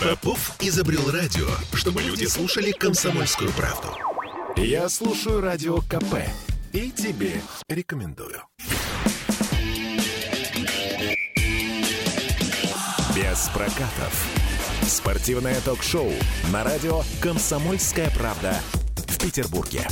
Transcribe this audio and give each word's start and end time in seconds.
Попов 0.00 0.52
изобрел 0.60 1.10
радио, 1.10 1.46
чтобы 1.74 2.00
люди 2.00 2.24
слушали 2.24 2.70
комсомольскую 2.72 3.50
правду. 3.52 3.88
Я 4.56 4.88
слушаю 4.88 5.42
радио 5.42 5.82
КП 5.82 6.24
и 6.72 6.90
тебе 6.90 7.42
рекомендую. 7.68 8.40
Без 13.14 13.50
прокатов. 13.52 14.26
Спортивное 14.88 15.60
ток-шоу 15.60 16.10
на 16.50 16.64
радио 16.64 17.02
«Комсомольская 17.20 18.10
правда» 18.10 18.58
в 19.06 19.18
Петербурге. 19.18 19.86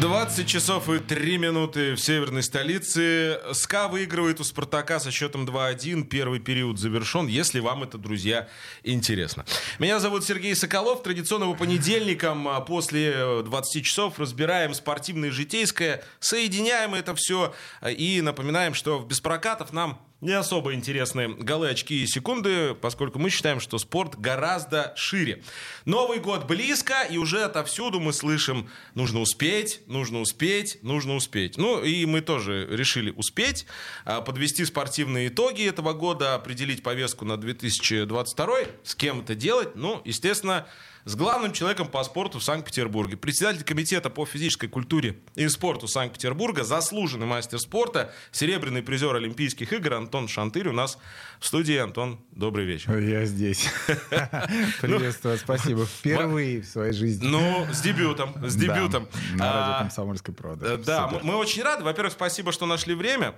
20 0.00 0.46
часов 0.46 0.88
и 0.90 1.00
3 1.00 1.38
минуты 1.38 1.94
в 1.94 1.98
северной 1.98 2.44
столице. 2.44 3.40
СКА 3.52 3.88
выигрывает 3.88 4.38
у 4.38 4.44
«Спартака» 4.44 5.00
со 5.00 5.10
счетом 5.10 5.44
2-1. 5.44 6.04
Первый 6.04 6.38
период 6.38 6.78
завершен, 6.78 7.26
если 7.26 7.58
вам 7.58 7.82
это, 7.82 7.98
друзья, 7.98 8.48
интересно. 8.84 9.44
Меня 9.80 9.98
зовут 9.98 10.24
Сергей 10.24 10.54
Соколов. 10.54 11.02
Традиционного 11.02 11.54
понедельником 11.54 12.46
а, 12.46 12.60
после 12.60 13.42
20 13.42 13.84
часов 13.84 14.20
разбираем 14.20 14.72
спортивное 14.72 15.30
и 15.30 15.32
житейское, 15.32 16.04
соединяем 16.20 16.94
это 16.94 17.16
все 17.16 17.52
а, 17.80 17.90
и 17.90 18.20
напоминаем, 18.20 18.74
что 18.74 18.98
в 18.98 19.08
«Беспрокатов» 19.08 19.72
нам 19.72 20.00
не 20.20 20.32
особо 20.32 20.74
интересны 20.74 21.28
голы, 21.28 21.68
очки 21.68 22.02
и 22.02 22.06
секунды, 22.06 22.74
поскольку 22.74 23.18
мы 23.18 23.30
считаем, 23.30 23.60
что 23.60 23.78
спорт 23.78 24.18
гораздо 24.18 24.92
шире. 24.96 25.42
Новый 25.84 26.18
год 26.18 26.46
близко, 26.46 27.02
и 27.08 27.18
уже 27.18 27.44
отовсюду 27.44 28.00
мы 28.00 28.12
слышим, 28.12 28.68
нужно 28.94 29.20
успеть, 29.20 29.80
нужно 29.86 30.20
успеть, 30.20 30.78
нужно 30.82 31.14
успеть. 31.14 31.56
Ну, 31.56 31.82
и 31.82 32.04
мы 32.04 32.20
тоже 32.20 32.66
решили 32.68 33.10
успеть, 33.10 33.66
а, 34.04 34.20
подвести 34.20 34.64
спортивные 34.64 35.28
итоги 35.28 35.68
этого 35.68 35.92
года, 35.92 36.34
определить 36.34 36.82
повестку 36.82 37.24
на 37.24 37.36
2022, 37.36 38.56
с 38.82 38.94
кем 38.96 39.20
это 39.20 39.36
делать. 39.36 39.76
Ну, 39.76 40.02
естественно, 40.04 40.66
с 41.08 41.16
главным 41.16 41.52
человеком 41.52 41.88
по 41.88 42.04
спорту 42.04 42.38
в 42.38 42.44
Санкт-Петербурге. 42.44 43.16
Председатель 43.16 43.64
комитета 43.64 44.10
по 44.10 44.26
физической 44.26 44.68
культуре 44.68 45.16
и 45.36 45.48
спорту 45.48 45.88
Санкт-Петербурга, 45.88 46.64
заслуженный 46.64 47.24
мастер 47.24 47.58
спорта, 47.58 48.12
серебряный 48.30 48.82
призер 48.82 49.16
Олимпийских 49.16 49.72
игр 49.72 49.94
Антон 49.94 50.28
Шантырь 50.28 50.68
у 50.68 50.72
нас 50.72 50.98
в 51.40 51.46
студии. 51.46 51.78
Антон, 51.78 52.20
добрый 52.32 52.66
вечер. 52.66 52.98
Я 52.98 53.24
здесь. 53.24 53.70
Приветствую, 54.82 55.38
спасибо. 55.38 55.86
Впервые 55.86 56.60
в 56.60 56.66
своей 56.66 56.92
жизни. 56.92 57.26
Ну, 57.26 57.66
с 57.72 57.80
дебютом, 57.80 58.34
с 58.46 58.54
дебютом. 58.54 59.08
На 59.34 59.52
радио 59.52 59.78
«Комсомольской 59.84 60.34
правды». 60.34 60.76
Да, 60.76 61.10
мы 61.22 61.36
очень 61.36 61.62
рады. 61.62 61.84
Во-первых, 61.84 62.12
спасибо, 62.12 62.52
что 62.52 62.66
нашли 62.66 62.94
время. 62.94 63.34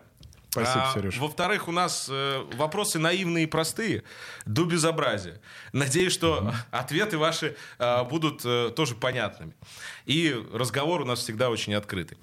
Спасибо, 0.50 0.90
а, 0.90 0.94
Сереж. 0.94 1.16
Во-вторых, 1.18 1.68
у 1.68 1.72
нас 1.72 2.08
э, 2.10 2.44
вопросы 2.54 2.98
наивные 2.98 3.44
и 3.44 3.46
простые, 3.46 4.02
до 4.46 4.64
безобразия. 4.64 5.40
Надеюсь, 5.72 6.12
что 6.12 6.38
mm-hmm. 6.38 6.54
ответы 6.72 7.18
ваши 7.18 7.56
э, 7.78 8.04
будут 8.04 8.42
э, 8.44 8.72
тоже 8.74 8.96
понятными. 8.96 9.52
И 10.06 10.34
разговор 10.52 11.02
у 11.02 11.04
нас 11.04 11.20
всегда 11.20 11.50
очень 11.50 11.74
открытый. 11.74 12.18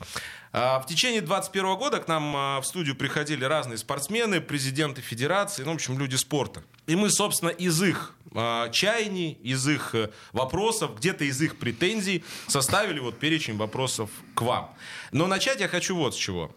А, 0.51 0.79
в 0.79 0.87
течение 0.87 1.21
2021 1.21 1.77
года 1.77 1.99
к 1.99 2.07
нам 2.07 2.35
а, 2.35 2.61
в 2.61 2.65
студию 2.65 2.95
приходили 2.95 3.45
разные 3.45 3.77
спортсмены, 3.77 4.41
президенты 4.41 5.01
федерации, 5.01 5.63
ну, 5.63 5.71
в 5.71 5.75
общем, 5.75 5.99
люди 5.99 6.15
спорта. 6.15 6.63
И 6.85 6.95
мы, 6.95 7.09
собственно, 7.09 7.49
из 7.49 7.81
их 7.81 8.13
а, 8.33 8.69
чаяний, 8.69 9.33
из 9.41 9.67
их 9.67 9.95
э, 9.95 10.09
вопросов, 10.31 10.97
где-то 10.97 11.23
из 11.23 11.41
их 11.41 11.57
претензий 11.57 12.23
составили 12.47 12.99
вот 12.99 13.19
перечень 13.19 13.55
вопросов 13.57 14.09
к 14.35 14.41
вам. 14.41 14.73
Но 15.11 15.27
начать 15.27 15.59
я 15.59 15.67
хочу 15.67 15.95
вот 15.95 16.13
с 16.13 16.17
чего. 16.17 16.51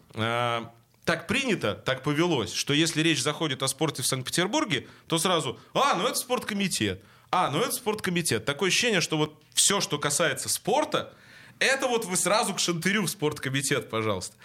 Так 1.11 1.27
принято, 1.27 1.75
так 1.75 2.03
повелось, 2.03 2.53
что 2.53 2.71
если 2.71 3.01
речь 3.01 3.21
заходит 3.21 3.61
о 3.63 3.67
спорте 3.67 4.01
в 4.01 4.07
Санкт-Петербурге, 4.07 4.87
то 5.07 5.17
сразу, 5.17 5.59
а, 5.73 5.95
ну 5.95 6.07
это 6.07 6.15
спорткомитет, 6.15 7.03
а, 7.31 7.51
ну 7.51 7.59
это 7.59 7.73
спорткомитет. 7.73 8.45
Такое 8.45 8.69
ощущение, 8.69 9.01
что 9.01 9.17
вот 9.17 9.43
все, 9.53 9.81
что 9.81 9.99
касается 9.99 10.47
спорта, 10.47 11.13
это 11.59 11.87
вот 11.87 12.05
вы 12.05 12.15
сразу 12.15 12.53
к 12.53 12.59
Шантырю 12.59 13.03
в 13.03 13.09
спорткомитет, 13.09 13.89
пожалуйста. 13.89 14.37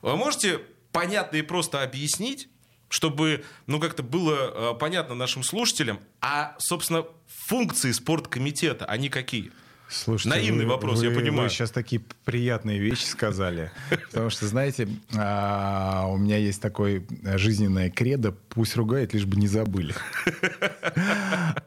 Вы 0.00 0.16
можете 0.16 0.60
понятно 0.92 1.38
и 1.38 1.42
просто 1.42 1.82
объяснить, 1.82 2.48
чтобы, 2.88 3.44
ну, 3.66 3.80
как-то 3.80 4.04
было 4.04 4.74
э, 4.74 4.78
понятно 4.78 5.16
нашим 5.16 5.42
слушателям, 5.42 5.98
а, 6.20 6.54
собственно, 6.58 7.04
функции 7.26 7.90
спорткомитета, 7.90 8.84
они 8.84 9.08
какие? 9.08 9.50
Слушайте, 9.92 10.30
Наивный 10.30 10.64
вы, 10.64 10.70
вопрос, 10.70 11.00
вы, 11.00 11.06
я 11.06 11.10
понимаю. 11.10 11.48
Вы 11.48 11.54
сейчас 11.54 11.70
такие 11.70 12.00
приятные 12.24 12.78
вещи 12.78 13.04
сказали. 13.04 13.70
Потому 14.10 14.30
что, 14.30 14.46
знаете, 14.46 14.88
а, 15.14 16.06
у 16.08 16.16
меня 16.16 16.38
есть 16.38 16.62
такое 16.62 17.04
жизненное 17.36 17.90
кредо, 17.90 18.32
пусть 18.32 18.74
ругает, 18.74 19.12
лишь 19.12 19.26
бы 19.26 19.36
не 19.36 19.48
забыли. 19.48 19.94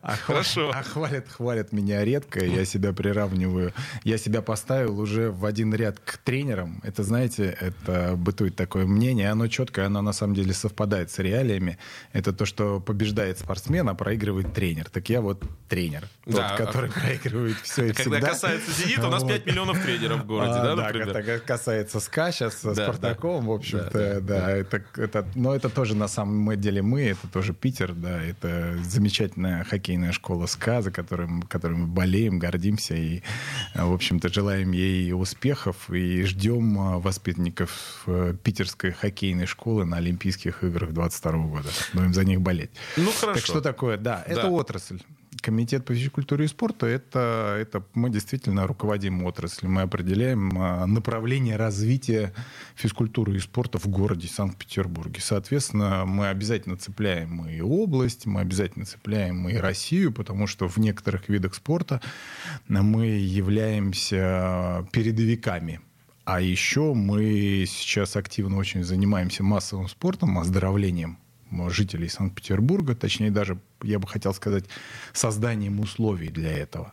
А 0.02 0.18
Хорошо. 0.18 0.72
А 0.72 0.84
хвалят, 0.84 1.28
хвалят 1.28 1.72
меня 1.72 2.06
редко, 2.06 2.46
я 2.46 2.64
себя 2.64 2.94
приравниваю. 2.94 3.74
Я 4.03 4.19
себя 4.19 4.44
поставил 4.44 5.00
уже 5.00 5.31
в 5.31 5.46
один 5.46 5.74
ряд 5.74 6.00
к 6.00 6.18
тренерам. 6.18 6.80
Это, 6.84 7.02
знаете, 7.02 7.58
это 7.59 8.14
бытует 8.16 8.56
такое 8.56 8.85
мнение, 8.85 9.31
оно 9.31 9.47
четкое, 9.47 9.88
оно 9.88 10.03
на 10.03 10.14
самом 10.14 10.35
деле 10.35 10.53
совпадает 10.53 11.09
с 11.09 11.18
реалиями. 11.18 11.80
Это 12.14 12.34
то, 12.34 12.46
что 12.46 12.80
побеждает 12.80 13.40
спортсмен, 13.40 13.90
а 13.90 13.96
проигрывает 13.96 14.53
тренер. 14.53 14.90
Так 14.91 15.09
я 15.09 15.22
вот 15.22 15.44
тренер, 15.69 16.08
тот, 16.24 16.52
который 16.56 16.91
проигрывает 16.91 17.58
все 17.64 17.85
и 17.85 17.91
всегда. 17.91 18.15
Когда 18.16 18.30
касается 18.34 18.72
«Зенита», 18.72 19.08
у 19.08 19.12
нас 19.12 19.24
Вот. 19.24 19.31
5 19.31 19.46
миллионов 19.46 19.81
тренеров 19.81 20.22
в 20.22 20.26
городе, 20.26 20.52
А, 20.52 20.64
да, 20.64 20.76
да, 20.76 20.84
например? 20.84 21.14
когда 21.14 21.40
касается 21.40 22.00
СКА 22.00 22.31
сейчас 22.31 22.59
Да, 22.64 22.74
Спартаком, 22.74 23.46
да. 23.46 23.52
в 23.52 23.52
общем-то, 23.53 23.92
Да, 23.92 24.20
да, 24.20 24.20
да, 24.22 24.52
это, 24.52 24.84
это, 24.98 25.26
но 25.36 25.56
это 25.56 25.70
тоже 25.70 25.96
на 25.96 26.08
самом 26.08 26.59
деле 26.59 26.81
мы, 26.81 27.03
это 27.03 27.28
тоже 27.28 27.53
Питер, 27.53 27.94
да, 27.94 28.22
это 28.22 28.78
замечательная 28.84 29.64
хоккейная 29.64 30.12
школа 30.12 30.46
СКА, 30.46 30.81
за 30.81 30.92
которой 30.92 31.28
мы 31.28 31.88
болеем, 31.88 32.40
гордимся 32.40 32.96
и, 32.96 33.22
в 33.74 33.94
общем-то, 33.94 34.30
желаем 34.34 34.72
ей 34.72 35.14
успехов 35.14 35.90
и 35.90 36.24
ждем 36.24 36.80
а, 36.80 37.00
воспитанников 37.00 38.03
э, 38.08 38.36
питерской 38.44 38.92
хоккейной 38.92 39.46
школы 39.46 39.86
на 39.86 39.97
Олимпийских 39.97 40.64
играх 40.64 40.92
22 40.94 41.32
года. 41.47 41.70
Будем 41.94 42.14
за 42.14 42.24
них 42.26 42.42
болеть. 42.42 42.72
Ну, 42.97 43.12
хорошо. 43.12 43.34
Так 43.40 43.46
что 43.46 43.62
такое? 43.62 43.97
Да, 43.97 44.24
это 44.26 44.44
Да. 44.44 44.50
отрасль. 44.50 45.00
Комитет 45.46 45.86
по 45.86 45.94
физической 45.94 46.16
культуре 46.16 46.46
и 46.46 46.48
спорту 46.48 46.88
это, 46.88 47.56
это 47.62 47.84
мы 47.94 48.10
действительно 48.10 48.66
руководим 48.66 49.24
отраслью. 49.26 49.70
Мы 49.70 49.84
определяем 49.84 50.60
а, 50.60 50.88
направление 50.88 51.56
развития 51.56 52.34
физкультуры 52.74 53.36
и 53.36 53.40
спорта 53.40 53.78
в 53.78 53.86
городе 53.86 54.28
Санкт-Петербурге. 54.28 55.22
Соответственно, 55.22 56.04
мы 56.08 56.30
обязательно 56.30 56.78
цепляем 56.78 57.48
и 57.48 57.62
область, 57.62 58.26
мы 58.26 58.42
обязательно 58.42 58.86
цепляем 58.86 59.48
и 59.48 59.54
Россию, 59.58 60.12
потому 60.12 60.48
что 60.48 60.68
в 60.68 60.78
некоторых 60.78 61.30
видах 61.30 61.54
спорта 61.54 62.02
мы 62.68 63.06
являемся 63.06 64.88
передовиками. 64.92 65.80
А 66.24 66.42
еще 66.42 66.96
мы 66.96 67.66
сейчас 67.68 68.16
активно 68.16 68.58
очень 68.58 68.84
занимаемся 68.84 69.44
массовым 69.44 69.90
спортом, 69.90 70.40
оздоровлением 70.40 71.20
жителей 71.70 72.10
Санкт-Петербурга, 72.10 72.96
точнее 72.96 73.32
даже, 73.32 73.60
я 73.84 74.00
бы 74.00 74.08
хотел 74.08 74.34
сказать, 74.34 74.66
созданием 75.14 75.80
условий 75.80 76.30
для 76.30 76.52
этого. 76.52 76.92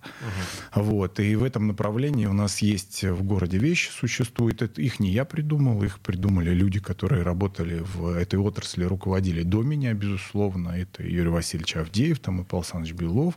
Вот. 0.74 1.18
И 1.20 1.34
в 1.36 1.42
этом 1.42 1.66
направлении 1.66 2.26
у 2.26 2.32
нас 2.32 2.58
есть 2.58 3.02
в 3.02 3.22
городе 3.22 3.58
вещи, 3.58 3.90
существуют. 3.90 4.62
Это, 4.62 4.80
их 4.80 5.00
не 5.00 5.10
я 5.10 5.24
придумал, 5.24 5.82
их 5.82 6.00
придумали 6.00 6.50
люди, 6.50 6.80
которые 6.80 7.22
работали 7.22 7.80
в 7.80 8.08
этой 8.08 8.38
отрасли, 8.38 8.84
руководили 8.84 9.42
до 9.42 9.62
меня, 9.62 9.94
безусловно. 9.94 10.70
Это 10.70 11.02
Юрий 11.02 11.30
Васильевич 11.30 11.76
Авдеев, 11.76 12.18
там 12.20 12.42
и 12.42 12.44
Павел 12.44 12.62
Александрович 12.62 12.94
Белов. 12.94 13.34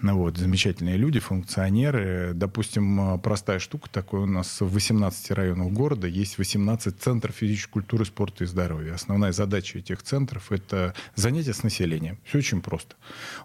Ну, 0.00 0.16
вот, 0.16 0.36
замечательные 0.36 0.96
люди, 0.96 1.20
функционеры. 1.20 2.32
Допустим, 2.34 3.20
простая 3.20 3.58
штука 3.58 3.88
такая 3.90 4.22
у 4.22 4.26
нас 4.26 4.60
в 4.60 4.72
18 4.72 5.30
районах 5.30 5.72
города 5.72 6.06
есть 6.06 6.38
18 6.38 7.00
центров 7.00 7.34
физической 7.34 7.72
культуры, 7.72 8.04
спорта 8.04 8.44
и 8.44 8.46
здоровья. 8.46 8.94
Основная 8.94 9.32
задача 9.32 9.78
этих 9.78 10.02
центров– 10.02 10.46
это 10.54 10.94
занятия 11.14 11.52
с 11.52 11.62
населением. 11.62 12.18
Все 12.24 12.38
очень 12.38 12.60
просто. 12.60 12.96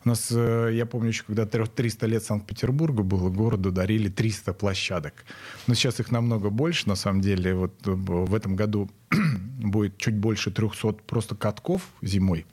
У 0.03 0.09
нас, 0.09 0.31
э, 0.31 0.69
я 0.73 0.85
помню 0.85 1.09
еще, 1.09 1.23
когда 1.23 1.45
300 1.45 2.07
лет 2.07 2.23
Санкт-Петербурга 2.23 3.03
было, 3.03 3.29
городу 3.29 3.71
дарили 3.71 4.09
300 4.09 4.53
площадок. 4.53 5.25
Но 5.67 5.73
сейчас 5.73 5.99
их 5.99 6.11
намного 6.11 6.49
больше, 6.49 6.87
на 6.87 6.95
самом 6.95 7.21
деле. 7.21 7.55
Вот 7.55 7.87
э, 7.87 7.91
в 7.91 8.33
этом 8.33 8.55
году 8.55 8.89
будет 9.59 9.97
чуть 9.97 10.15
больше 10.15 10.51
300 10.51 10.93
просто 11.05 11.35
катков 11.35 11.81
зимой. 12.01 12.45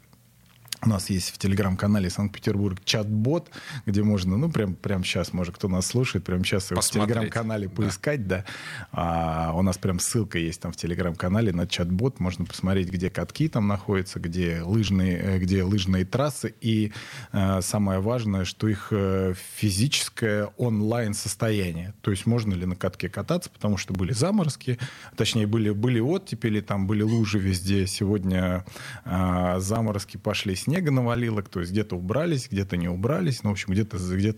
У 0.82 0.88
нас 0.88 1.10
есть 1.10 1.30
в 1.30 1.38
телеграм-канале 1.38 2.08
Санкт-Петербург 2.08 2.78
чат-бот, 2.84 3.50
где 3.84 4.02
можно, 4.02 4.38
ну, 4.38 4.50
прям, 4.50 4.74
прям 4.74 5.04
сейчас, 5.04 5.34
может, 5.34 5.54
кто 5.56 5.68
нас 5.68 5.86
слушает, 5.86 6.24
прям 6.24 6.42
сейчас 6.42 6.70
его 6.70 6.80
в 6.80 6.88
телеграм-канале 6.88 7.68
поискать, 7.68 8.26
да. 8.26 8.46
А, 8.90 9.52
у 9.54 9.60
нас 9.60 9.76
прям 9.76 10.00
ссылка 10.00 10.38
есть 10.38 10.60
там 10.60 10.72
в 10.72 10.76
телеграм-канале 10.76 11.52
на 11.52 11.66
чат-бот, 11.66 12.18
можно 12.18 12.46
посмотреть, 12.46 12.88
где 12.88 13.10
катки 13.10 13.48
там 13.48 13.68
находятся, 13.68 14.20
где 14.20 14.62
лыжные, 14.62 15.18
э, 15.18 15.38
где 15.38 15.64
лыжные 15.64 16.06
трассы, 16.06 16.54
и 16.62 16.92
э, 17.32 17.60
самое 17.60 18.00
важное, 18.00 18.46
что 18.46 18.66
их 18.66 18.88
э, 18.90 19.34
физическое 19.56 20.46
онлайн-состояние. 20.56 21.92
То 22.00 22.10
есть 22.10 22.24
можно 22.24 22.54
ли 22.54 22.64
на 22.64 22.76
катке 22.76 23.10
кататься, 23.10 23.50
потому 23.50 23.76
что 23.76 23.92
были 23.92 24.12
заморозки, 24.12 24.78
точнее, 25.14 25.46
были, 25.46 25.70
были 25.70 26.00
оттепели, 26.00 26.60
там 26.60 26.86
были 26.86 27.02
лужи 27.02 27.38
везде. 27.38 27.86
Сегодня 27.86 28.64
э, 29.04 29.56
заморозки 29.58 30.16
пошли 30.16 30.54
снег, 30.54 30.69
снега 30.70 30.92
навалило, 30.92 31.42
то 31.42 31.60
есть 31.60 31.72
где-то 31.72 31.96
убрались, 31.96 32.48
где-то 32.48 32.76
не 32.76 32.88
убрались. 32.88 33.42
Ну, 33.42 33.50
в 33.50 33.52
общем, 33.54 33.72
где-то 33.72 33.96
где 33.98 34.34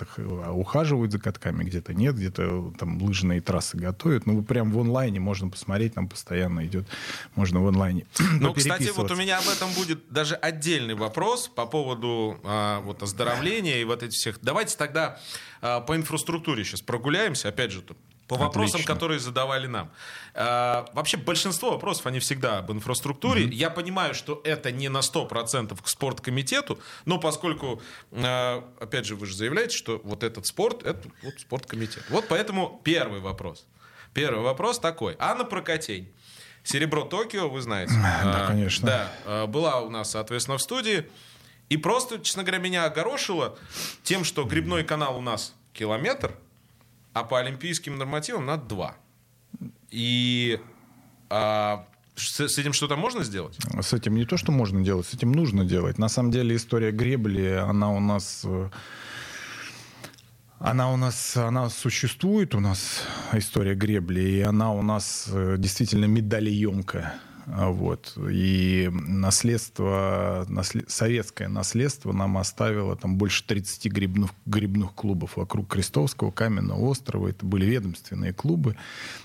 ухаживают 0.50 1.12
за 1.12 1.18
катками, 1.18 1.62
где-то 1.62 1.92
нет, 1.92 2.14
где-то 2.16 2.72
там 2.78 3.02
лыжные 3.02 3.42
трассы 3.42 3.76
готовят. 3.76 4.24
Ну, 4.24 4.42
прям 4.42 4.72
в 4.72 4.80
онлайне 4.80 5.20
можно 5.20 5.50
посмотреть, 5.50 5.94
там 5.94 6.08
постоянно 6.08 6.64
идет, 6.66 6.86
можно 7.34 7.60
в 7.60 7.68
онлайне 7.68 8.06
Ну, 8.40 8.54
кстати, 8.54 8.90
вот 8.96 9.10
у 9.10 9.16
меня 9.16 9.38
об 9.38 9.48
этом 9.48 9.70
будет 9.74 10.00
даже 10.08 10.34
отдельный 10.34 10.94
вопрос 10.94 11.48
по 11.48 11.66
поводу 11.66 12.40
а, 12.44 12.80
вот 12.80 13.02
оздоровления 13.02 13.80
и 13.80 13.84
вот 13.84 14.02
этих 14.02 14.14
всех. 14.14 14.38
Давайте 14.40 14.76
тогда 14.78 15.20
а, 15.60 15.80
по 15.80 15.94
инфраструктуре 15.94 16.64
сейчас 16.64 16.80
прогуляемся. 16.80 17.48
Опять 17.48 17.72
же, 17.72 17.82
по 18.32 18.44
вопросам, 18.44 18.76
Отлично. 18.76 18.94
которые 18.94 19.20
задавали 19.20 19.66
нам. 19.66 19.90
Э, 20.34 20.86
вообще 20.94 21.18
большинство 21.18 21.72
вопросов, 21.72 22.06
они 22.06 22.18
всегда 22.18 22.58
об 22.58 22.72
инфраструктуре. 22.72 23.44
Mm-hmm. 23.44 23.54
Я 23.54 23.68
понимаю, 23.68 24.14
что 24.14 24.40
это 24.44 24.72
не 24.72 24.88
на 24.88 24.98
100% 24.98 25.78
к 25.82 25.86
спорткомитету, 25.86 26.78
но 27.04 27.18
поскольку, 27.18 27.82
э, 28.10 28.62
опять 28.80 29.04
же, 29.04 29.16
вы 29.16 29.26
же 29.26 29.36
заявляете, 29.36 29.76
что 29.76 30.00
вот 30.02 30.22
этот 30.22 30.46
спорт, 30.46 30.82
это 30.82 31.06
вот 31.22 31.34
спорткомитет. 31.40 32.04
Вот 32.08 32.26
поэтому 32.28 32.80
первый 32.84 33.20
вопрос. 33.20 33.66
Первый 34.14 34.42
вопрос 34.42 34.78
такой. 34.78 35.14
Анна 35.18 35.44
Прокотень. 35.44 36.10
Серебро 36.64 37.02
Токио, 37.02 37.50
вы 37.50 37.60
знаете. 37.60 37.92
Да, 38.24 38.46
конечно. 38.46 39.10
Да, 39.26 39.46
была 39.46 39.80
у 39.80 39.90
нас, 39.90 40.12
соответственно, 40.12 40.56
в 40.56 40.62
студии. 40.62 41.06
И 41.68 41.76
просто, 41.76 42.18
честно 42.20 42.44
говоря, 42.44 42.58
меня 42.62 42.84
огорошило 42.84 43.58
тем, 44.02 44.24
что 44.24 44.44
грибной 44.44 44.84
канал 44.84 45.18
у 45.18 45.20
нас 45.20 45.54
километр, 45.72 46.36
а 47.12 47.24
по 47.24 47.38
олимпийским 47.38 47.98
нормативам 47.98 48.46
надо 48.46 48.64
два. 48.64 48.96
И 49.90 50.60
а, 51.28 51.86
с, 52.14 52.40
с 52.40 52.58
этим 52.58 52.72
что-то 52.72 52.96
можно 52.96 53.24
сделать? 53.24 53.58
С 53.80 53.92
этим 53.92 54.14
не 54.14 54.24
то, 54.24 54.36
что 54.36 54.52
можно 54.52 54.82
делать, 54.82 55.06
с 55.06 55.14
этим 55.14 55.32
нужно 55.32 55.64
делать. 55.64 55.98
На 55.98 56.08
самом 56.08 56.30
деле 56.30 56.56
история 56.56 56.90
гребли, 56.90 57.52
она 57.52 57.90
у 57.90 58.00
нас... 58.00 58.42
Э, 58.44 58.70
она 60.58 60.92
у 60.92 60.96
нас, 60.96 61.36
она 61.36 61.68
существует, 61.70 62.54
у 62.54 62.60
нас 62.60 63.02
история 63.32 63.74
гребли, 63.74 64.38
и 64.38 64.40
она 64.40 64.72
у 64.72 64.82
нас 64.82 65.28
э, 65.32 65.56
действительно 65.58 66.04
медалеемкая. 66.04 67.14
А, 67.46 67.70
вот. 67.70 68.16
И 68.30 68.90
наследство, 68.92 70.46
наслед, 70.48 70.90
советское 70.90 71.48
наследство 71.48 72.12
нам 72.12 72.38
оставило 72.38 72.96
там 72.96 73.16
больше 73.16 73.44
30 73.46 73.86
грибных, 73.92 74.30
грибных 74.46 74.94
клубов 74.94 75.36
вокруг 75.36 75.68
Крестовского, 75.68 76.30
Каменного 76.30 76.80
острова. 76.80 77.28
Это 77.28 77.44
были 77.44 77.64
ведомственные 77.64 78.32
клубы. 78.32 78.76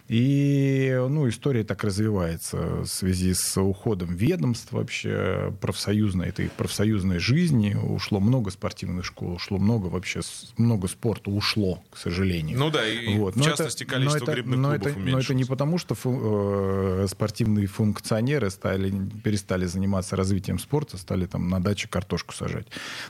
И 0.08 0.96
ну, 1.10 1.28
история 1.28 1.64
так 1.64 1.84
развивается 1.84 2.82
в 2.82 2.88
связи 2.88 3.34
с 3.34 3.60
уходом 3.62 4.16
ведомств 4.16 4.72
вообще 4.72 5.54
профсоюзной, 5.62 6.30
этой 6.30 6.50
профсоюзной 6.50 7.20
жизни. 7.20 7.76
Ушло 7.76 8.20
много 8.20 8.52
спортивных 8.52 9.06
школ, 9.06 9.34
ушло 9.34 9.58
много 9.58 9.88
вообще, 9.88 10.22
много 10.58 10.88
спорта 10.88 11.30
ушло, 11.30 11.84
к 11.92 11.98
сожалению. 11.98 12.58
Ну 12.58 12.72
да, 12.72 12.88
и 12.88 13.18
вот. 13.18 13.36
в 13.36 13.38
но 13.38 13.44
частности 13.44 13.84
это, 13.84 13.94
количество 13.94 14.26
но 14.26 14.34
грибных 14.34 14.60
но 14.60 14.70
клубов 14.70 14.88
это, 14.88 15.00
Но 15.00 15.20
это 15.20 15.34
не 15.34 15.44
потому, 15.44 15.78
что 15.78 15.96
фу, 15.96 16.20
э, 16.24 17.08
спортивные 17.10 17.68
функционеры 18.08 18.50
стали, 18.50 18.94
перестали 19.24 19.66
заниматься 19.66 20.16
развитием 20.16 20.60
спорта, 20.60 20.98
стали 20.98 21.26
там 21.26 21.50
на 21.50 21.60
даче 21.60 21.88
картошку 21.88 22.34
сажать. 22.34 22.68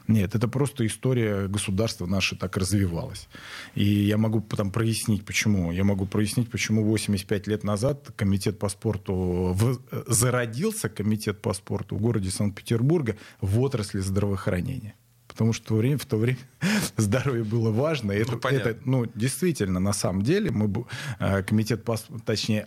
Нет, 0.07 0.35
это 0.35 0.47
просто 0.47 0.85
история 0.85 1.47
государства 1.47 2.07
наше 2.07 2.35
так 2.35 2.57
развивалась. 2.57 3.27
И 3.75 3.83
я 3.83 4.17
могу 4.17 4.41
там 4.41 4.71
прояснить, 4.71 5.23
почему. 5.25 5.71
Я 5.71 5.83
могу 5.83 6.05
прояснить, 6.05 6.49
почему 6.49 6.83
85 6.83 7.47
лет 7.47 7.63
назад 7.63 8.11
комитет 8.15 8.59
по 8.59 8.69
спорту 8.69 9.13
в, 9.13 9.79
зародился, 10.07 10.89
комитет 10.89 11.41
по 11.41 11.53
спорту 11.53 11.95
в 11.95 12.01
городе 12.01 12.29
Санкт-Петербурга 12.29 13.15
в 13.41 13.59
отрасли 13.59 13.99
здравоохранения 13.99 14.95
потому 15.27 15.53
что 15.53 15.65
в 15.65 15.67
то 15.67 15.75
время, 15.75 15.97
в 15.97 16.05
то 16.05 16.17
время 16.17 16.39
здоровье 16.97 17.43
было 17.43 17.71
важно. 17.71 18.13
Ну, 18.13 18.19
это, 18.19 18.47
это, 18.49 18.77
ну, 18.85 19.05
действительно, 19.13 19.79
на 19.79 19.93
самом 19.93 20.23
деле, 20.23 20.49
мы, 20.49 20.85
э, 21.19 21.43
комитет, 21.43 21.83
по, 21.83 21.95
точнее, 22.25 22.65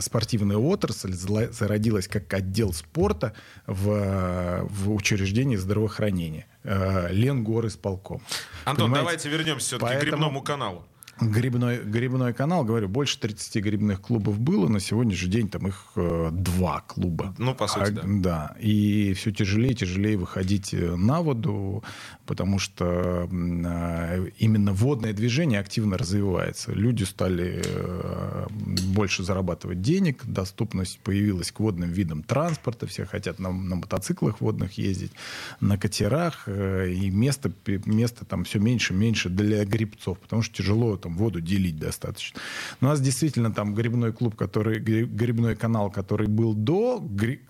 спортивная 0.00 0.56
отрасль 0.56 1.12
зародилась 1.12 2.08
как 2.08 2.32
отдел 2.34 2.72
спорта 2.72 3.32
в, 3.66 4.62
в 4.64 4.92
учреждении 4.92 5.56
здравоохранения. 5.56 6.46
Э, 6.64 7.08
Ленгор 7.10 7.66
исполком. 7.66 8.22
Антон, 8.64 8.86
Понимаете? 8.86 9.04
давайте 9.04 9.28
вернемся 9.28 9.66
все-таки 9.66 9.84
Поэтому... 9.84 10.00
к 10.00 10.04
грибному 10.06 10.42
каналу. 10.42 10.84
Грибной, 11.20 11.82
грибной 11.84 12.32
канал, 12.32 12.64
говорю, 12.64 12.88
больше 12.88 13.18
30 13.20 13.62
грибных 13.62 14.00
клубов 14.00 14.38
было, 14.38 14.68
на 14.68 14.80
сегодняшний 14.80 15.30
день 15.30 15.48
там 15.48 15.68
их 15.68 15.92
э, 15.96 16.30
два 16.32 16.80
клуба. 16.86 17.34
Ну, 17.38 17.54
по 17.54 17.68
сути, 17.68 17.84
а, 17.84 17.90
да. 17.90 18.02
Да, 18.04 18.56
и 18.58 19.14
все 19.14 19.30
тяжелее 19.30 19.72
и 19.72 19.74
тяжелее 19.76 20.16
выходить 20.16 20.74
э, 20.74 20.96
на 20.96 21.20
воду, 21.20 21.84
потому 22.26 22.58
что 22.58 23.28
э, 23.30 24.28
именно 24.38 24.72
водное 24.72 25.12
движение 25.12 25.60
активно 25.60 25.96
развивается. 25.96 26.72
Люди 26.72 27.04
стали 27.04 27.62
э, 27.64 28.46
больше 28.50 29.22
зарабатывать 29.22 29.82
денег, 29.82 30.24
доступность 30.24 30.98
появилась 31.00 31.52
к 31.52 31.60
водным 31.60 31.90
видам 31.90 32.22
транспорта, 32.22 32.86
все 32.86 33.04
хотят 33.04 33.38
на, 33.38 33.52
на 33.52 33.76
мотоциклах 33.76 34.40
водных 34.40 34.78
ездить, 34.78 35.12
на 35.60 35.78
катерах, 35.78 36.44
э, 36.46 36.90
и 36.90 37.10
место, 37.10 37.52
место 37.86 38.24
там 38.24 38.44
все 38.44 38.58
меньше 38.58 38.94
и 38.94 38.96
меньше 38.96 39.28
для 39.28 39.64
грибцов, 39.64 40.18
потому 40.18 40.42
что 40.42 40.56
тяжело 40.56 40.96
там 41.04 41.16
воду 41.16 41.40
делить 41.40 41.78
достаточно. 41.78 42.40
Но 42.80 42.88
у 42.88 42.90
нас 42.90 43.00
действительно 43.00 43.52
там 43.52 43.74
грибной 43.74 44.12
клуб, 44.12 44.34
который, 44.36 44.78
грибной 44.80 45.54
канал, 45.54 45.90
который 45.90 46.26
был 46.26 46.54
до, 46.54 47.00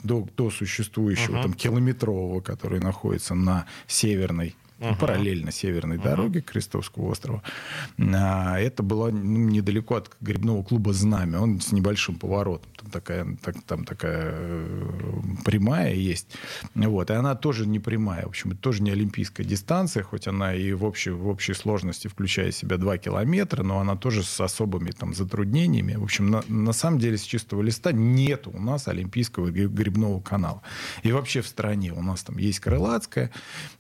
до, 0.02 0.28
до 0.36 0.50
существующего, 0.50 1.36
uh-huh. 1.36 1.42
там, 1.42 1.52
километрового, 1.52 2.40
который 2.40 2.80
находится 2.80 3.34
на 3.34 3.66
северной 3.86 4.56
uh-huh. 4.78 4.98
параллельно 4.98 5.52
северной 5.52 5.96
uh-huh. 5.96 6.02
дороге 6.02 6.40
Крестовского 6.40 7.10
острова. 7.10 7.42
А, 7.98 8.58
это 8.58 8.82
было 8.82 9.10
ну, 9.10 9.48
недалеко 9.48 9.96
от 9.96 10.10
грибного 10.20 10.62
клуба 10.62 10.92
«Знамя». 10.92 11.40
Он 11.40 11.60
с 11.60 11.72
небольшим 11.72 12.16
поворотом. 12.16 12.70
Там 12.76 12.90
такая, 12.90 13.36
так, 13.42 13.62
там 13.64 13.84
такая 13.84 14.32
э, 14.34 15.20
прямая 15.44 15.94
есть. 15.94 16.36
Вот. 16.74 17.10
И 17.10 17.14
она 17.14 17.34
тоже 17.34 17.66
не 17.66 17.78
прямая. 17.78 18.24
В 18.24 18.28
общем, 18.28 18.52
это 18.52 18.60
тоже 18.60 18.82
не 18.82 18.90
олимпийская 18.90 19.46
дистанция, 19.46 20.02
хоть 20.02 20.26
она 20.26 20.54
и 20.54 20.72
в 20.72 20.84
общей, 20.84 21.10
в 21.10 21.28
общей 21.28 21.54
сложности 21.54 22.08
включает 22.08 22.54
в 22.54 22.58
себя 22.58 22.76
2 22.76 22.98
километра, 22.98 23.62
но 23.62 23.78
она 23.78 23.96
тоже 23.96 24.22
с 24.22 24.40
особыми 24.40 24.90
там, 24.90 25.14
затруднениями. 25.14 25.94
В 25.94 26.04
общем, 26.04 26.30
на, 26.30 26.42
на 26.48 26.72
самом 26.72 26.98
деле 26.98 27.16
с 27.16 27.22
чистого 27.22 27.62
листа 27.62 27.92
нет 27.92 28.46
у 28.46 28.58
нас 28.58 28.88
олимпийского 28.88 29.50
грибного 29.50 30.20
канала. 30.20 30.62
И 31.02 31.12
вообще 31.12 31.40
в 31.40 31.46
стране 31.46 31.92
у 31.92 32.02
нас 32.02 32.22
там 32.22 32.38
есть 32.38 32.60
Крылатская, 32.60 33.30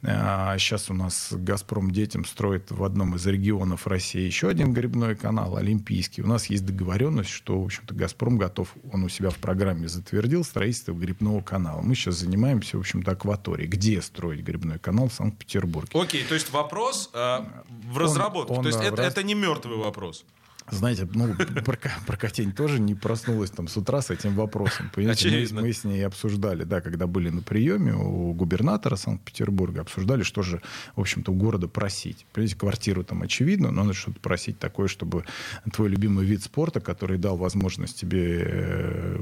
а 0.02 0.56
сейчас 0.58 0.83
у 0.90 0.94
нас 0.94 1.28
«Газпром» 1.32 1.90
детям 1.90 2.24
строит 2.24 2.70
в 2.70 2.84
одном 2.84 3.14
из 3.16 3.26
регионов 3.26 3.86
России 3.86 4.20
еще 4.20 4.48
один 4.48 4.72
грибной 4.72 5.16
канал, 5.16 5.56
Олимпийский. 5.56 6.22
У 6.22 6.26
нас 6.26 6.46
есть 6.46 6.64
договоренность, 6.64 7.30
что, 7.30 7.60
в 7.60 7.64
общем-то, 7.64 7.94
«Газпром» 7.94 8.38
готов, 8.38 8.74
он 8.92 9.04
у 9.04 9.08
себя 9.08 9.30
в 9.30 9.36
программе 9.36 9.88
затвердил 9.88 10.44
строительство 10.44 10.92
грибного 10.92 11.40
канала. 11.40 11.80
Мы 11.82 11.94
сейчас 11.94 12.16
занимаемся, 12.16 12.76
в 12.76 12.80
общем-то, 12.80 13.12
акваторией. 13.12 13.68
Где 13.68 14.00
строить 14.02 14.42
грибной 14.42 14.78
канал 14.78 15.08
в 15.08 15.14
Санкт-Петербурге? 15.14 15.90
Окей, 15.94 16.24
то 16.24 16.34
есть 16.34 16.50
вопрос 16.50 17.10
э, 17.12 17.38
в 17.90 17.98
разработке. 17.98 18.52
Он, 18.52 18.58
он, 18.58 18.64
то 18.64 18.68
есть 18.70 18.82
это, 18.82 18.96
раз... 18.96 19.12
это 19.12 19.22
не 19.22 19.34
мертвый 19.34 19.76
вопрос. 19.76 20.24
Знаете, 20.70 21.06
ну, 21.12 21.34
Прокатень 22.06 22.52
тоже 22.52 22.80
не 22.80 22.94
проснулась 22.94 23.50
там 23.50 23.68
с 23.68 23.76
утра 23.76 24.00
с 24.00 24.10
этим 24.10 24.34
вопросом. 24.34 24.90
Понимаете, 24.94 25.46
мы, 25.52 25.62
мы 25.62 25.72
с 25.72 25.84
ней 25.84 26.06
обсуждали, 26.06 26.64
да, 26.64 26.80
когда 26.80 27.06
были 27.06 27.28
на 27.28 27.42
приеме 27.42 27.94
у 27.94 28.32
губернатора 28.32 28.96
Санкт-Петербурга, 28.96 29.82
обсуждали, 29.82 30.22
что 30.22 30.42
же, 30.42 30.62
в 30.96 31.00
общем-то, 31.00 31.32
у 31.32 31.34
города 31.34 31.68
просить. 31.68 32.26
Понимаете, 32.32 32.56
квартиру 32.56 33.04
там 33.04 33.22
очевидно, 33.22 33.70
но 33.70 33.82
надо 33.82 33.94
что-то 33.94 34.20
просить 34.20 34.58
такое, 34.58 34.88
чтобы 34.88 35.24
твой 35.72 35.90
любимый 35.90 36.24
вид 36.24 36.42
спорта, 36.42 36.80
который 36.80 37.18
дал 37.18 37.36
возможность 37.36 38.00
тебе 38.00 38.42
э, 38.46 39.18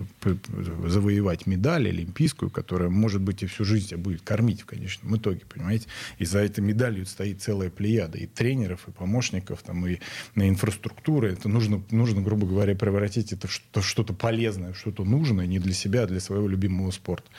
завоевать 0.87 1.47
медаль 1.47 1.89
олимпийскую, 1.89 2.51
которая, 2.51 2.89
может 2.89 3.21
быть, 3.21 3.43
и 3.43 3.47
всю 3.47 3.65
жизнь 3.65 3.89
тебя 3.89 3.99
будет 3.99 4.23
кормить 4.23 4.63
в 4.63 4.67
конечном 4.67 5.17
итоге, 5.17 5.41
понимаете? 5.49 5.89
И 6.19 6.25
за 6.25 6.39
этой 6.39 6.61
медалью 6.61 7.05
стоит 7.07 7.43
целая 7.43 7.71
плеяда 7.71 8.19
и 8.19 8.27
тренеров, 8.27 8.87
и 8.87 8.93
помощников, 8.93 9.63
там, 9.63 9.85
и 9.87 9.99
на 10.37 10.49
инфраструктуры, 10.49 11.32
это 11.33 11.49
нужно, 11.49 11.83
нужно, 11.91 12.23
грубо 12.23 12.47
говоря, 12.47 12.75
превратить 12.75 13.33
это 13.33 13.49
в 13.49 13.83
что-то 13.83 14.13
полезное, 14.13 14.75
что-то 14.75 15.05
нужное 15.05 15.47
не 15.47 15.59
для 15.59 15.73
себя, 15.73 16.03
а 16.03 16.07
для 16.07 16.21
своего 16.21 16.49
любимого 16.49 16.91
спорта. 16.91 17.31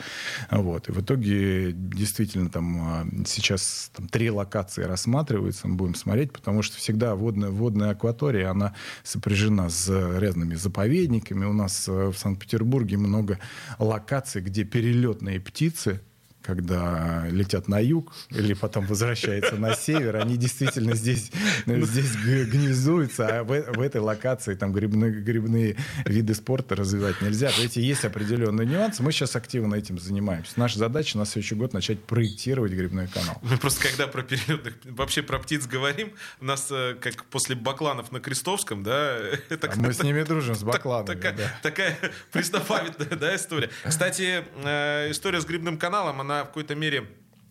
Вот. 0.51 0.89
И 0.89 0.91
в 0.91 1.01
итоге 1.01 1.71
действительно 1.73 2.49
там 2.49 2.77
а, 2.81 3.07
сейчас 3.25 3.91
там, 3.95 4.07
три 4.07 4.29
локации 4.29 4.83
рассматриваются, 4.83 5.67
мы 5.67 5.75
будем 5.75 5.95
смотреть, 5.95 6.31
потому 6.31 6.61
что 6.61 6.77
всегда 6.77 7.15
водная, 7.15 7.49
водная 7.49 7.91
акватория, 7.91 8.49
она 8.49 8.73
сопряжена 9.03 9.69
с 9.69 9.89
разными 9.89 10.55
заповедниками. 10.55 11.45
У 11.45 11.53
нас 11.53 11.87
э, 11.87 12.09
в 12.09 12.17
Санкт-Петербурге 12.17 12.97
много 12.97 13.39
локаций, 13.79 14.41
где 14.41 14.63
перелетные 14.63 15.39
птицы 15.39 16.01
когда 16.43 17.25
летят 17.29 17.67
на 17.67 17.79
юг 17.79 18.13
или 18.29 18.53
потом 18.53 18.85
возвращаются 18.85 19.55
на 19.55 19.75
север, 19.75 20.17
они 20.17 20.37
действительно 20.37 20.95
здесь, 20.95 21.31
здесь 21.65 22.15
гнездуются, 22.15 23.39
а 23.39 23.43
в, 23.43 23.47
в 23.47 23.81
этой 23.81 24.01
локации 24.01 24.55
там 24.55 24.73
грибные, 24.73 25.11
грибные 25.11 25.77
виды 26.05 26.33
спорта 26.33 26.75
развивать 26.75 27.21
нельзя. 27.21 27.49
Эти 27.59 27.79
есть 27.79 28.05
определенные 28.05 28.67
нюансы. 28.67 29.01
Мы 29.03 29.11
сейчас 29.11 29.35
активно 29.35 29.75
этим 29.75 29.97
занимаемся. 29.97 30.53
Наша 30.57 30.79
задача 30.79 31.17
на 31.17 31.25
следующий 31.25 31.55
год 31.55 31.73
начать 31.73 32.03
проектировать 32.03 32.73
грибной 32.73 33.07
канал. 33.07 33.39
Мы 33.41 33.57
просто 33.57 33.87
когда 33.87 34.07
про 34.07 34.23
перелетных, 34.23 34.75
вообще 34.85 35.21
про 35.21 35.39
птиц 35.39 35.65
говорим, 35.65 36.11
у 36.41 36.45
нас 36.45 36.67
э, 36.71 36.95
как 36.99 37.23
после 37.25 37.55
бакланов 37.55 38.11
на 38.11 38.19
Крестовском, 38.19 38.83
да? 38.83 39.17
Это, 39.49 39.71
а 39.71 39.75
мы 39.77 39.93
с 39.93 40.03
ними 40.03 40.23
дружим, 40.23 40.55
с 40.55 40.63
бакланами. 40.63 41.15
Такая, 41.15 41.37
да. 41.37 41.59
такая 41.61 41.97
преснопамятная 42.31 43.17
да, 43.17 43.35
история. 43.35 43.69
Кстати, 43.85 44.43
э, 44.63 45.11
история 45.11 45.39
с 45.39 45.45
грибным 45.45 45.77
каналом, 45.77 46.21
она 46.21 46.32
в 46.41 46.47
какой-то 46.47 46.75
мере 46.75 47.07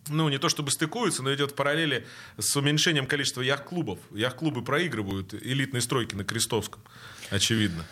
ну, 0.09 0.27
не 0.29 0.37
то 0.37 0.49
чтобы 0.49 0.71
стыкуется, 0.71 1.23
но 1.23 1.33
идет 1.33 1.51
в 1.51 1.55
параллели 1.55 2.05
с 2.37 2.55
уменьшением 2.57 3.05
количества 3.05 3.41
яхт-клубов. 3.41 3.99
Яхт-клубы 4.11 4.61
проигрывают 4.61 5.33
элитные 5.33 5.81
стройки 5.81 6.13
на 6.15 6.25
Крестовском, 6.25 6.81
очевидно. 7.29 7.85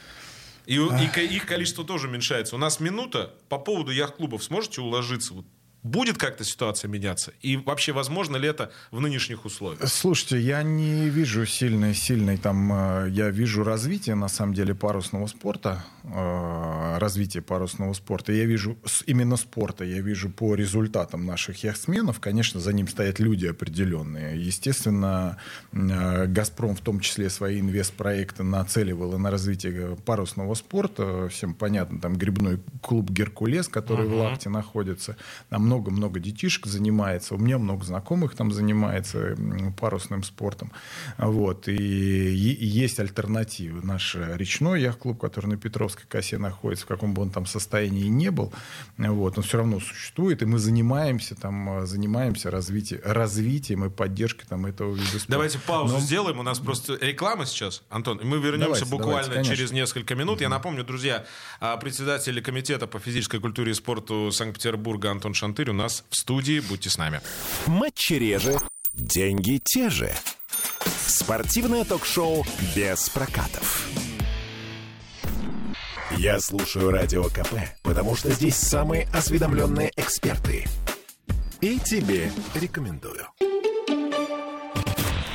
И, 0.65 0.75
и 0.75 1.35
их 1.35 1.45
количество 1.45 1.85
тоже 1.85 2.07
уменьшается. 2.07 2.55
У 2.55 2.59
нас 2.59 2.79
минута 2.79 3.33
по 3.49 3.57
поводу 3.57 3.91
яхт-клубов. 3.91 4.43
Сможете 4.43 4.81
уложиться? 4.81 5.33
Вот 5.33 5.45
Будет 5.83 6.19
как-то 6.19 6.43
ситуация 6.43 6.89
меняться? 6.89 7.33
И 7.41 7.57
вообще, 7.57 7.91
возможно 7.91 8.37
ли 8.37 8.47
это 8.47 8.71
в 8.91 8.99
нынешних 8.99 9.45
условиях? 9.45 9.87
Слушайте, 9.89 10.39
я 10.39 10.61
не 10.61 11.09
вижу 11.09 11.47
сильной, 11.47 11.95
сильной 11.95 12.37
там... 12.37 12.71
Э, 12.71 13.09
я 13.09 13.31
вижу 13.31 13.63
развитие, 13.63 14.13
на 14.13 14.27
самом 14.27 14.53
деле, 14.53 14.75
парусного 14.75 15.25
спорта. 15.25 15.83
Э, 16.03 16.99
развитие 16.99 17.41
парусного 17.41 17.93
спорта. 17.93 18.31
Я 18.31 18.45
вижу 18.45 18.77
именно 19.07 19.37
спорта. 19.37 19.83
Я 19.83 20.01
вижу 20.01 20.29
по 20.29 20.53
результатам 20.53 21.25
наших 21.25 21.63
яхтсменов. 21.63 22.19
Конечно, 22.19 22.59
за 22.59 22.73
ним 22.73 22.87
стоят 22.87 23.19
люди 23.19 23.47
определенные. 23.47 24.39
Естественно, 24.39 25.37
э, 25.71 26.27
«Газпром» 26.27 26.75
в 26.75 26.81
том 26.81 26.99
числе 26.99 27.31
свои 27.31 27.59
инвестпроекты 27.59 28.43
нацеливал 28.43 29.15
и 29.15 29.17
на 29.17 29.31
развитие 29.31 29.97
парусного 30.05 30.53
спорта. 30.53 31.27
Всем 31.29 31.55
понятно, 31.55 31.99
там 31.99 32.17
грибной 32.17 32.59
клуб 32.81 33.09
«Геркулес», 33.09 33.67
который 33.67 34.05
uh-huh. 34.05 34.15
в 34.15 34.21
Лахте 34.21 34.49
находится. 34.49 35.17
Там 35.49 35.70
много-много 35.71 36.19
детишек 36.19 36.65
занимается. 36.65 37.35
У 37.35 37.37
меня 37.37 37.57
много 37.57 37.85
знакомых 37.85 38.35
там 38.35 38.51
занимается 38.51 39.37
парусным 39.79 40.23
спортом. 40.23 40.71
Вот. 41.17 41.69
И, 41.69 41.73
и 41.73 42.65
есть 42.65 42.99
альтернативы. 42.99 43.81
Наш 43.85 44.15
э, 44.15 44.35
речной 44.35 44.81
яхт-клуб, 44.81 45.17
который 45.19 45.45
на 45.45 45.57
Петровской 45.57 46.03
косе 46.09 46.37
находится, 46.37 46.85
в 46.85 46.87
каком 46.89 47.13
бы 47.13 47.21
он 47.21 47.29
там 47.29 47.45
состоянии 47.45 48.07
не 48.07 48.31
был, 48.31 48.51
вот, 48.97 49.37
он 49.37 49.43
все 49.43 49.57
равно 49.57 49.79
существует, 49.79 50.41
и 50.41 50.45
мы 50.45 50.59
занимаемся 50.59 51.35
там, 51.35 51.83
э, 51.83 51.85
занимаемся 51.85 52.51
развитием, 52.51 52.99
развитием 53.05 53.85
и 53.85 53.89
поддержкой 53.89 54.45
там 54.47 54.65
этого 54.65 54.93
вида 54.93 55.07
спорта. 55.07 55.31
Давайте 55.31 55.59
паузу 55.59 55.93
Но... 55.93 55.99
сделаем, 56.01 56.39
у 56.39 56.43
нас 56.43 56.59
просто 56.59 56.97
реклама 56.99 57.45
сейчас, 57.45 57.83
Антон, 57.89 58.19
мы 58.23 58.39
вернемся 58.39 58.81
давайте, 58.81 58.85
буквально 58.85 59.29
давайте, 59.29 59.55
через 59.55 59.71
несколько 59.71 60.15
минут. 60.15 60.35
Угу. 60.35 60.43
Я 60.43 60.49
напомню, 60.49 60.83
друзья, 60.83 61.25
а, 61.61 61.77
председатель 61.77 62.41
комитета 62.41 62.87
по 62.87 62.99
физической 62.99 63.39
культуре 63.39 63.71
и 63.71 63.73
спорту 63.73 64.31
Санкт-Петербурга 64.31 65.11
Антон 65.11 65.33
Шанты 65.33 65.60
24 65.63 65.71
у 65.71 65.73
нас 65.73 66.03
в 66.09 66.15
студии. 66.15 66.59
Будьте 66.59 66.89
с 66.89 66.97
нами. 66.97 67.21
Матчи 67.67 68.13
реже, 68.13 68.59
деньги 68.93 69.61
те 69.63 69.89
же. 69.89 70.11
Спортивное 71.07 71.85
ток-шоу 71.85 72.45
без 72.75 73.09
прокатов. 73.09 73.87
Я 76.17 76.39
слушаю 76.39 76.91
Радио 76.91 77.23
КП, 77.25 77.53
потому 77.83 78.15
что 78.15 78.31
здесь 78.31 78.55
самые 78.55 79.07
осведомленные 79.13 79.91
эксперты. 79.95 80.65
И 81.61 81.79
тебе 81.79 82.31
рекомендую. 82.55 83.27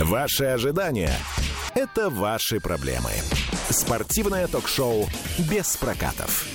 Ваши 0.01 0.45
ожидания– 0.45 1.17
это 1.75 2.11
ваши 2.11 2.61
проблемы. 2.61 3.11
Спортивное 3.71 4.47
ток-шоу 4.47 5.09
«Без 5.51 5.77
прокатов». 5.77 6.47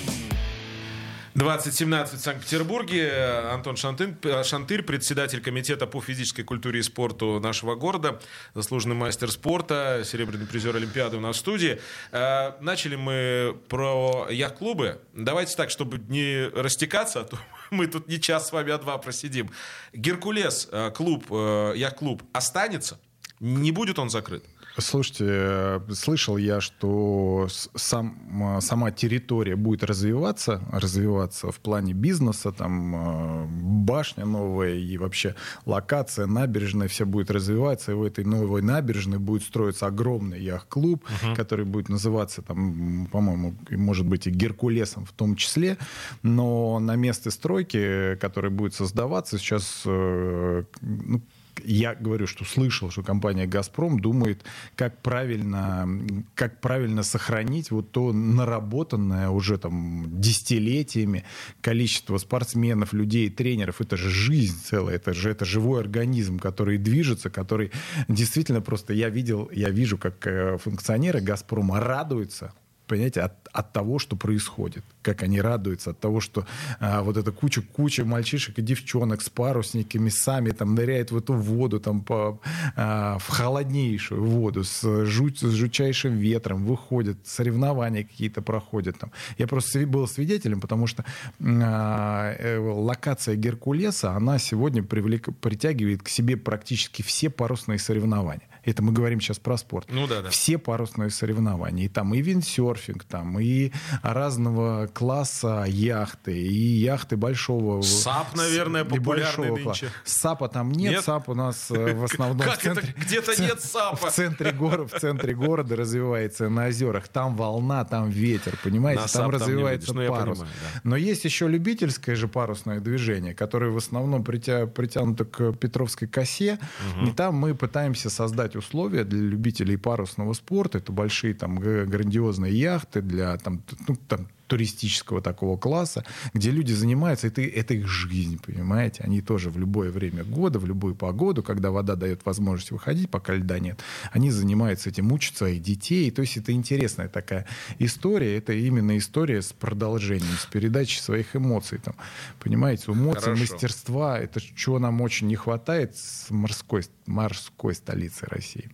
2017 1.33 2.19
в 2.19 2.23
Санкт-Петербурге. 2.23 3.09
Антон 3.51 3.77
Шантын, 3.77 4.17
Шантырь, 4.43 4.83
председатель 4.83 5.41
комитета 5.41 5.88
по 5.88 6.01
физической 6.01 6.43
культуре 6.43 6.81
и 6.81 6.83
спорту 6.83 7.39
нашего 7.39 7.75
города, 7.75 8.19
заслуженный 8.53 8.95
мастер 8.95 9.31
спорта, 9.31 10.03
серебряный 10.05 10.45
призер 10.45 10.75
Олимпиады 10.75 11.17
у 11.17 11.19
нас 11.21 11.38
в 11.38 11.39
студии. 11.39 11.79
Э, 12.11 12.53
начали 12.59 12.97
мы 12.97 13.57
про 13.69 14.27
яхт-клубы. 14.29 15.00
Давайте 15.13 15.55
так, 15.55 15.69
чтобы 15.69 16.00
не 16.09 16.50
растекаться, 16.50 17.21
а 17.21 17.23
то 17.23 17.39
мы 17.71 17.88
тут 17.88 18.07
не 18.09 18.19
час 18.19 18.50
с 18.50 18.51
вами, 18.51 18.71
а 18.71 18.77
два 18.77 18.97
просидим. 18.97 19.50
Геркулес, 19.93 20.67
э, 20.71 20.91
клуб, 20.91 21.25
э, 21.29 21.73
яхт-клуб 21.77 22.23
останется? 22.33 23.00
Не 23.39 23.71
будет 23.71 24.00
он 24.00 24.09
закрыт? 24.09 24.43
Слушайте, 24.78 25.25
э, 25.28 25.80
слышал 25.94 26.38
я, 26.38 26.62
что 26.62 27.48
сам, 27.75 28.58
э, 28.58 28.62
сама 28.62 28.92
территория 28.92 29.56
будет 29.56 29.84
развиваться, 29.84 30.62
развиваться 30.72 31.51
в 31.51 31.60
плане 31.60 31.94
бизнеса, 31.94 32.51
там 32.51 32.96
э, 32.96 33.46
башня 33.84 34.25
новая 34.25 34.75
и 34.75 34.98
вообще 34.98 35.36
локация, 35.66 36.25
набережная, 36.25 36.88
все 36.88 37.06
будет 37.06 37.32
развиваться, 37.32 37.92
и 37.92 37.96
в 37.96 38.04
этой 38.04 38.24
новой 38.24 38.62
набережной 38.62 39.20
будет 39.20 39.44
строиться 39.44 39.88
огромный 39.88 40.42
яхт-клуб, 40.42 41.04
uh-huh. 41.04 41.36
который 41.36 41.66
будет 41.66 41.90
называться, 41.90 42.42
там, 42.42 43.08
по-моему, 43.12 43.56
может 43.72 44.06
быть, 44.06 44.28
и 44.28 44.32
Геркулесом 44.32 45.06
в 45.06 45.12
том 45.12 45.36
числе, 45.36 45.78
но 46.24 46.80
на 46.80 46.96
месте 46.96 47.30
стройки, 47.30 48.16
которая 48.22 48.51
будет 48.51 48.74
создаваться, 48.74 49.38
сейчас 49.38 49.82
ну, 49.86 51.22
я 51.65 51.96
говорю, 51.96 52.27
что 52.27 52.46
слышал, 52.46 52.89
что 52.91 53.03
компания 53.03 53.48
«Газпром» 53.48 54.00
думает, 54.00 54.44
как 54.75 55.01
правильно, 55.01 55.88
как 56.36 56.62
правильно 56.62 57.03
сохранить 57.03 57.72
вот 57.72 57.91
то 57.91 58.12
наработанное 58.13 59.30
уже 59.30 59.58
там 59.58 60.06
десятилетиями 60.20 61.24
количество 61.62 62.18
спортсменов, 62.18 62.94
людей, 62.94 63.30
тренеров. 63.30 63.82
Это 63.82 63.98
же 63.98 64.10
жизнь 64.10 64.62
целая, 64.63 64.96
это 64.96 65.13
же 65.13 65.30
это 65.30 65.46
живой 65.46 65.82
организм, 65.82 66.39
который 66.39 66.77
движется, 66.77 67.30
который 67.30 67.72
действительно 68.08 68.62
просто 68.62 68.94
я 68.94 69.10
видел, 69.10 69.50
я 69.51 69.70
вижу, 69.70 69.98
как 69.98 70.25
э, 70.27 70.58
функционеры 70.58 71.22
«Газпрома» 71.22 71.80
радуются 71.80 72.53
понимаете, 72.91 73.21
от, 73.21 73.48
от 73.53 73.71
того, 73.71 74.00
что 74.00 74.17
происходит. 74.17 74.83
Как 75.01 75.24
они 75.24 75.39
радуются 75.39 75.91
от 75.91 76.00
того, 76.00 76.19
что 76.19 76.45
а, 76.81 77.01
вот 77.01 77.15
эта 77.15 77.31
куча-куча 77.31 78.03
мальчишек 78.03 78.60
и 78.60 78.62
девчонок 78.62 79.21
с 79.21 79.29
парусниками 79.29 80.10
сами 80.10 80.51
там 80.51 80.75
ныряют 80.75 81.12
в 81.12 81.17
эту 81.17 81.33
воду, 81.33 81.79
там 81.79 82.01
по, 82.01 82.41
а, 82.75 83.17
в 83.17 83.29
холоднейшую 83.29 84.25
воду 84.25 84.65
с, 84.65 85.05
жуть, 85.05 85.39
с 85.39 85.51
жутчайшим 85.51 86.17
ветром, 86.17 86.65
выходят, 86.65 87.17
соревнования 87.25 88.03
какие-то 88.03 88.41
проходят 88.41 89.00
там. 89.00 89.12
Я 89.38 89.48
просто 89.48 89.88
был 89.88 90.05
свидетелем, 90.05 90.60
потому 90.60 90.86
что 90.86 91.05
а, 91.39 92.36
э, 92.38 92.57
локация 92.57 93.36
Геркулеса, 93.38 94.12
она 94.12 94.38
сегодня 94.38 94.83
привлек, 94.83 95.29
притягивает 95.39 96.03
к 96.03 96.10
себе 96.10 96.36
практически 96.36 97.03
все 97.03 97.29
парусные 97.29 97.79
соревнования. 97.79 98.50
Это 98.63 98.84
мы 98.84 98.91
говорим 98.91 99.20
сейчас 99.20 99.39
про 99.39 99.58
спорт. 99.58 99.88
Ну 99.89 100.06
да, 100.08 100.22
да. 100.22 100.30
Все 100.30 100.58
парусные 100.58 101.10
соревнования. 101.10 101.86
И 101.86 101.89
там 101.89 102.13
и 102.13 102.22
виндсерфинг, 102.22 103.03
там 103.03 103.39
и 103.39 103.72
разного 104.03 104.88
класса 104.88 105.65
яхты, 105.68 106.39
и 106.39 106.53
яхты 106.53 107.18
большого... 107.18 107.82
САП, 107.82 108.36
наверное, 108.36 108.86
популярный 108.86 109.51
нынче. 109.51 109.89
САПа 110.06 110.48
там 110.48 110.72
нет, 110.72 110.91
нет? 110.91 111.03
САП 111.03 111.30
у 111.30 111.34
нас 111.34 111.72
э, 111.72 111.96
в 111.96 112.03
основном 112.03 112.39
как 112.39 112.60
в 112.60 112.62
центре... 112.62 112.94
Где-то 112.98 113.41
нет 113.41 113.62
САПа. 113.62 114.10
В 114.10 114.13
центре, 114.13 114.51
гор... 114.51 114.88
в 114.88 115.00
центре 115.00 115.34
города 115.34 115.75
развивается 115.75 116.50
на 116.50 116.68
озерах. 116.68 117.08
Там 117.08 117.36
волна, 117.36 117.84
там 117.84 118.10
ветер, 118.10 118.60
понимаете? 118.63 119.01
На 119.01 119.08
там 119.08 119.30
развивается 119.32 119.94
там 119.94 120.08
парус. 120.08 120.39
Понимаю, 120.39 120.56
да. 120.74 120.82
Но 120.84 120.96
есть 120.96 121.25
еще 121.25 121.48
любительское 121.48 122.15
же 122.15 122.27
парусное 122.27 122.80
движение, 122.80 123.34
которое 123.34 123.72
в 123.72 123.77
основном 123.77 124.24
притя... 124.24 124.68
притянуто 124.68 125.25
к 125.25 125.53
Петровской 125.53 126.08
косе. 126.08 126.60
Угу. 126.98 127.08
И 127.08 127.12
там 127.12 127.36
мы 127.36 127.56
пытаемся 127.56 128.12
создать 128.12 128.50
создать 128.51 128.55
условия 128.55 129.03
для 129.03 129.20
любителей 129.20 129.77
парусного 129.77 130.34
спорта. 130.34 130.77
Это 130.79 130.91
большие 130.91 131.34
там 131.34 131.60
грандиозные 131.60 132.53
яхты 132.53 133.01
для 133.01 133.38
там, 133.38 133.62
ну, 133.88 133.96
там, 134.08 134.27
туристического 134.51 135.22
такого 135.22 135.55
класса, 135.55 136.03
где 136.34 136.51
люди 136.51 136.74
занимаются, 136.74 137.27
это, 137.27 137.41
это 137.41 137.74
их 137.74 137.88
жизнь, 137.88 138.38
понимаете? 138.46 139.01
Они 139.01 139.22
тоже 139.22 139.50
в 139.50 139.58
любое 139.58 139.91
время 139.91 140.25
года, 140.25 140.60
в 140.60 140.65
любую 140.65 140.93
погоду, 140.93 141.41
когда 141.41 141.72
вода 141.72 141.96
дает 141.96 142.25
возможность 142.25 142.72
выходить, 142.72 143.10
пока 143.10 143.34
льда 143.34 143.60
нет, 143.60 143.79
они 144.12 144.29
занимаются 144.29 144.89
этим, 144.89 145.10
учат 145.13 145.38
своих 145.38 145.62
детей. 145.62 146.12
То 146.12 146.22
есть 146.22 146.36
это 146.36 146.51
интересная 146.51 147.08
такая 147.08 147.48
история. 147.79 148.36
Это 148.36 148.51
именно 148.51 148.98
история 148.98 149.41
с 149.41 149.53
продолжением, 149.53 150.36
с 150.38 150.46
передачей 150.48 151.00
своих 151.00 151.34
эмоций. 151.34 151.77
Там, 151.77 151.96
понимаете, 152.41 152.91
эмоции, 152.91 153.22
Хорошо. 153.22 153.41
мастерства, 153.41 154.20
это 154.20 154.41
чего 154.41 154.79
нам 154.79 155.00
очень 155.00 155.27
не 155.27 155.38
хватает 155.38 155.96
с 155.96 156.29
морской, 156.29 156.84
морской 157.05 157.74
столицы 157.74 158.25
России. 158.25 158.70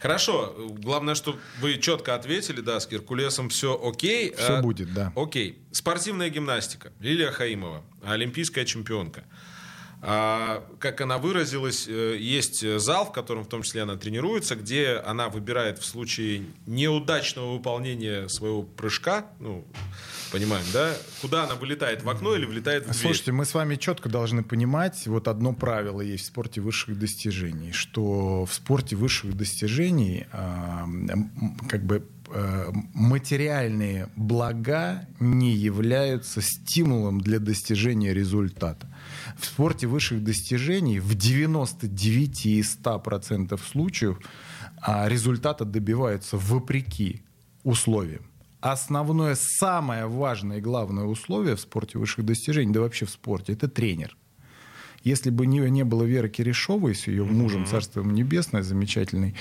Хорошо. 0.00 0.54
Главное, 0.78 1.14
что 1.14 1.38
вы 1.60 1.78
четко 1.78 2.14
ответили, 2.14 2.60
да, 2.60 2.80
с 2.80 2.88
Геркулесом 2.88 3.48
все 3.48 3.78
окей. 3.82 4.34
Все 4.34 4.56
а, 4.56 4.62
будет, 4.62 4.92
да. 4.92 5.12
Окей. 5.16 5.58
Спортивная 5.72 6.30
гимнастика. 6.30 6.92
Лилия 7.00 7.30
Хаимова, 7.30 7.82
олимпийская 8.02 8.64
чемпионка. 8.64 9.24
А, 10.00 10.64
как 10.78 11.00
она 11.00 11.18
выразилась, 11.18 11.88
э, 11.88 12.16
есть 12.18 12.78
зал, 12.78 13.06
в 13.06 13.12
котором 13.12 13.42
в 13.44 13.48
том 13.48 13.62
числе 13.62 13.82
она 13.82 13.96
тренируется, 13.96 14.54
где 14.54 15.02
она 15.04 15.28
выбирает 15.28 15.78
в 15.78 15.84
случае 15.84 16.44
неудачного 16.66 17.54
выполнения 17.54 18.28
своего 18.28 18.62
прыжка, 18.62 19.26
ну, 19.40 19.66
понимаем, 20.30 20.64
да, 20.72 20.94
куда 21.20 21.44
она 21.44 21.54
вылетает, 21.54 22.02
в 22.02 22.08
окно 22.08 22.34
или 22.34 22.44
влетает 22.44 22.84
в 22.84 22.90
дверь. 22.90 23.02
Слушайте, 23.02 23.32
мы 23.32 23.44
с 23.44 23.54
вами 23.54 23.76
четко 23.76 24.08
должны 24.08 24.42
понимать, 24.42 25.06
вот 25.06 25.28
одно 25.28 25.52
правило 25.52 26.00
есть 26.00 26.24
в 26.24 26.26
спорте 26.28 26.60
высших 26.60 26.98
достижений, 26.98 27.72
что 27.72 28.44
в 28.44 28.52
спорте 28.52 28.96
высших 28.96 29.36
достижений 29.36 30.26
а, 30.32 30.86
как 31.68 31.84
бы 31.84 32.06
Э, 32.30 32.70
материальные 32.92 34.10
блага 34.14 35.08
не 35.18 35.54
являются 35.54 36.42
стимулом 36.42 37.22
для 37.22 37.38
достижения 37.38 38.12
результата. 38.12 38.94
В 39.38 39.46
спорте 39.46 39.86
высших 39.86 40.22
достижений 40.22 41.00
в 41.00 41.14
99 41.14 42.46
из 42.46 42.78
100% 42.78 43.58
случаев 43.58 44.18
а, 44.82 45.08
результата 45.08 45.64
добиваются 45.64 46.36
вопреки 46.36 47.22
условиям. 47.62 48.27
Основное, 48.60 49.36
самое 49.36 50.06
важное 50.06 50.58
и 50.58 50.60
главное 50.60 51.04
условие 51.04 51.56
в 51.56 51.60
спорте 51.60 51.98
высших 51.98 52.24
достижений, 52.24 52.72
да 52.72 52.80
вообще 52.80 53.06
в 53.06 53.10
спорте, 53.10 53.52
это 53.52 53.68
тренер– 53.68 54.16
если 55.04 55.30
бы 55.30 55.46
не, 55.46 55.60
не 55.70 55.84
было 55.84 56.02
Веры 56.02 56.28
Кирешовой 56.28 56.94
с 56.94 57.06
ее 57.06 57.24
мужем, 57.24 57.62
mm-hmm. 57.62 57.70
царство 57.70 58.00
ему 58.00 58.10
небесное, 58.10 58.62
замечательный, 58.62 59.34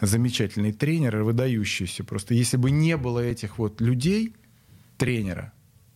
замечательный 0.00 0.72
тренер, 0.72 1.22
выдающийся 1.22 2.04
просто. 2.04 2.34
Если 2.34 2.56
бы 2.56 2.70
не 2.70 2.96
было 2.96 3.20
этих 3.20 3.58
вот 3.58 3.80
людей, 3.80 4.34
тренера, 4.98 5.52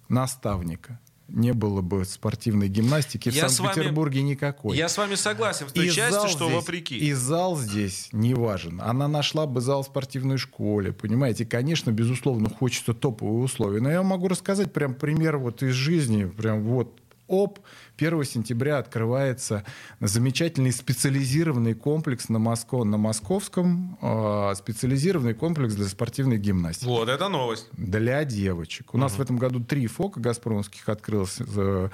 наставника, 0.09 1.01
не 1.31 1.53
было 1.53 1.81
бы 1.81 2.05
спортивной 2.05 2.69
гимнастики 2.69 3.31
в 3.31 3.35
Санкт-Петербурге 3.35 4.23
никакой. 4.23 4.77
Я 4.77 4.89
с 4.89 4.99
вами 4.99 5.15
согласен 5.15 5.67
в 5.67 5.73
той 5.73 5.89
и 5.89 5.91
части, 5.91 6.29
что 6.29 6.47
здесь, 6.47 6.55
вопреки. 6.55 6.99
И 6.99 7.13
зал 7.13 7.57
здесь 7.57 8.09
не 8.13 8.35
важен. 8.35 8.81
Она 8.83 9.09
нашла 9.09 9.47
бы 9.47 9.61
зал 9.61 9.83
в 9.83 9.87
спортивной 9.87 10.39
школе, 10.39 10.93
понимаете. 10.93 11.45
Конечно, 11.47 11.91
безусловно, 11.91 12.49
хочется 12.49 12.95
топовые 12.95 13.45
условия. 13.45 13.81
Но 13.81 13.91
я 13.91 14.03
могу 14.03 14.29
рассказать 14.29 14.73
прям 14.73 14.95
пример 14.95 15.39
вот 15.39 15.63
из 15.63 15.75
жизни, 15.75 16.25
прям 16.25 16.63
вот 16.63 17.01
оп, 17.31 17.61
1 18.01 18.25
сентября 18.25 18.79
открывается 18.79 19.65
замечательный 20.01 20.73
специализированный 20.73 21.75
комплекс 21.75 22.29
на, 22.29 22.39
Моско, 22.39 22.85
на 22.85 22.97
Московском, 22.97 23.99
э, 24.01 24.55
специализированный 24.57 25.35
комплекс 25.35 25.75
для 25.75 25.87
спортивной 25.87 26.39
гимнастики. 26.39 26.87
Вот, 26.87 27.09
это 27.09 27.29
новость. 27.29 27.69
Для 27.73 28.25
девочек. 28.25 28.95
У 28.95 28.97
угу. 28.97 29.03
нас 29.03 29.13
в 29.13 29.21
этом 29.21 29.37
году 29.37 29.61
три 29.61 29.87
ФОКа 29.87 30.21
газпромских 30.21 30.89
открылось 30.89 31.39
в 31.39 31.91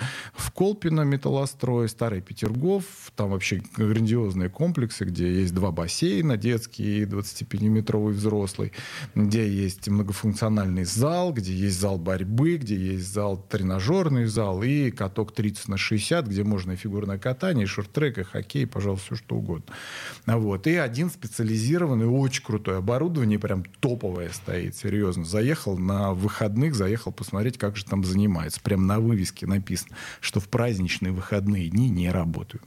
Колпино 0.55 1.03
металлострой, 1.03 1.89
Старый 1.89 2.21
Петергоф. 2.21 2.85
Там 3.17 3.31
вообще 3.31 3.63
грандиозные 3.77 4.49
комплексы, 4.49 5.05
где 5.05 5.41
есть 5.41 5.55
два 5.55 5.73
бассейна, 5.73 6.37
детский 6.37 7.03
и 7.03 7.05
25-метровый 7.05 8.13
взрослый, 8.13 8.73
где 9.15 9.49
есть 9.49 9.89
многофункциональный 9.89 10.85
зал, 10.85 11.33
где 11.33 11.53
есть 11.53 11.81
зал 11.81 11.99
борьбы, 11.99 12.57
где 12.57 12.77
есть 12.77 13.13
зал 13.13 13.37
тренажерный 13.37 14.27
зал 14.27 14.63
и 14.63 14.91
каток 14.91 15.33
30 15.33 15.69
на 15.69 15.77
60 15.77 15.96
60, 15.99 16.27
где 16.27 16.45
можно 16.45 16.73
и 16.73 16.77
фигурное 16.77 17.19
катание, 17.19 17.65
и 17.65 17.67
шорт-трек, 17.67 18.19
и 18.19 18.23
хоккей, 18.23 18.67
пожалуйста, 18.67 19.07
все 19.07 19.17
что 19.17 19.37
угодно. 19.37 19.75
Вот. 20.27 20.67
И 20.67 20.75
один 20.75 21.11
специализированный, 21.11 22.07
очень 22.07 22.45
крутое 22.45 22.79
оборудование, 22.79 23.39
прям 23.39 23.65
топовое 23.81 24.31
стоит, 24.31 24.77
серьезно. 24.77 25.25
Заехал 25.25 25.79
на 25.79 26.13
выходных, 26.13 26.75
заехал 26.75 27.13
посмотреть, 27.13 27.59
как 27.59 27.77
же 27.77 27.85
там 27.85 28.05
занимается. 28.05 28.61
Прям 28.61 28.87
на 28.87 29.01
вывеске 29.01 29.47
написано, 29.47 29.97
что 30.21 30.41
в 30.41 30.49
праздничные 30.49 31.13
выходные 31.13 31.69
дни 31.69 31.89
не 31.89 32.11
работают. 32.11 32.63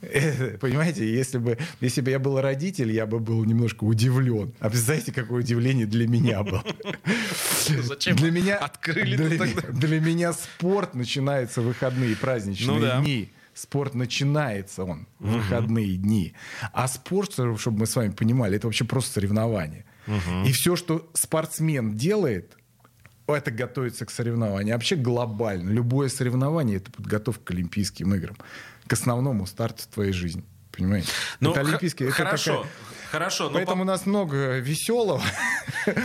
Понимаете, 0.60 1.12
если 1.12 1.38
бы, 1.38 1.58
если 1.80 2.00
бы 2.00 2.10
я 2.10 2.18
был 2.18 2.40
родитель, 2.40 2.92
я 2.92 3.04
бы 3.06 3.18
был 3.18 3.44
немножко 3.44 3.84
удивлен. 3.84 4.52
А 4.60 4.70
представляете, 4.70 5.12
какое 5.12 5.40
удивление 5.40 5.86
для 5.86 6.06
меня 6.06 6.42
было. 6.44 6.64
Зачем 7.82 8.16
для 8.16 8.30
меня, 8.30 8.58
открыли 8.58 9.16
для, 9.16 9.38
тогда? 9.38 9.62
для 9.72 10.00
меня 10.00 10.32
спорт 10.32 10.94
начинается 10.94 11.62
в 11.62 11.66
выходные 11.66 12.14
праздничные 12.14 12.78
ну, 12.78 12.80
да. 12.80 13.00
дни. 13.00 13.32
Спорт 13.54 13.94
начинается 13.94 14.84
он 14.84 15.08
в 15.18 15.30
угу. 15.30 15.38
выходные 15.38 15.96
дни. 15.96 16.34
А 16.72 16.86
спорт, 16.86 17.32
чтобы 17.32 17.78
мы 17.78 17.86
с 17.86 17.96
вами 17.96 18.10
понимали, 18.10 18.56
это 18.56 18.68
вообще 18.68 18.84
просто 18.84 19.14
соревнование. 19.14 19.84
Угу. 20.06 20.46
И 20.46 20.52
все, 20.52 20.76
что 20.76 21.10
спортсмен 21.14 21.96
делает, 21.96 22.56
это 23.26 23.50
готовится 23.50 24.06
к 24.06 24.10
соревнованию. 24.10 24.74
А 24.74 24.76
вообще 24.76 24.94
глобально. 24.94 25.70
Любое 25.70 26.08
соревнование— 26.08 26.76
это 26.78 26.92
подготовка 26.92 27.46
к 27.46 27.50
Олимпийским 27.50 28.14
играм 28.14 28.36
к 28.88 28.92
основному 28.94 29.46
старту 29.46 29.84
твоей 29.92 30.12
жизни. 30.12 30.44
Понимаете? 30.72 31.08
Ну, 31.40 31.50
это 31.50 31.60
олимпийский. 31.60 32.08
Хорошо. 32.10 32.52
Это 32.52 32.62
такая 32.62 32.97
Хорошо. 33.10 33.50
Поэтому 33.52 33.78
по... 33.78 33.82
у 33.82 33.84
нас 33.84 34.06
много 34.06 34.58
веселого 34.58 35.22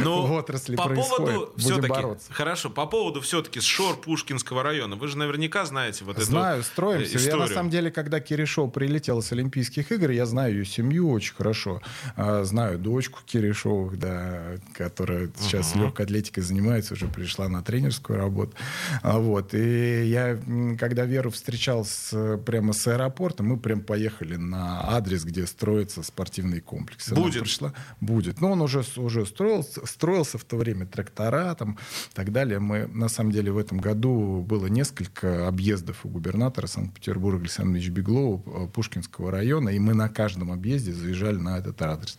но 0.04 0.26
в 0.26 0.32
отрасли 0.34 0.76
по 0.76 0.86
происходит. 0.86 1.34
Поводу 1.36 1.54
все-таки, 1.58 1.88
бороться. 1.88 2.34
Хорошо, 2.34 2.70
по 2.70 2.86
поводу 2.86 3.22
все-таки 3.22 3.60
Шор 3.60 4.00
Пушкинского 4.00 4.64
района. 4.64 4.96
Вы 4.96 5.08
же 5.08 5.18
наверняка 5.18 5.66
знаете 5.66 6.06
вот 6.06 6.18
эту 6.18 6.26
Знаю, 6.26 6.64
строимся. 6.64 7.18
Историю. 7.18 7.40
Я 7.40 7.48
на 7.48 7.48
самом 7.48 7.70
деле, 7.70 7.92
когда 7.92 8.20
Киришов 8.20 8.72
прилетел 8.72 9.22
с 9.22 9.32
Олимпийских 9.32 9.92
игр, 9.92 10.12
я 10.12 10.26
знаю 10.26 10.54
ее 10.54 10.66
семью 10.66 11.10
очень 11.12 11.34
хорошо. 11.36 11.82
А, 12.16 12.44
знаю 12.44 12.80
дочку 12.80 13.20
Киришовых, 13.26 14.00
да, 14.00 14.58
которая 14.74 15.30
сейчас 15.40 15.74
uh-huh. 15.74 15.84
легкой 15.84 16.06
атлетикой 16.06 16.44
занимается, 16.44 16.94
уже 16.94 17.08
пришла 17.08 17.48
на 17.50 17.64
тренерскую 17.64 18.20
работу. 18.20 18.56
А, 19.02 19.20
вот. 19.20 19.54
И 19.54 20.06
я, 20.06 20.40
когда 20.80 21.06
Веру 21.06 21.32
встречал 21.32 21.86
с, 21.86 22.38
прямо 22.46 22.74
с 22.74 22.88
аэропорта, 22.88 23.44
мы 23.44 23.58
прям 23.58 23.82
поехали 23.82 24.36
на 24.36 24.96
адрес, 24.96 25.24
где 25.24 25.46
строится 25.48 26.04
спортивный 26.04 26.60
комплекс 26.60 26.93
комплекс. 27.02 27.12
Будет. 27.12 27.44
Пришла. 27.44 27.74
Будет. 28.00 28.42
Но 28.42 28.52
он 28.52 28.62
уже, 28.62 28.84
уже 28.98 29.26
строился, 29.26 29.86
строился 29.86 30.38
в 30.38 30.44
то 30.44 30.58
время 30.58 30.86
трактора 30.86 31.54
там, 31.56 31.74
и 32.12 32.16
так 32.16 32.32
далее. 32.32 32.60
Мы, 32.60 32.88
на 32.88 33.10
самом 33.10 33.32
деле, 33.32 33.52
в 33.52 33.58
этом 33.58 33.80
году 33.80 34.42
было 34.42 34.68
несколько 34.68 35.48
объездов 35.48 36.06
у 36.06 36.10
губернатора 36.10 36.68
Санкт-Петербурга 36.68 37.42
Александра 37.42 37.78
Ильича 37.78 37.92
Беглова 37.92 38.42
э, 38.46 38.68
Пушкинского 38.68 39.32
района, 39.32 39.70
и 39.70 39.80
мы 39.80 39.94
на 39.94 40.10
каждом 40.10 40.52
объезде 40.52 40.94
заезжали 40.94 41.38
на 41.38 41.58
этот 41.58 41.82
адрес. 41.82 42.18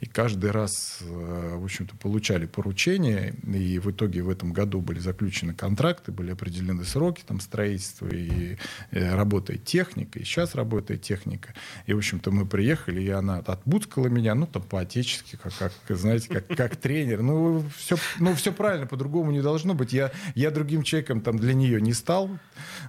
И 0.00 0.06
каждый 0.06 0.50
раз, 0.50 0.98
э, 1.00 1.56
в 1.56 1.64
общем-то, 1.64 1.96
получали 1.96 2.46
поручения, 2.46 3.34
и 3.46 3.78
в 3.78 3.90
итоге 3.90 4.22
в 4.22 4.28
этом 4.28 4.52
году 4.52 4.80
были 4.80 4.98
заключены 4.98 5.54
контракты, 5.54 6.12
были 6.12 6.32
определены 6.32 6.84
сроки 6.84 7.22
там, 7.26 7.40
строительства, 7.40 8.08
и, 8.08 8.56
и 8.92 8.98
работает 8.98 9.64
техника, 9.64 10.18
и 10.18 10.24
сейчас 10.24 10.54
работает 10.54 11.02
техника. 11.02 11.54
И, 11.86 11.92
в 11.92 11.98
общем-то, 11.98 12.30
мы 12.30 12.46
приехали, 12.46 13.02
и 13.02 13.08
она 13.08 13.38
отбудскала 13.38 14.06
меня, 14.10 14.34
ну, 14.34 14.46
там, 14.46 14.62
по-отечески, 14.62 15.38
как, 15.42 15.52
как 15.58 15.96
знаете, 15.96 16.28
как, 16.28 16.46
как 16.48 16.76
тренер. 16.80 17.22
Ну 17.22 17.64
все, 17.76 17.96
ну, 18.18 18.34
все 18.34 18.52
правильно, 18.52 18.86
по-другому 18.86 19.30
не 19.30 19.42
должно 19.42 19.74
быть. 19.74 19.92
Я, 19.92 20.12
я 20.34 20.50
другим 20.50 20.82
человеком 20.82 21.20
там 21.20 21.38
для 21.38 21.54
нее 21.54 21.80
не 21.80 21.92
стал. 21.92 22.30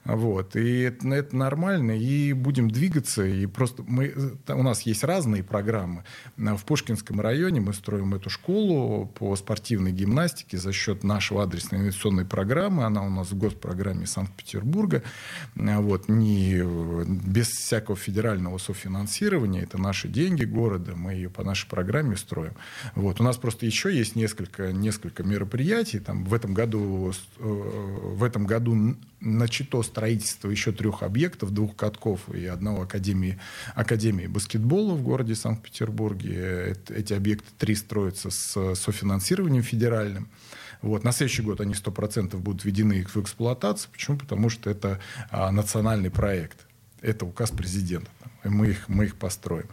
Вот. 0.03 0.55
И 0.55 0.81
это, 0.81 1.07
это 1.09 1.35
нормально. 1.35 1.97
И 1.97 2.33
будем 2.33 2.69
двигаться. 2.69 3.25
И 3.25 3.45
просто 3.45 3.83
мы, 3.87 4.13
у 4.47 4.63
нас 4.63 4.81
есть 4.83 5.03
разные 5.03 5.43
программы. 5.43 6.03
В 6.37 6.63
Пушкинском 6.65 7.21
районе 7.21 7.61
мы 7.61 7.73
строим 7.73 8.13
эту 8.15 8.29
школу 8.29 9.07
по 9.07 9.35
спортивной 9.35 9.91
гимнастике 9.91 10.57
за 10.57 10.71
счет 10.71 11.03
нашего 11.03 11.43
адресной 11.43 11.79
инвестиционной 11.79 12.25
программы. 12.25 12.83
Она 12.83 13.03
у 13.03 13.09
нас 13.09 13.31
в 13.31 13.37
госпрограмме 13.37 14.05
Санкт-Петербурга. 14.05 15.03
Вот. 15.55 16.09
Не, 16.09 16.63
без 17.05 17.47
всякого 17.47 17.95
федерального 17.95 18.57
софинансирования. 18.57 19.63
Это 19.63 19.77
наши 19.77 20.07
деньги 20.07 20.45
города. 20.45 20.95
Мы 20.95 21.10
ее 21.11 21.29
по 21.29 21.43
нашей 21.43 21.67
программе 21.67 22.15
строим. 22.17 22.53
Вот. 22.95 23.19
У 23.19 23.23
нас 23.23 23.37
просто 23.37 23.65
еще 23.65 23.95
есть 23.95 24.15
несколько, 24.15 24.71
несколько 24.71 25.23
мероприятий. 25.23 25.99
Там, 25.99 26.25
в, 26.25 26.33
этом 26.33 26.53
году, 26.53 27.11
э, 27.39 27.43
в 27.43 28.23
этом 28.23 28.45
году 28.45 28.95
начато 29.19 29.81
строительство 29.83 30.49
еще 30.49 30.71
трех 30.71 31.03
объектов, 31.03 31.51
двух 31.51 31.75
катков 31.75 32.33
и 32.33 32.45
одного 32.45 32.83
академии, 32.83 33.39
академии 33.75 34.27
баскетбола 34.27 34.93
в 34.95 35.03
городе 35.03 35.35
Санкт-Петербурге. 35.35 36.75
Эти 36.89 37.13
объекты 37.13 37.47
три 37.57 37.75
строятся 37.75 38.29
с 38.29 38.75
софинансированием 38.75 39.63
федеральным. 39.63 40.29
Вот. 40.81 41.03
На 41.03 41.11
следующий 41.11 41.43
год 41.43 41.61
они 41.61 41.73
100% 41.73 42.37
будут 42.37 42.65
введены 42.65 43.03
в 43.03 43.17
эксплуатацию. 43.17 43.91
Почему? 43.91 44.17
Потому 44.17 44.49
что 44.49 44.69
это 44.69 44.99
а, 45.29 45.51
национальный 45.51 46.09
проект. 46.09 46.57
Это 47.01 47.25
указ 47.25 47.51
президента 47.51 48.09
Мы 48.43 48.69
их, 48.69 48.89
мы 48.89 49.05
их 49.05 49.15
построим. 49.15 49.67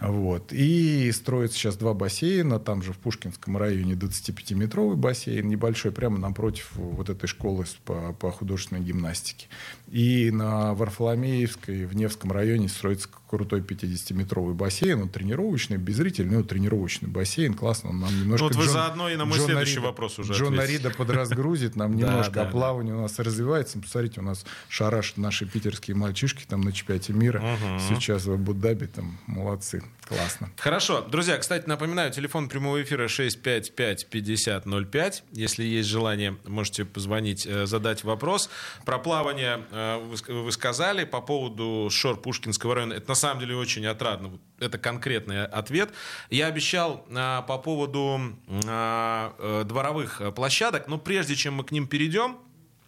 Вот. 0.00 0.52
И 0.52 1.10
строится 1.12 1.58
сейчас 1.58 1.76
два 1.76 1.94
бассейна. 1.94 2.58
Там 2.58 2.82
же 2.82 2.92
в 2.92 2.98
Пушкинском 2.98 3.56
районе 3.56 3.94
25-метровый 3.94 4.96
бассейн, 4.96 5.46
небольшой, 5.48 5.92
прямо 5.92 6.18
напротив 6.18 6.70
вот 6.74 7.10
этой 7.10 7.26
школы 7.26 7.64
по, 7.84 8.12
по 8.14 8.30
художественной 8.30 8.82
гимнастике. 8.82 9.48
И 9.88 10.30
на 10.30 10.74
Варфоломеевской, 10.74 11.84
в 11.84 11.94
Невском 11.94 12.32
районе 12.32 12.68
строится 12.68 13.08
крутой 13.36 13.60
50-метровый 13.60 14.54
бассейн. 14.54 15.02
Он 15.02 15.08
тренировочный, 15.08 15.76
без 15.76 15.96
зрителей, 15.96 16.30
но 16.30 16.42
тренировочный 16.42 17.08
бассейн. 17.08 17.54
Классно. 17.54 17.90
Он 17.90 18.00
нам 18.00 18.20
немножко... 18.20 18.44
Ну, 18.44 18.48
вот 18.48 18.56
вы 18.56 18.64
Джон, 18.64 18.72
заодно 18.72 19.08
и 19.10 19.16
на 19.16 19.24
мой 19.24 19.38
Джона 19.38 19.48
следующий 19.48 19.76
Рида, 19.76 19.86
вопрос 19.86 20.18
уже 20.18 20.34
Джона 20.34 20.62
ответите. 20.62 20.84
Рида 20.84 20.96
подразгрузит 20.96 21.76
нам 21.76 21.96
немножко, 21.96 22.42
а 22.42 22.44
плавание 22.46 22.94
у 22.94 23.00
нас 23.00 23.18
развивается. 23.18 23.78
Посмотрите, 23.78 24.20
у 24.20 24.24
нас 24.24 24.44
шараш 24.68 25.16
наши 25.16 25.46
питерские 25.46 25.96
мальчишки 25.96 26.44
там 26.48 26.60
на 26.60 26.72
чемпионате 26.72 27.12
мира. 27.12 27.42
Сейчас 27.88 28.26
в 28.26 28.32
Абу-Даби 28.32 28.86
там 28.86 29.18
молодцы. 29.26 29.82
Классно. 30.06 30.50
Хорошо. 30.58 31.00
Друзья, 31.00 31.38
кстати, 31.38 31.66
напоминаю, 31.66 32.12
телефон 32.12 32.50
прямого 32.50 32.82
эфира 32.82 33.06
655-5005. 33.06 35.22
Если 35.32 35.64
есть 35.64 35.88
желание, 35.88 36.36
можете 36.44 36.84
позвонить, 36.84 37.46
э, 37.46 37.64
задать 37.64 38.04
вопрос. 38.04 38.50
Про 38.84 38.98
плавание 38.98 39.64
э, 39.70 40.16
вы 40.28 40.52
сказали. 40.52 41.04
По 41.04 41.22
поводу 41.22 41.88
Шор 41.90 42.20
Пушкинского 42.20 42.74
района. 42.74 42.92
Это 42.94 43.08
на 43.08 43.14
самом 43.14 43.40
деле 43.40 43.56
очень 43.56 43.86
отрадно. 43.86 44.38
Это 44.58 44.76
конкретный 44.76 45.46
ответ. 45.46 45.88
Я 46.28 46.48
обещал 46.48 47.06
э, 47.08 47.42
по 47.46 47.56
поводу 47.58 48.20
дворовых 48.44 50.20
площадок, 50.34 50.88
но 50.88 50.98
прежде 50.98 51.34
чем 51.34 51.54
мы 51.54 51.64
к 51.64 51.72
ним 51.72 51.86
перейдем, 51.86 52.36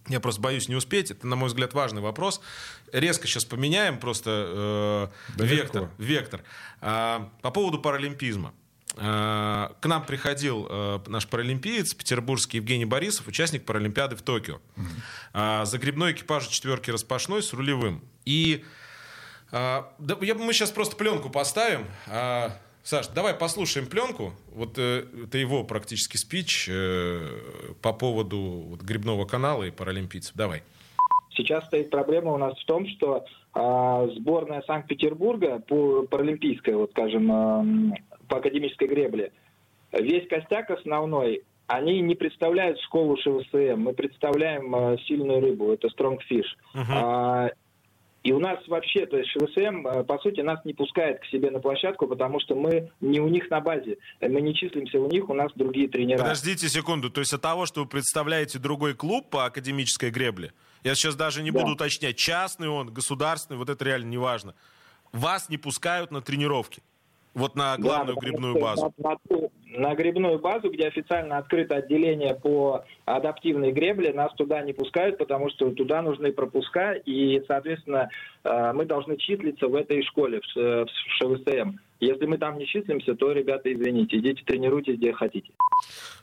я 0.09 0.21
просто 0.21 0.41
боюсь 0.41 0.69
не 0.69 0.77
успеть. 0.77 1.11
Это, 1.11 1.27
на 1.27 1.37
мой 1.37 1.49
взгляд, 1.49 1.75
важный 1.75 2.01
вопрос. 2.01 2.41
Резко 2.93 3.27
сейчас 3.27 3.45
поменяем 3.45 3.99
просто 3.99 5.11
э, 5.37 5.43
вектор. 5.45 5.91
вектор. 5.99 6.43
А, 6.81 7.31
по 7.43 7.51
поводу 7.51 7.79
паралимпизма. 7.79 8.55
А, 8.97 9.77
к 9.81 9.87
нам 9.87 10.07
приходил 10.07 10.67
э, 10.69 11.01
наш 11.07 11.27
паралимпиец, 11.27 11.95
петербургский 11.95 12.59
Евгений 12.59 12.87
Борисов, 12.87 13.27
участник 13.27 13.65
Паралимпиады 13.65 14.17
в 14.17 14.23
Токио. 14.23 14.61
А, 15.33 15.65
загребной 15.65 16.13
экипаж 16.13 16.47
четверки 16.47 16.91
распашной 16.91 17.43
с 17.43 17.53
рулевым. 17.53 18.03
И 18.25 18.65
а, 19.53 19.93
да, 19.99 20.17
я, 20.21 20.35
мы 20.35 20.53
сейчас 20.53 20.71
просто 20.71 20.97
пленку 20.97 21.31
поставим. 21.31 21.87
А, 22.07 22.59
Саш, 22.87 23.09
давай 23.09 23.35
послушаем 23.35 23.89
пленку. 23.89 24.33
Вот 24.55 24.79
э, 24.79 25.03
это 25.25 25.39
его 25.39 25.65
практически 25.65 26.17
спич 26.17 26.69
э, 26.71 27.19
по 27.83 27.93
поводу 27.93 28.39
вот, 28.39 28.81
грибного 28.81 29.25
канала 29.25 29.65
и 29.65 29.73
паралимпийцев. 29.73 30.37
Давай. 30.37 30.63
Сейчас 31.31 31.65
стоит 31.65 31.91
проблема 31.91 32.31
у 32.31 32.37
нас 32.37 32.57
в 32.57 32.65
том, 32.65 32.87
что 32.87 33.25
э, 33.57 34.09
сборная 34.15 34.63
Санкт-Петербурга 34.69 35.59
по 35.67 36.03
паралимпийской, 36.05 36.77
вот 36.77 36.93
скажем, 36.93 37.33
э, 37.33 37.97
по 38.29 38.37
академической 38.37 38.87
гребле, 38.87 39.33
весь 39.91 40.29
костяк 40.29 40.71
основной, 40.71 41.43
они 41.67 42.01
не 42.01 42.15
представляют 42.15 42.79
школу 42.83 43.17
ШВСМ. 43.17 43.81
Мы 43.81 43.95
представляем 43.95 44.73
э, 44.77 44.99
сильную 45.09 45.41
рыбу, 45.41 45.73
это 45.73 45.89
Strong 45.89 46.19
Fish. 46.31 46.47
Uh-huh. 46.73 47.51
И 48.27 48.33
у 48.33 48.41
нас 48.41 48.59
вообще, 48.67 49.07
то 49.07 49.17
есть 49.17 49.31
ШВСМ, 49.31 49.87
э, 49.87 50.03
по 50.03 50.19
сути, 50.19 50.41
нас 50.41 50.59
не 50.65 50.75
пускает 50.75 51.21
к 51.21 51.27
себе 51.27 51.53
на 51.53 51.61
площадку, 51.61 52.09
потому 52.09 52.41
что 52.41 52.57
мы 52.57 52.91
не 53.01 53.21
у 53.21 53.29
них 53.29 53.49
на 53.51 53.61
базе. 53.61 53.99
Мы 54.21 54.41
не 54.41 54.53
числимся 54.53 54.99
у 54.99 55.09
них, 55.09 55.29
у 55.29 55.35
нас 55.35 55.53
другие 55.55 55.87
тренера. 55.87 56.19
Подождите 56.19 56.69
секунду, 56.69 57.09
то 57.09 57.21
есть 57.21 57.33
от 57.33 57.43
того, 57.43 57.67
что 57.67 57.83
вы 57.83 57.87
представляете 57.87 58.59
другой 58.59 58.95
клуб 58.95 59.31
по 59.31 59.45
академической 59.45 60.11
гребле, 60.11 60.53
я 60.83 60.97
сейчас 60.97 61.15
даже 61.15 61.41
не 61.45 61.53
да. 61.53 61.61
буду 61.61 61.75
уточнять, 61.75 62.17
частный 62.17 62.69
он, 62.69 62.93
государственный, 62.93 63.59
вот 63.59 63.71
это 63.71 63.85
реально 63.85 64.09
не 64.09 64.19
важно. 64.19 64.57
Вас 65.13 65.49
не 65.49 65.57
пускают 65.57 66.11
на 66.11 66.21
тренировки? 66.21 66.83
Вот 67.37 67.55
на 67.55 67.77
главную 67.77 68.17
да, 68.17 68.21
грибную 68.27 68.59
базу. 68.59 68.95
На, 68.97 69.11
на, 69.11 69.19
на 69.91 69.95
грибную 69.95 70.39
базу, 70.39 70.71
где 70.71 70.89
официально 70.89 71.37
открыто 71.37 71.77
отделение 71.77 72.35
по 72.35 72.83
адаптивной 73.05 73.73
гребле, 73.73 74.15
нас 74.15 74.33
туда 74.37 74.63
не 74.63 74.73
пускают, 74.73 75.19
потому 75.19 75.51
что 75.51 75.71
туда 75.73 76.01
нужны 76.01 76.33
пропуска, 76.33 76.95
и, 76.95 77.43
соответственно, 77.47 78.09
э, 78.43 78.73
мы 78.73 78.87
должны 78.87 79.19
числиться 79.19 79.69
в 79.69 79.75
этой 79.75 80.03
школе, 80.05 80.41
в 80.41 80.87
ШВСМ. 81.19 81.77
Если 82.01 82.25
мы 82.25 82.39
там 82.39 82.57
не 82.57 82.67
числимся, 82.67 83.15
то, 83.15 83.33
ребята, 83.33 83.71
извините, 83.71 84.17
идите 84.17 84.43
тренируйтесь 84.43 84.97
где 84.97 85.13
хотите. 85.13 85.51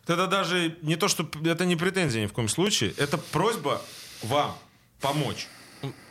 Это 0.07 0.25
даже 0.25 0.75
не 0.81 0.95
то, 0.95 1.07
что 1.07 1.25
это 1.45 1.65
не 1.65 1.75
претензия 1.75 2.23
ни 2.23 2.25
в 2.25 2.33
коем 2.33 2.47
случае, 2.47 2.89
это 2.97 3.19
просьба 3.31 3.79
вам 4.23 4.53
помочь. 4.99 5.47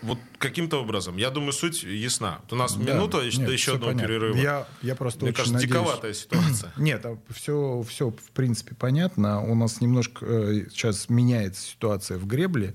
Вот 0.02 0.18
каким-то 0.38 0.80
образом. 0.80 1.16
Я 1.16 1.30
думаю, 1.30 1.52
суть 1.52 1.82
ясна. 1.82 2.40
Вот 2.42 2.52
у 2.52 2.56
нас 2.56 2.74
да, 2.76 2.92
минута 2.94 3.22
нет, 3.24 3.46
до 3.46 3.52
еще 3.52 3.74
одного 3.74 3.92
понятно. 3.92 4.08
перерыва. 4.08 4.37
Я, 4.37 4.66
я 4.82 4.94
просто 4.94 5.24
Мне 5.24 5.32
кажется, 5.32 5.54
надеюсь... 5.54 5.72
диковатая 5.72 6.12
ситуация. 6.12 6.72
Нет, 6.76 7.06
все, 7.30 7.85
все 7.88 8.11
в 8.11 8.30
принципе 8.32 8.74
понятно. 8.74 9.42
У 9.42 9.54
нас 9.54 9.80
немножко 9.80 10.26
э, 10.26 10.66
сейчас 10.70 11.08
меняется 11.08 11.62
ситуация 11.62 12.18
в 12.18 12.26
гребле. 12.26 12.74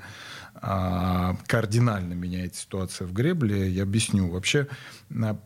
А, 0.62 1.36
кардинально 1.48 2.14
меняется 2.14 2.62
ситуация 2.62 3.08
в 3.08 3.14
гребле. 3.14 3.70
Я 3.70 3.84
объясню. 3.84 4.30
Вообще, 4.30 4.68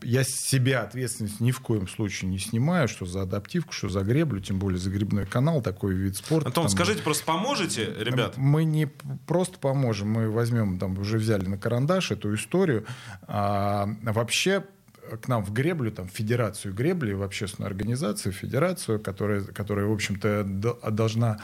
я 0.02 0.24
с 0.24 0.28
себя 0.28 0.82
ответственность 0.82 1.40
ни 1.40 1.50
в 1.50 1.60
коем 1.60 1.88
случае 1.88 2.30
не 2.30 2.38
снимаю, 2.38 2.88
что 2.88 3.06
за 3.06 3.22
адаптивку, 3.22 3.72
что 3.72 3.88
за 3.88 4.02
греблю, 4.02 4.40
тем 4.40 4.58
более 4.58 4.78
за 4.78 4.90
грибной 4.90 5.26
канал, 5.26 5.62
такой 5.62 5.94
вид 5.94 6.16
спорта. 6.16 6.48
Антон, 6.48 6.64
там, 6.64 6.70
скажите, 6.70 7.02
просто 7.02 7.24
поможете, 7.24 7.94
ребят? 7.98 8.34
Мы 8.36 8.64
не 8.64 8.86
просто 9.26 9.58
поможем, 9.58 10.10
мы 10.10 10.30
возьмем, 10.30 10.78
там 10.78 10.98
уже 10.98 11.18
взяли 11.18 11.46
на 11.46 11.58
карандаш 11.58 12.10
эту 12.10 12.34
историю. 12.34 12.86
А, 13.22 13.88
вообще 14.02 14.64
к 15.20 15.28
нам 15.28 15.44
в 15.44 15.52
греблю, 15.52 15.90
там, 15.90 16.08
в 16.08 16.12
Федерацию 16.12 16.72
гребли, 16.74 17.12
в 17.12 17.22
общественную 17.22 17.68
организацию, 17.68 18.32
федерацию, 18.32 19.00
которая, 19.00 19.42
которая 19.42 19.86
в 19.86 19.92
общем-то, 19.92 20.44
должна, 20.90 21.38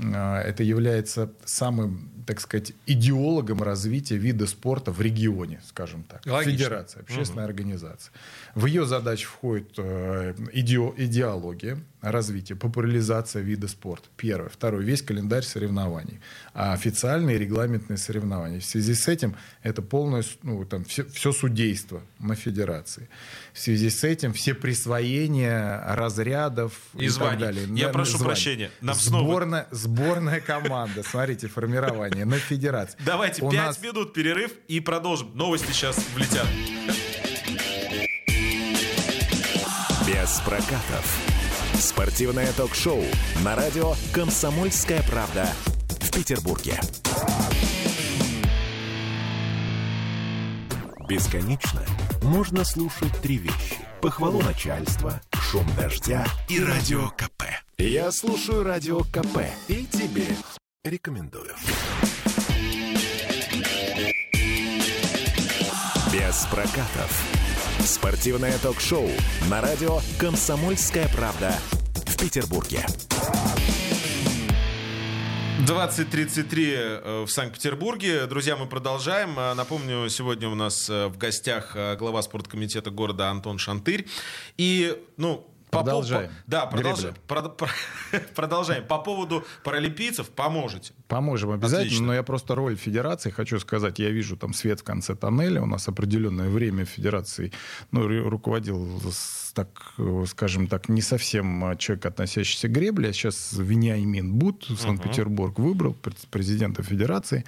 это 0.00 0.62
является 0.62 1.30
самым, 1.44 2.10
так 2.26 2.40
сказать, 2.40 2.72
идеологом 2.86 3.62
развития 3.62 4.16
вида 4.16 4.46
спорта 4.46 4.90
в 4.90 5.00
регионе, 5.00 5.60
скажем 5.66 6.04
так. 6.04 6.24
Логично. 6.24 6.52
Федерация, 6.52 7.02
общественная 7.02 7.44
угу. 7.44 7.50
организация. 7.50 8.12
В 8.54 8.66
ее 8.66 8.86
задачи 8.86 9.26
входит 9.26 9.74
э, 9.76 10.34
иде, 10.52 10.78
идеология, 10.96 11.78
развития, 12.00 12.54
популяризация 12.54 13.42
вида 13.42 13.68
спорта. 13.68 14.08
Первое. 14.16 14.48
Второе. 14.48 14.82
Весь 14.82 15.02
календарь 15.02 15.42
соревнований. 15.42 16.20
А 16.54 16.72
официальные 16.72 17.38
регламентные 17.38 17.98
соревнования. 17.98 18.60
В 18.60 18.64
связи 18.64 18.94
с 18.94 19.08
этим 19.08 19.36
это 19.62 19.82
полное, 19.82 20.24
ну, 20.42 20.64
там, 20.64 20.84
все, 20.84 21.04
все 21.04 21.32
судейство 21.32 22.02
на 22.18 22.34
федерации. 22.34 23.08
В 23.52 23.58
связи 23.58 23.90
с 23.90 24.02
этим 24.02 24.32
все 24.32 24.54
присвоения 24.54 25.82
разрядов 25.94 26.72
и, 26.94 27.06
и 27.06 27.10
так 27.10 27.38
далее. 27.38 27.66
Я 27.74 27.88
на, 27.88 27.92
прошу 27.92 28.12
званий. 28.12 28.24
прощения. 28.26 28.70
Нам 28.80 28.94
сборная, 28.94 29.66
снова... 29.70 29.76
сборная 29.76 30.40
команда. 30.40 31.02
Смотрите, 31.02 31.48
формирование 31.48 32.24
на 32.24 32.38
федерации. 32.38 32.98
Давайте 33.04 33.42
пять 33.48 33.82
минут 33.82 34.14
перерыв 34.14 34.52
и 34.68 34.80
продолжим. 34.80 35.36
Новости 35.36 35.70
сейчас 35.72 35.98
влетят. 36.14 36.46
Без 40.06 40.40
прокатов. 40.40 41.18
Спортивное 41.74 42.52
ток-шоу 42.52 43.04
на 43.44 43.54
радио 43.56 43.94
«Комсомольская 44.12 45.02
правда» 45.02 45.48
в 46.00 46.10
Петербурге. 46.12 46.78
Бесконечно 51.12 51.82
можно 52.22 52.64
слушать 52.64 53.12
три 53.20 53.36
вещи. 53.36 53.76
Похвалу 54.00 54.40
начальства, 54.40 55.20
шум 55.34 55.66
дождя 55.76 56.24
и 56.48 56.58
радио 56.58 57.10
КП. 57.10 57.42
Я 57.76 58.10
слушаю 58.10 58.62
радио 58.62 59.00
КП 59.00 59.42
и 59.68 59.84
тебе 59.84 60.24
рекомендую. 60.84 61.52
Без 66.10 66.46
прокатов. 66.46 67.22
Спортивное 67.80 68.56
ток-шоу 68.56 69.10
на 69.50 69.60
радио 69.60 70.00
«Комсомольская 70.18 71.08
правда» 71.08 71.54
в 72.06 72.16
Петербурге. 72.16 72.86
20.33 75.62 76.74
э, 76.74 77.24
в 77.24 77.28
Санкт-Петербурге. 77.28 78.26
Друзья, 78.26 78.56
мы 78.56 78.66
продолжаем. 78.66 79.38
Э, 79.38 79.54
напомню, 79.54 80.08
сегодня 80.08 80.48
у 80.48 80.56
нас 80.56 80.90
э, 80.90 81.06
в 81.06 81.16
гостях 81.16 81.76
глава 81.98 82.20
спорткомитета 82.22 82.90
города 82.90 83.30
Антон 83.30 83.58
Шантырь. 83.58 84.08
И, 84.56 85.00
ну, 85.16 85.48
Продолжаем. 85.70 86.28
По, 86.28 86.34
да, 86.46 86.66
продолжаем. 86.66 87.14
продолжаем. 88.34 88.86
По 88.86 88.98
поводу 88.98 89.46
паралимпийцев 89.64 90.28
поможете. 90.28 90.92
Поможем 91.12 91.50
обязательно, 91.50 91.82
Отлично. 91.82 92.06
но 92.06 92.14
я 92.14 92.22
просто 92.22 92.54
роль 92.54 92.74
федерации 92.74 93.28
хочу 93.28 93.60
сказать. 93.60 93.98
Я 93.98 94.08
вижу 94.08 94.34
там 94.38 94.54
свет 94.54 94.80
в 94.80 94.82
конце 94.82 95.14
тоннеля. 95.14 95.60
У 95.60 95.66
нас 95.66 95.86
определенное 95.86 96.48
время 96.48 96.86
федерации 96.86 97.52
ну, 97.90 98.08
руководил 98.30 98.98
так, 99.52 99.94
скажем 100.26 100.66
так, 100.66 100.88
не 100.88 101.02
совсем 101.02 101.76
человек, 101.78 102.06
относящийся 102.06 102.68
к 102.68 102.72
гребле, 102.72 103.10
а 103.10 103.12
сейчас 103.12 103.52
Вениамин 103.52 104.32
Бут, 104.32 104.66
Санкт-Петербург, 104.78 105.58
выбрал 105.58 105.94
президента 106.30 106.82
Федерации 106.82 107.44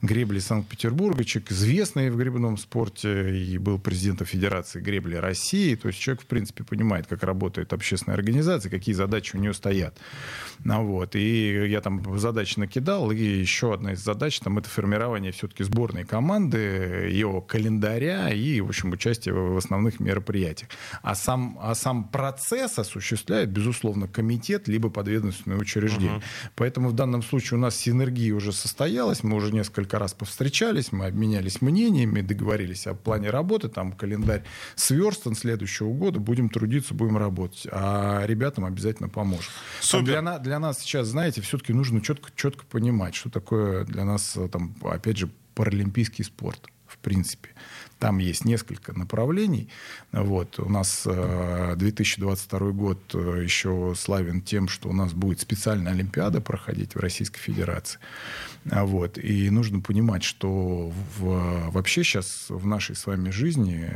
гребли 0.00 0.38
Санкт-Петербурга, 0.38 1.24
человек 1.24 1.50
известный 1.50 2.10
в 2.10 2.16
гребном 2.16 2.56
спорте 2.56 3.36
и 3.36 3.58
был 3.58 3.80
президентом 3.80 4.26
Федерации 4.26 4.80
гребли 4.80 5.16
России, 5.16 5.74
то 5.74 5.88
есть 5.88 5.98
человек, 5.98 6.22
в 6.22 6.26
принципе, 6.26 6.62
понимает, 6.62 7.06
как 7.08 7.24
работает 7.24 7.72
общественная 7.72 8.16
организация, 8.16 8.70
какие 8.70 8.94
задачи 8.94 9.34
у 9.34 9.40
нее 9.40 9.52
стоят. 9.52 9.96
Ну, 10.62 10.84
вот. 10.84 11.16
И 11.16 11.68
я 11.68 11.80
там 11.80 12.18
задачи 12.18 12.58
накидал, 12.58 13.07
и 13.12 13.40
еще 13.40 13.74
одна 13.74 13.92
из 13.92 14.02
задач, 14.02 14.40
там, 14.40 14.58
это 14.58 14.68
формирование 14.68 15.32
все-таки 15.32 15.64
сборной 15.64 16.04
команды, 16.04 17.08
ее 17.10 17.44
календаря 17.46 18.30
и, 18.30 18.60
в 18.60 18.68
общем, 18.68 18.92
участие 18.92 19.34
в 19.34 19.56
основных 19.56 20.00
мероприятиях. 20.00 20.70
А 21.02 21.14
сам 21.14 21.58
а 21.60 21.74
сам 21.74 22.04
процесс 22.04 22.78
осуществляет, 22.78 23.50
безусловно, 23.50 24.08
комитет 24.08 24.68
либо 24.68 24.90
подведомственное 24.90 25.58
учреждение. 25.58 26.16
Угу. 26.16 26.24
Поэтому 26.56 26.88
в 26.88 26.92
данном 26.92 27.22
случае 27.22 27.58
у 27.58 27.60
нас 27.60 27.76
синергия 27.76 28.34
уже 28.34 28.52
состоялась, 28.52 29.22
мы 29.22 29.36
уже 29.36 29.52
несколько 29.52 29.98
раз 29.98 30.14
повстречались, 30.14 30.92
мы 30.92 31.06
обменялись 31.06 31.60
мнениями, 31.60 32.20
договорились 32.20 32.86
о 32.86 32.94
плане 32.94 33.30
работы, 33.30 33.68
там 33.68 33.92
календарь 33.92 34.44
сверстан 34.74 35.34
следующего 35.34 35.92
года, 35.92 36.20
будем 36.20 36.48
трудиться, 36.48 36.94
будем 36.94 37.16
работать. 37.16 37.66
А 37.70 38.24
ребятам 38.26 38.64
обязательно 38.64 39.08
поможем. 39.08 39.50
Супер. 39.80 40.20
Для, 40.22 40.38
для 40.38 40.58
нас 40.58 40.80
сейчас, 40.80 41.08
знаете, 41.08 41.40
все-таки 41.42 41.72
нужно 41.72 42.00
четко, 42.00 42.30
четко 42.34 42.64
понимать, 42.66 42.88
что 43.14 43.30
такое 43.30 43.84
для 43.84 44.04
нас, 44.04 44.36
там, 44.52 44.74
опять 44.82 45.16
же, 45.16 45.30
паралимпийский 45.54 46.24
спорт 46.24 46.70
в 46.88 46.98
принципе. 46.98 47.50
Там 47.98 48.18
есть 48.18 48.44
несколько 48.44 48.96
направлений. 48.96 49.68
Вот. 50.12 50.58
У 50.58 50.68
нас 50.68 51.02
2022 51.04 52.58
э, 52.60 52.72
год 52.72 52.98
э, 53.14 53.40
еще 53.42 53.94
славен 53.96 54.40
тем, 54.40 54.68
что 54.68 54.88
у 54.88 54.92
нас 54.92 55.12
будет 55.12 55.40
специальная 55.40 55.92
Олимпиада 55.92 56.40
проходить 56.40 56.94
в 56.94 57.00
Российской 57.00 57.40
Федерации. 57.40 57.98
А 58.70 58.84
вот. 58.84 59.18
И 59.18 59.50
нужно 59.50 59.80
понимать, 59.80 60.22
что 60.22 60.92
в, 61.18 61.70
вообще 61.70 62.04
сейчас 62.04 62.46
в 62.48 62.66
нашей 62.66 62.96
с 62.96 63.06
вами 63.06 63.30
жизни 63.30 63.90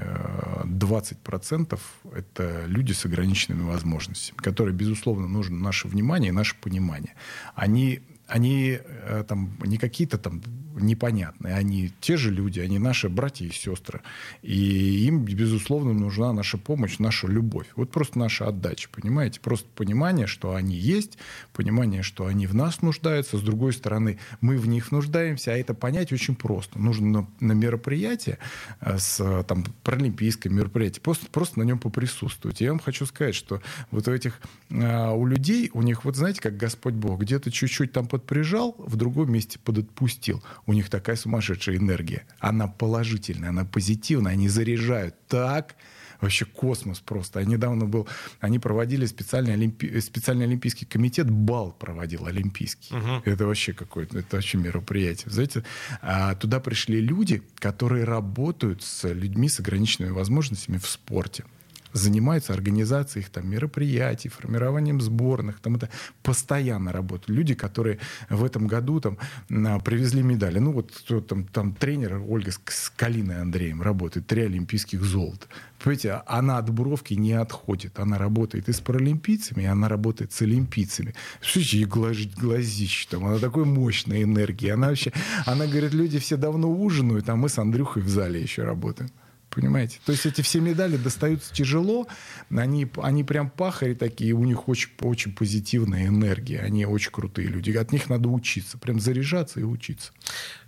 20% 0.65 1.79
э, 2.05 2.19
это 2.19 2.65
люди 2.67 2.93
с 2.93 3.05
ограниченными 3.07 3.63
возможностями, 3.63 4.37
которые, 4.39 4.75
безусловно, 4.75 5.29
нужно 5.29 5.59
наше 5.59 5.89
внимание 5.89 6.29
и 6.29 6.33
наше 6.33 6.57
понимание. 6.57 7.15
Они 7.55 8.03
они 8.27 8.79
э, 8.81 9.25
там 9.29 9.59
не 9.65 9.79
какие-то 9.79 10.19
там 10.19 10.43
непонятные, 10.81 11.55
они 11.55 11.93
те 12.01 12.17
же 12.17 12.31
люди, 12.31 12.61
они 12.61 12.79
наши 12.79 13.09
братья 13.09 13.47
и 13.47 13.53
сестры. 13.53 14.01
И 14.43 15.07
им, 15.07 15.25
безусловно, 15.25 15.93
нужна 15.93 16.33
наша 16.33 16.59
помощь, 16.59 16.99
наша 16.99 17.27
любовь. 17.27 17.67
Вот 17.77 17.91
просто 17.91 18.19
наша 18.19 18.49
отдача, 18.49 18.89
понимаете? 18.91 19.41
Просто 19.41 19.69
понимание, 19.75 20.27
что 20.27 20.55
они 20.55 20.77
есть, 20.77 21.19
понимание, 21.53 22.03
что 22.03 22.27
они 22.27 22.47
в 22.47 22.55
нас 22.55 22.83
нуждаются. 22.83 23.39
С 23.39 23.43
другой 23.43 23.73
стороны, 23.73 24.19
мы 24.41 24.57
в 24.59 24.67
них 24.67 24.93
нуждаемся, 24.93 25.53
а 25.53 25.57
это 25.57 25.75
понять 25.75 26.13
очень 26.13 26.35
просто. 26.35 26.79
Нужно 26.79 27.07
на, 27.07 27.27
на 27.41 27.53
мероприятие, 27.53 28.39
э, 28.81 28.99
с, 28.99 29.45
там, 29.45 29.65
паралимпийское 29.85 30.53
мероприятие, 30.53 31.03
просто, 31.03 31.27
просто 31.31 31.59
на 31.59 31.65
нем 31.65 31.79
поприсутствовать. 31.79 32.61
Я 32.61 32.71
вам 32.71 32.81
хочу 32.81 33.07
сказать, 33.07 33.35
что 33.35 33.61
вот 33.91 34.09
у 34.09 34.13
этих, 34.13 34.41
э, 34.71 35.11
у 35.11 35.27
людей, 35.27 35.71
у 35.73 35.83
них, 35.83 36.05
вот 36.05 36.17
знаете, 36.17 36.41
как 36.41 36.57
Господь 36.57 36.95
Бог, 36.95 37.21
где-то 37.21 37.51
чуть-чуть 37.51 37.93
там 37.93 38.07
под 38.07 38.25
прижал, 38.25 38.75
в 38.79 38.97
другом 38.97 39.33
месте 39.33 39.59
подотпустил. 39.59 40.43
У 40.67 40.73
них 40.73 40.89
такая 40.89 41.17
сумасшедшая 41.17 41.77
энергия. 41.77 42.25
Она 42.39 42.69
положительная, 42.69 43.51
она 43.51 43.65
позитивная, 43.65 44.33
они 44.33 44.49
заряжают 44.49 45.17
так, 45.27 45.77
вообще 46.21 46.45
космос 46.45 47.01
просто. 47.01 47.41
Я 47.41 47.47
недавно 47.47 47.85
был, 47.85 48.09
они 48.41 48.59
проводили 48.59 49.07
специальный, 49.07 49.55
олимпи... 49.55 50.01
специальный 50.01 50.45
олимпийский 50.45 50.87
комитет, 50.87 51.29
бал 51.29 51.73
проводил 51.73 52.27
олимпийский. 52.27 52.95
Угу. 52.95 53.23
Это 53.25 53.47
вообще 53.47 53.73
какое-то, 53.73 54.19
это 54.19 54.37
вообще 54.37 54.59
мероприятие. 54.59 55.31
Знаете, 55.31 55.65
а 56.01 56.35
туда 56.37 56.61
пришли 56.61 57.01
люди, 57.01 57.43
которые 57.59 58.05
работают 58.05 58.83
с 58.83 59.09
людьми 59.13 59.49
с 59.49 59.59
ограниченными 59.59 60.13
возможностями 60.13 60.79
в 60.79 60.87
спорте 60.87 61.45
занимаются 61.93 62.53
организацией 62.53 63.25
их 63.25 63.31
там 63.31 63.49
мероприятий, 63.49 64.29
формированием 64.29 65.01
сборных, 65.01 65.61
там 65.61 65.77
это 65.77 65.89
постоянно 66.23 66.93
работают. 66.93 67.29
Люди, 67.29 67.55
которые 67.55 67.99
в 68.31 68.45
этом 68.45 68.67
году 68.67 69.01
там 69.01 69.19
привезли 69.49 70.23
медали. 70.23 70.59
Ну 70.59 70.73
вот 70.73 70.93
там, 71.29 71.45
там 71.45 71.75
тренер 71.75 72.23
Ольга 72.27 72.51
с 72.51 72.91
Калиной 72.91 73.41
Андреем 73.41 73.83
работает, 73.83 74.27
три 74.27 74.43
олимпийских 74.43 75.03
золота. 75.03 75.47
Понимаете, 75.83 76.23
она 76.27 76.59
от 76.59 76.71
бровки 76.71 77.15
не 77.15 77.33
отходит. 77.33 77.99
Она 77.99 78.17
работает 78.17 78.69
и 78.69 78.73
с 78.73 78.81
паралимпийцами, 78.81 79.65
и 79.65 79.67
она 79.67 79.89
работает 79.89 80.33
с 80.33 80.41
олимпийцами. 80.43 81.15
Слушайте, 81.41 81.79
ей 81.79 81.87
глазить 81.87 82.35
глазище 82.37 83.09
там. 83.11 83.27
Она 83.27 83.39
такой 83.39 83.65
мощной 83.65 84.23
энергии. 84.23 84.69
Она 84.69 84.89
вообще, 84.89 85.13
она 85.45 85.67
говорит, 85.67 85.93
люди 85.93 86.21
все 86.21 86.37
давно 86.37 86.71
ужинают, 86.71 87.29
а 87.29 87.35
мы 87.35 87.49
с 87.49 87.59
Андрюхой 87.59 88.03
в 88.03 88.09
зале 88.09 88.41
еще 88.41 88.63
работаем. 88.63 89.11
Понимаете? 89.55 89.99
То 90.07 90.13
есть 90.13 90.25
эти 90.25 90.41
все 90.41 90.61
медали 90.61 90.97
достаются 90.97 91.53
тяжело, 91.53 92.09
они, 92.51 92.91
они 93.03 93.23
прям 93.23 93.51
пахари 93.51 93.93
такие, 93.93 94.33
у 94.33 94.45
них 94.45 94.67
очень, 94.67 94.89
очень 95.01 95.35
позитивная 95.35 96.07
энергия, 96.07 96.61
они 96.61 96.87
очень 96.87 97.11
крутые 97.11 97.49
люди. 97.49 97.71
От 97.73 97.93
них 97.93 98.09
надо 98.09 98.31
учиться, 98.31 98.79
прям 98.79 98.99
заряжаться 98.99 99.61
и 99.61 99.63
учиться. 99.63 100.13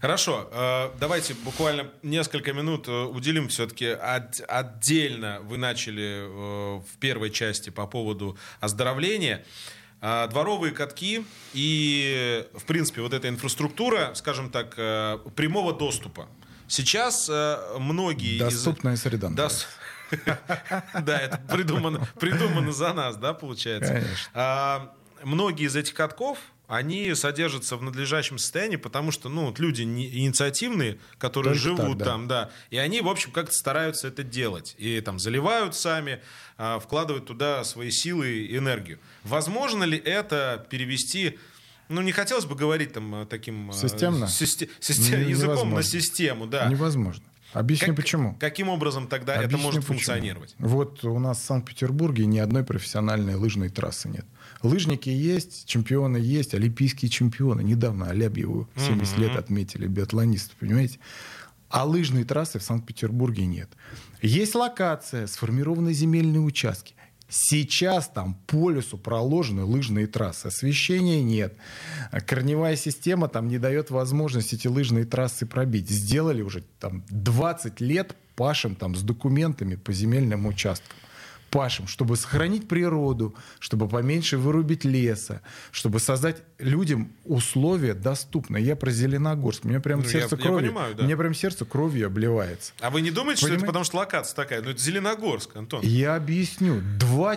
Хорошо, 0.01 0.51
э, 0.53 0.91
давайте 1.01 1.33
буквально 1.33 1.91
несколько 2.03 2.53
минут 2.53 2.87
э, 2.87 3.05
уделим 3.05 3.49
все-таки 3.49 3.87
отдельно. 3.87 5.41
Вы 5.45 5.57
начали 5.57 6.27
э, 6.27 6.81
в 6.81 6.99
первой 7.01 7.31
части 7.31 7.71
по 7.71 7.87
поводу 7.87 8.37
оздоровления 8.61 9.45
дворовые 10.01 10.75
катки 10.75 11.25
и, 11.55 12.45
в 12.53 12.65
принципе, 12.65 13.01
вот 13.01 13.15
эта 13.15 13.31
инфраструктура, 13.31 14.13
скажем 14.15 14.51
так, 14.51 14.75
прямого 15.35 15.73
доступа. 15.73 16.29
Сейчас 16.69 17.29
э, 17.31 17.79
многие... 17.79 18.39
Доступная 18.39 18.95
из... 18.95 19.03
среда. 19.03 19.29
Дос... 19.29 19.67
Да, 21.03 21.19
это 21.19 21.39
придумано, 21.51 22.07
придумано 22.21 22.73
за 22.73 22.93
нас, 22.93 23.17
да, 23.17 23.35
получается. 23.35 23.95
Конечно. 23.95 24.31
А, 24.35 24.95
многие 25.23 25.67
из 25.67 25.77
этих 25.77 25.95
катков, 25.95 26.39
они 26.67 27.15
содержатся 27.15 27.77
в 27.77 27.83
надлежащем 27.83 28.39
состоянии, 28.39 28.77
потому 28.77 29.11
что, 29.11 29.29
ну, 29.29 29.47
вот 29.47 29.59
люди 29.59 29.83
инициативные, 29.83 30.99
которые 31.19 31.55
Только 31.55 31.63
живут 31.63 31.99
так, 31.99 31.99
да. 31.99 32.05
там, 32.05 32.29
да, 32.29 32.51
и 32.71 32.79
они, 32.79 33.01
в 33.01 33.09
общем, 33.09 33.33
как-то 33.33 33.53
стараются 33.53 34.09
это 34.09 34.23
делать. 34.23 34.75
И 34.79 35.01
там 35.01 35.19
заливают 35.19 35.75
сами, 35.75 36.23
а, 36.57 36.79
вкладывают 36.79 37.27
туда 37.27 37.65
свои 37.65 37.91
силы 37.91 38.29
и 38.29 38.57
энергию. 38.57 38.99
Возможно 39.25 39.85
ли 39.85 39.99
это 39.99 40.67
перевести 40.71 41.39
ну, 41.89 42.03
не 42.03 42.13
хотелось 42.13 42.45
бы 42.45 42.55
говорить 42.55 42.93
там 42.93 43.15
э, 43.15 43.27
таким... 43.27 43.71
Э, 43.71 43.73
Системно? 43.73 44.29
Систем, 44.29 44.69
систем, 44.81 45.27
языком 45.29 45.71
на 45.71 45.83
систему, 45.83 46.47
да. 46.47 46.67
Невозможно. 46.69 47.25
Объясню 47.53 47.89
как, 47.89 47.97
почему. 47.97 48.37
Каким 48.41 48.69
образом 48.69 49.07
тогда 49.07 49.35
Объясню, 49.35 49.57
это 49.57 49.65
может 49.65 49.81
почему. 49.83 49.97
функционировать? 49.99 50.57
Вот 50.59 51.05
у 51.05 51.19
нас 51.21 51.39
в 51.39 51.45
Санкт-Петербурге 51.45 52.27
ни 52.27 52.39
одной 52.39 52.65
профессиональной 52.65 53.37
лыжной 53.37 53.69
трассы 53.69 54.09
нет. 54.09 54.27
Лыжники 54.63 55.09
есть, 55.09 55.67
чемпионы 55.67 56.17
есть, 56.17 56.55
олимпийские 56.55 57.11
чемпионы. 57.11 57.63
Недавно 57.63 58.11
Алябьеву 58.11 58.69
70 58.77 59.19
лет 59.19 59.37
отметили 59.37 59.87
биатлонисты, 59.87 60.55
понимаете? 60.59 60.99
А 61.69 61.85
лыжной 61.85 62.25
трассы 62.25 62.59
в 62.59 62.63
Санкт-Петербурге 62.63 63.47
нет. 63.47 63.69
Есть 64.21 64.55
локация, 64.57 65.27
сформированы 65.29 65.93
земельные 65.93 66.41
участки. 66.41 66.95
Сейчас 67.37 68.07
там 68.07 68.37
по 68.47 68.71
лесу 68.71 68.97
проложены 68.97 69.65
лыжные 69.65 70.07
трассы. 70.07 70.47
Освещения 70.47 71.21
нет. 71.21 71.57
Корневая 72.29 72.77
система 72.77 73.27
там 73.27 73.49
не 73.49 73.59
дает 73.59 73.91
возможности 73.91 74.55
эти 74.55 74.69
лыжные 74.69 75.05
трассы 75.05 75.45
пробить. 75.45 75.91
Сделали 75.91 76.43
уже 76.43 76.63
там 76.79 77.03
20 77.09 77.81
лет 77.81 78.15
пашем 78.37 78.77
там 78.77 78.95
с 78.95 79.03
документами 79.03 79.75
по 79.75 79.93
земельным 79.93 80.47
участкам 80.47 80.97
пашем, 81.55 81.87
чтобы 81.87 82.17
сохранить 82.17 82.67
природу, 82.67 83.37
чтобы 83.61 83.89
поменьше 83.89 84.39
вырубить 84.39 84.85
леса, 84.85 85.41
чтобы 85.71 86.01
создать 86.01 86.43
людям 86.59 87.13
условия 87.25 87.95
доступные. 87.95 88.65
Я 88.65 88.75
про 88.75 88.91
Зеленогорск. 88.91 89.63
Мне 89.63 89.79
прям 89.79 90.01
ну, 90.01 90.05
сердце 90.05 90.35
я, 90.35 90.43
кровью. 90.43 90.63
Я 90.63 90.73
понимаю, 90.73 90.95
да. 90.97 91.05
Мне 91.05 91.17
прям 91.17 91.33
сердце 91.33 91.65
кровью 91.65 92.09
обливается. 92.09 92.73
А 92.81 92.91
вы 92.91 93.03
не 93.03 93.13
думаете, 93.13 93.43
Понимаете? 93.43 93.47
что 93.47 93.55
это 93.55 93.67
потому 93.67 93.85
что 93.85 93.97
локация 93.99 94.35
такая? 94.35 94.63
Ну, 94.63 94.71
это 94.71 94.81
Зеленогорск, 94.81 95.55
Антон. 95.55 95.83
Я 95.85 96.17
объясню. 96.17 96.83
Два 96.99 97.37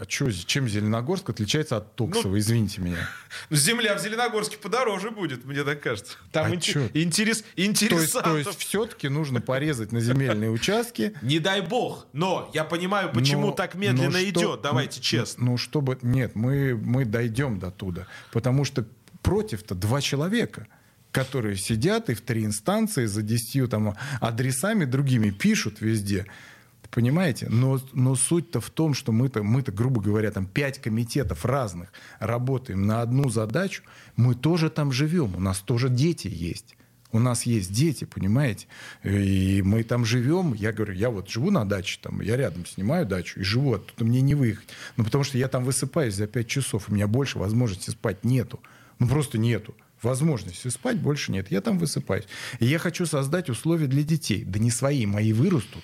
а 0.00 0.06
чё, 0.06 0.30
чем 0.30 0.68
Зеленогорск 0.68 1.30
отличается 1.30 1.76
от 1.76 1.96
Токсова, 1.96 2.32
Ну, 2.32 2.38
извините 2.38 2.80
меня? 2.80 2.98
Земля 3.50 3.94
в 3.96 4.00
Зеленогорске 4.00 4.56
подороже 4.56 5.10
будет, 5.10 5.44
мне 5.44 5.64
так 5.64 5.80
кажется. 5.82 6.16
Там 6.32 6.52
А 6.52 6.56
чё? 6.56 6.88
интерес, 6.94 7.42
То 7.42 7.46
есть, 7.56 7.82
интересантов. 7.82 8.32
то 8.32 8.38
есть 8.38 8.58
все-таки 8.60 9.08
нужно 9.08 9.40
порезать 9.40 9.92
на 9.92 10.00
земельные 10.00 10.50
участки. 10.50 11.14
Не 11.22 11.38
дай 11.40 11.60
бог, 11.60 12.06
но 12.12 12.50
я 12.54 12.64
понимаю, 12.64 13.10
почему 13.12 13.48
Но- 13.48 13.52
так 13.52 13.74
медленно 13.74 14.10
но 14.10 14.18
что- 14.18 14.28
идет, 14.30 14.62
давайте 14.62 15.00
ну, 15.00 15.02
честно. 15.02 15.44
Ну, 15.44 15.56
чтобы... 15.58 15.98
Нет, 16.02 16.34
мы, 16.36 16.74
мы 16.76 17.04
дойдем 17.04 17.58
до 17.58 17.70
туда. 17.70 18.06
Потому 18.32 18.64
что 18.64 18.86
против-то 19.22 19.74
два 19.74 20.00
человека 20.00 20.66
которые 21.10 21.56
сидят 21.56 22.10
и 22.10 22.14
в 22.14 22.20
три 22.20 22.44
инстанции 22.44 23.06
за 23.06 23.22
десятью 23.22 23.66
там 23.66 23.96
адресами 24.20 24.84
другими 24.84 25.30
пишут 25.30 25.80
везде. 25.80 26.26
Понимаете? 26.90 27.48
Но, 27.50 27.80
но 27.92 28.14
суть-то 28.14 28.60
в 28.60 28.70
том, 28.70 28.94
что 28.94 29.12
мы-то, 29.12 29.42
мы-то, 29.42 29.72
грубо 29.72 30.00
говоря, 30.00 30.30
там 30.30 30.46
пять 30.46 30.80
комитетов 30.80 31.44
разных 31.44 31.92
работаем 32.18 32.86
на 32.86 33.02
одну 33.02 33.28
задачу. 33.28 33.82
Мы 34.16 34.34
тоже 34.34 34.70
там 34.70 34.90
живем, 34.90 35.36
у 35.36 35.40
нас 35.40 35.58
тоже 35.60 35.90
дети 35.90 36.28
есть. 36.32 36.76
У 37.10 37.18
нас 37.18 37.44
есть 37.44 37.72
дети, 37.72 38.04
понимаете? 38.04 38.66
И 39.02 39.62
мы 39.64 39.82
там 39.82 40.04
живем. 40.04 40.52
Я 40.52 40.72
говорю, 40.72 40.92
я 40.92 41.08
вот 41.08 41.30
живу 41.30 41.50
на 41.50 41.64
даче, 41.64 41.98
там, 42.02 42.20
я 42.20 42.36
рядом 42.36 42.66
снимаю 42.66 43.06
дачу 43.06 43.40
и 43.40 43.42
живу, 43.42 43.74
оттуда 43.74 44.04
мне 44.04 44.20
не 44.20 44.34
выехать. 44.34 44.68
Ну, 44.96 45.04
потому 45.04 45.24
что 45.24 45.38
я 45.38 45.48
там 45.48 45.64
высыпаюсь 45.64 46.14
за 46.14 46.26
5 46.26 46.46
часов, 46.46 46.88
у 46.88 46.94
меня 46.94 47.06
больше 47.06 47.38
возможности 47.38 47.90
спать 47.90 48.24
нету. 48.24 48.60
Ну, 48.98 49.08
просто 49.08 49.38
нету. 49.38 49.74
Возможности 50.02 50.68
спать 50.68 51.00
больше 51.00 51.32
нет. 51.32 51.50
Я 51.50 51.60
там 51.60 51.78
высыпаюсь. 51.78 52.26
И 52.60 52.66
я 52.66 52.78
хочу 52.78 53.06
создать 53.06 53.48
условия 53.48 53.86
для 53.86 54.02
детей. 54.02 54.44
Да 54.44 54.58
не 54.58 54.70
свои, 54.70 55.06
мои 55.06 55.32
вырастут. 55.32 55.82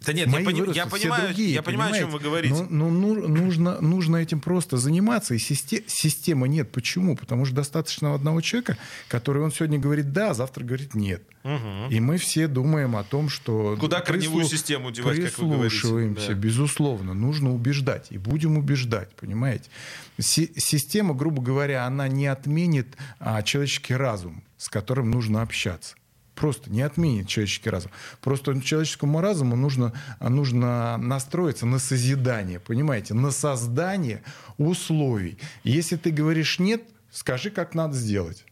Да 0.00 0.12
нет, 0.12 0.26
я, 0.26 0.32
Мои 0.32 0.44
пони- 0.44 0.60
вырастут, 0.60 0.76
я 0.76 0.86
понимаю, 0.86 1.24
другие, 1.24 1.52
я 1.54 1.62
понимаю, 1.62 1.92
о 1.92 1.98
чем 1.98 2.10
вы 2.10 2.20
говорите. 2.20 2.54
Но, 2.54 2.88
но 2.88 2.88
ну, 2.88 3.28
нужно, 3.28 3.80
нужно 3.80 4.16
этим 4.16 4.40
просто 4.40 4.76
заниматься. 4.76 5.34
И 5.34 5.38
систе- 5.38 5.82
системы 5.86 6.48
нет. 6.48 6.70
Почему? 6.70 7.16
Потому 7.16 7.44
что 7.44 7.56
достаточно 7.56 8.14
одного 8.14 8.40
человека, 8.40 8.76
который 9.08 9.42
он 9.42 9.50
сегодня 9.50 9.78
говорит 9.78 10.12
да, 10.12 10.30
а 10.30 10.34
завтра 10.34 10.64
говорит 10.64 10.94
нет. 10.94 11.22
И 11.90 12.00
мы 12.00 12.18
все 12.18 12.46
думаем 12.46 12.96
о 12.96 13.04
том, 13.04 13.28
что... 13.28 13.76
Куда 13.80 14.00
корневую 14.00 14.44
прислу- 14.44 14.50
систему 14.50 14.90
девать, 14.90 15.20
как 15.22 15.38
вы 15.38 15.48
говорите. 15.48 16.28
Да. 16.28 16.34
безусловно. 16.34 17.14
Нужно 17.14 17.52
убеждать. 17.52 18.06
И 18.10 18.18
будем 18.18 18.58
убеждать, 18.58 19.14
понимаете? 19.16 19.70
Си- 20.20 20.52
система, 20.56 21.14
грубо 21.14 21.42
говоря, 21.42 21.86
она 21.86 22.06
не 22.08 22.26
отменит 22.26 22.96
а, 23.18 23.42
человеческий 23.42 23.94
разум, 23.94 24.42
с 24.58 24.68
которым 24.68 25.10
нужно 25.10 25.42
общаться. 25.42 25.96
Просто 26.38 26.70
не 26.70 26.82
отменит 26.82 27.26
человеческий 27.26 27.68
разум. 27.68 27.90
Просто 28.20 28.60
человеческому 28.60 29.20
разуму 29.20 29.56
нужно, 29.56 29.92
нужно 30.20 30.96
настроиться 30.96 31.66
на 31.66 31.80
созидание, 31.80 32.60
понимаете, 32.60 33.14
на 33.14 33.32
создание 33.32 34.22
условий. 34.56 35.36
Если 35.64 35.96
ты 35.96 36.12
говоришь 36.12 36.60
нет, 36.60 36.82
скажи, 37.10 37.50
как 37.50 37.74
надо 37.74 37.96
сделать. 37.96 38.44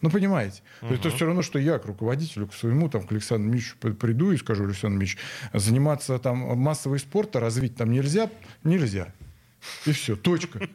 Ну, 0.00 0.10
понимаете? 0.10 0.62
Есть 0.80 1.00
Это 1.00 1.10
все 1.10 1.26
равно, 1.26 1.42
что 1.42 1.58
я 1.58 1.78
к 1.78 1.84
руководителю, 1.84 2.46
к 2.46 2.54
своему, 2.54 2.88
там, 2.88 3.06
к 3.06 3.12
Александру 3.12 3.52
Мичу 3.52 3.76
приду 3.76 4.30
и 4.30 4.38
скажу, 4.38 4.64
Александр 4.64 4.98
Мич, 4.98 5.18
заниматься 5.52 6.18
там 6.18 6.38
массовой 6.58 6.98
спорта, 6.98 7.40
развить 7.40 7.76
там 7.76 7.90
нельзя? 7.90 8.30
Нельзя. 8.64 9.12
И 9.86 9.92
все, 9.92 10.16
точка. 10.16 10.68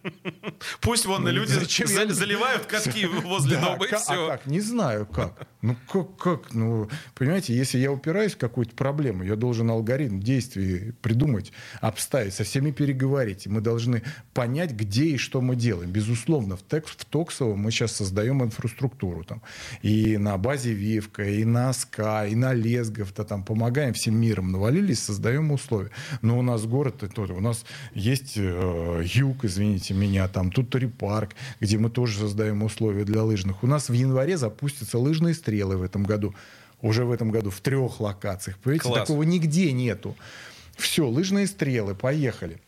Пусть 0.81 1.05
вон 1.05 1.23
Ну, 1.23 1.29
люди 1.29 1.51
зачем 1.51 1.87
заливают 1.87 2.65
катки 2.65 3.05
возле 3.05 3.57
Да, 3.57 3.73
дома 3.73 3.85
и 3.85 3.95
все. 3.95 4.25
А 4.25 4.37
как? 4.37 4.45
Не 4.45 4.59
знаю 4.59 5.05
как. 5.05 5.47
Ну 5.61 5.77
как, 5.89 6.17
как? 6.17 6.53
Ну, 6.53 6.89
понимаете, 7.15 7.55
если 7.55 7.77
я 7.77 7.91
упираюсь 7.91 8.33
в 8.33 8.37
какую-то 8.37 8.75
проблему, 8.75 9.23
я 9.23 9.35
должен 9.35 9.69
алгоритм 9.69 10.19
действий 10.19 10.93
придумать, 11.01 11.53
обставить, 11.79 12.33
со 12.33 12.43
всеми 12.43 12.71
переговорить. 12.71 13.47
Мы 13.47 13.61
должны 13.61 14.03
понять, 14.33 14.71
где 14.71 15.05
и 15.05 15.17
что 15.17 15.39
мы 15.39 15.55
делаем. 15.55 15.89
Безусловно, 15.91 16.57
в, 16.57 16.63
текст, 16.63 17.01
в 17.01 17.05
Токсово 17.05 17.55
мы 17.55 17.71
сейчас 17.71 17.93
создаем 17.93 18.43
инфраструктуру. 18.43 19.23
Там, 19.23 19.41
и 19.81 20.17
на 20.17 20.37
базе 20.37 20.73
Вивка, 20.73 21.23
и 21.23 21.45
на 21.45 21.71
СКА, 21.71 22.27
и 22.27 22.35
на 22.35 22.53
Лесгов-то 22.53 23.23
там 23.23 23.43
помогаем 23.43 23.93
всем 23.93 24.19
миром. 24.19 24.51
Навалились, 24.51 25.01
создаем 25.01 25.51
условия. 25.51 25.91
Но 26.21 26.37
у 26.37 26.41
нас 26.41 26.65
город, 26.65 27.03
у 27.17 27.39
нас 27.39 27.65
есть 27.93 28.37
э, 28.73 29.03
юг, 29.05 29.45
извините 29.45 29.93
меня, 29.93 30.27
там 30.27 30.51
Тутори 30.51 30.87
парк, 30.87 31.35
где 31.59 31.77
мы 31.77 31.89
тоже 31.89 32.19
создаем 32.19 32.63
условия 32.63 33.05
для 33.05 33.23
лыжных. 33.23 33.63
У 33.63 33.67
нас 33.67 33.89
в 33.89 33.93
январе 33.93 34.37
запустятся 34.37 34.97
лыжные 34.97 35.33
стрелы 35.33 35.77
в 35.77 35.83
этом 35.83 36.03
году. 36.03 36.33
Уже 36.81 37.05
в 37.05 37.11
этом 37.11 37.31
году 37.31 37.49
в 37.49 37.61
трех 37.61 37.99
локациях. 37.99 38.57
Понимаете, 38.57 38.83
Класс. 38.83 38.99
такого 39.07 39.23
нигде 39.23 39.71
нету. 39.71 40.15
Все, 40.75 41.07
лыжные 41.07 41.47
стрелы, 41.47 41.95
поехали. 41.95 42.59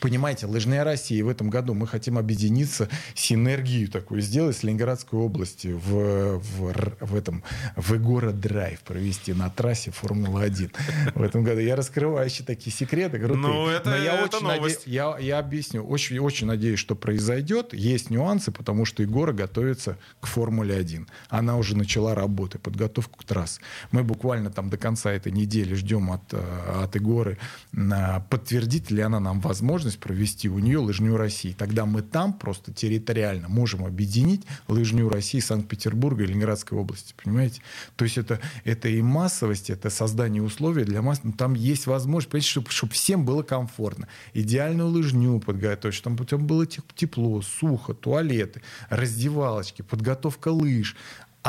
Понимаете, 0.00 0.46
Лыжная 0.46 0.84
Россия 0.84 1.24
в 1.24 1.28
этом 1.28 1.50
году 1.50 1.74
мы 1.74 1.86
хотим 1.86 2.18
объединиться, 2.18 2.88
синергию 3.14 3.88
такую 3.88 4.20
сделать 4.20 4.56
с 4.56 4.62
Ленинградской 4.62 5.18
области 5.18 5.68
в, 5.68 6.38
в, 6.38 6.96
в 7.00 7.14
этом 7.14 7.42
в 7.76 7.94
Егора 7.94 8.32
Драйв 8.32 8.80
провести 8.80 9.32
на 9.32 9.50
трассе 9.50 9.90
Формулы-1 9.90 10.70
в 11.14 11.22
этом 11.22 11.42
году. 11.44 11.60
Я 11.60 11.76
раскрываю 11.76 12.26
еще 12.26 12.44
такие 12.44 12.72
секреты 12.74 13.18
крутые. 13.18 13.38
Ну, 13.38 13.68
это- 13.68 13.90
Но 13.90 13.96
я 13.96 14.14
это 14.24 14.36
очень 14.36 14.46
новость. 14.46 14.86
наде- 14.86 14.90
я, 14.92 15.16
я 15.18 15.38
объясню. 15.38 15.82
Очень, 15.84 16.18
очень 16.18 16.46
надеюсь, 16.46 16.78
что 16.78 16.94
произойдет. 16.94 17.72
Есть 17.74 18.10
нюансы, 18.10 18.52
потому 18.52 18.84
что 18.84 19.02
Егора 19.02 19.32
готовится 19.32 19.96
к 20.20 20.26
Формуле-1. 20.26 21.06
Она 21.28 21.56
уже 21.56 21.76
начала 21.76 22.14
работы, 22.14 22.58
подготовку 22.58 23.18
к 23.18 23.24
трассе. 23.24 23.60
Мы 23.90 24.02
буквально 24.04 24.50
там 24.50 24.70
до 24.70 24.76
конца 24.76 25.10
этой 25.12 25.32
недели 25.32 25.74
ждем 25.74 26.10
от, 26.12 26.22
э, 26.32 26.82
от 26.84 26.94
Егоры, 26.94 27.38
на- 27.72 28.20
подтвердит 28.30 28.90
ли 28.90 29.00
она 29.02 29.18
нам 29.20 29.40
возможность 29.40 29.87
провести 29.96 30.48
у 30.48 30.58
нее 30.58 30.78
лыжню 30.78 31.16
России. 31.16 31.52
Тогда 31.52 31.86
мы 31.86 32.02
там 32.02 32.32
просто 32.32 32.72
территориально 32.72 33.48
можем 33.48 33.84
объединить 33.84 34.42
лыжню 34.68 35.08
России 35.08 35.40
Санкт-Петербурга 35.40 36.24
и 36.24 36.26
Ленинградской 36.26 36.76
области. 36.78 37.14
Понимаете? 37.22 37.62
То 37.96 38.04
есть 38.04 38.18
это, 38.18 38.40
это 38.64 38.88
и 38.88 39.00
массовость, 39.02 39.70
это 39.70 39.90
создание 39.90 40.42
условий 40.42 40.84
для 40.84 41.02
масс. 41.02 41.20
ну, 41.22 41.32
Там 41.32 41.54
есть 41.54 41.86
возможность, 41.86 42.30
понимаете, 42.30 42.50
чтобы, 42.50 42.70
чтобы 42.70 42.92
всем 42.92 43.24
было 43.24 43.42
комфортно. 43.42 44.08
Идеальную 44.34 44.88
лыжню 44.88 45.40
подготовить, 45.40 45.94
чтобы 45.94 46.24
там 46.24 46.46
было 46.46 46.66
те- 46.66 46.82
тепло, 46.94 47.42
сухо, 47.42 47.94
туалеты, 47.94 48.62
раздевалочки, 48.90 49.82
подготовка 49.82 50.48
лыж, 50.48 50.96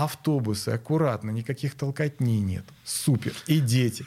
автобусы, 0.04 0.70
аккуратно, 0.70 1.32
никаких 1.32 1.76
толкотней 1.76 2.40
нет. 2.40 2.64
Супер. 2.84 3.34
И 3.48 3.60
дети. 3.60 4.06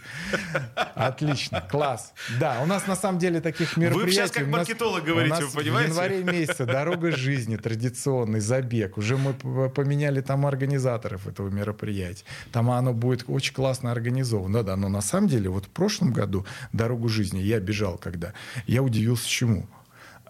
Отлично, 0.95 1.61
класс. 1.61 2.13
Да, 2.41 2.61
у 2.63 2.67
нас 2.67 2.87
на 2.87 2.97
самом 2.97 3.19
деле 3.19 3.41
таких 3.41 3.77
мероприятий... 3.77 4.13
щас 4.17 4.31
как 4.31 4.45
у 4.45 4.51
нас- 4.51 4.69
маркетолог 4.69 5.05
говорите, 5.05 5.45
вы 5.45 5.51
понимаете? 5.63 5.93
В 5.93 5.95
январе 5.95 6.25
месяце 6.25 6.67
дорога 6.67 7.13
жизни, 7.13 7.57
традиционный 7.57 8.41
забег. 8.41 8.99
Уже 8.99 9.17
мы 9.17 9.35
поменяли 9.35 10.21
там 10.21 10.47
организаторов 10.47 11.27
этого 11.27 11.51
мероприятия. 11.51 12.25
Там 12.51 12.71
оно 12.71 12.93
будет 12.93 13.25
очень 13.29 13.55
классно 13.55 13.93
организовано. 13.93 14.59
Да, 14.59 14.63
да, 14.63 14.77
но 14.77 14.89
на 14.89 15.03
самом 15.03 15.29
деле 15.29 15.49
вот 15.51 15.67
в 15.67 15.71
прошлом 15.71 16.13
году 16.13 16.47
дорогу 16.73 17.09
жизни 17.09 17.41
я 17.41 17.61
бежал 17.61 17.99
когда. 17.99 18.33
Я 18.67 18.83
удивился 18.83 19.29
чему. 19.29 19.67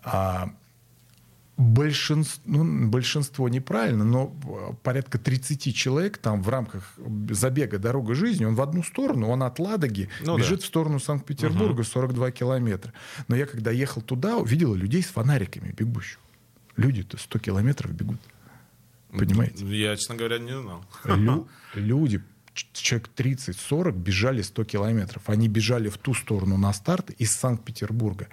А, 0.04 0.50
большинство, 1.56 2.42
ну, 2.46 2.88
большинство 2.88 3.48
неправильно, 3.48 4.04
но 4.04 4.34
э, 4.44 4.74
порядка 4.82 5.18
30 5.18 5.74
человек 5.74 6.18
там 6.18 6.42
в 6.42 6.48
рамках 6.48 6.94
забега 7.30 7.78
«Дорога 7.78 8.14
жизни», 8.14 8.44
он 8.44 8.54
в 8.54 8.62
одну 8.62 8.82
сторону, 8.82 9.28
он 9.28 9.42
от 9.42 9.58
Ладоги 9.58 10.08
Ну 10.24 10.38
бежит 10.38 10.62
в 10.62 10.66
сторону 10.66 10.98
Санкт-Петербурга 10.98 11.82
42 11.84 12.30
километра. 12.30 12.92
Но 13.28 13.36
я 13.36 13.46
когда 13.46 13.70
ехал 13.70 14.02
туда, 14.02 14.36
увидел 14.36 14.74
людей 14.74 15.02
с 15.02 15.06
фонариками 15.06 15.72
бегущих. 15.76 16.18
Люди-то 16.76 17.18
100 17.18 17.38
километров 17.38 17.92
бегут. 17.92 18.20
Понимаете? 19.10 19.66
Я, 19.66 19.94
честно 19.96 20.14
говоря, 20.14 20.38
не 20.38 20.58
знал. 20.58 20.84
Лю- 21.04 21.46
люди, 21.74 22.22
человек 22.54 23.10
30-40 23.16 23.92
бежали 23.92 24.42
100 24.42 24.64
километров. 24.64 25.22
Они 25.26 25.48
бежали 25.48 25.88
в 25.88 25.98
ту 25.98 26.14
сторону 26.14 26.56
на 26.56 26.72
старт 26.72 27.10
из 27.10 27.32
Санкт-Петербурга. 27.32 28.28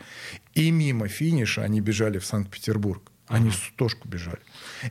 И 0.53 0.71
мимо 0.71 1.07
финиша 1.07 1.63
они 1.63 1.81
бежали 1.81 2.17
в 2.17 2.25
Санкт-Петербург. 2.25 3.11
Они 3.27 3.51
стошку 3.51 4.07
бежали. 4.07 4.39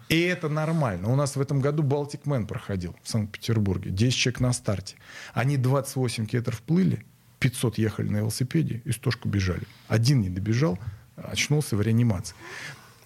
И 0.08 0.20
это 0.20 0.48
нормально. 0.48 1.08
У 1.08 1.16
нас 1.16 1.34
в 1.34 1.40
этом 1.40 1.60
году 1.60 1.82
Балтик 1.82 2.24
Мэн 2.24 2.46
проходил 2.46 2.94
в 3.02 3.08
Санкт-Петербурге. 3.08 3.90
10 3.90 4.16
человек 4.16 4.40
на 4.40 4.52
старте. 4.52 4.94
Они 5.34 5.56
28 5.56 6.26
километров 6.26 6.62
плыли, 6.62 7.04
500 7.40 7.78
ехали 7.78 8.08
на 8.08 8.18
велосипеде 8.18 8.80
и 8.84 8.92
стошку 8.92 9.28
бежали. 9.28 9.66
Один 9.88 10.20
не 10.20 10.28
добежал, 10.28 10.78
очнулся 11.16 11.76
в 11.76 11.82
реанимации. 11.82 12.36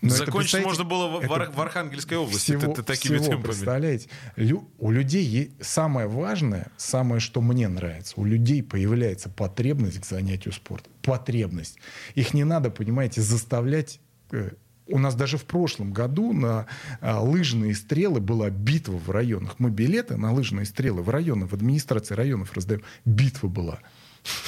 Но 0.02 0.08
это, 0.08 0.26
Закончить 0.26 0.50
представьте, 0.52 0.66
можно 0.68 0.84
было 0.84 1.06
в, 1.06 1.20
это 1.20 1.50
в 1.52 1.60
Архангельской 1.60 2.16
области 2.18 2.38
всего, 2.56 2.74
т- 2.74 2.82
такими 2.82 3.16
всего, 3.16 3.26
темпами. 3.30 3.46
представляете? 3.46 4.08
Лю- 4.36 4.68
у 4.78 4.90
людей 4.90 5.52
самое 5.60 6.08
важное, 6.08 6.66
самое, 6.76 7.20
что 7.20 7.40
мне 7.40 7.68
нравится, 7.68 8.14
у 8.16 8.24
людей 8.24 8.62
появляется 8.62 9.28
потребность 9.30 10.00
к 10.00 10.04
занятию 10.04 10.52
спортом. 10.52 10.92
Потребность. 11.02 11.78
Их 12.16 12.34
не 12.34 12.42
надо, 12.44 12.70
понимаете, 12.70 13.22
заставлять... 13.22 14.00
э, 14.32 14.50
У 14.88 14.98
нас 14.98 15.14
даже 15.14 15.38
в 15.38 15.44
прошлом 15.44 15.92
году 15.92 16.32
на 16.32 16.66
а, 17.00 17.20
лыжные 17.20 17.72
стрелы 17.74 18.20
была 18.20 18.50
битва 18.50 18.96
в 18.98 19.08
районах. 19.10 19.54
Мы 19.60 19.70
билеты 19.70 20.16
на 20.16 20.32
лыжные 20.32 20.66
стрелы 20.66 21.02
в 21.02 21.10
районах, 21.10 21.50
в 21.52 21.54
администрации 21.54 22.14
районов 22.16 22.52
раздаем. 22.54 22.82
Битва 23.04 23.46
была 23.46 23.78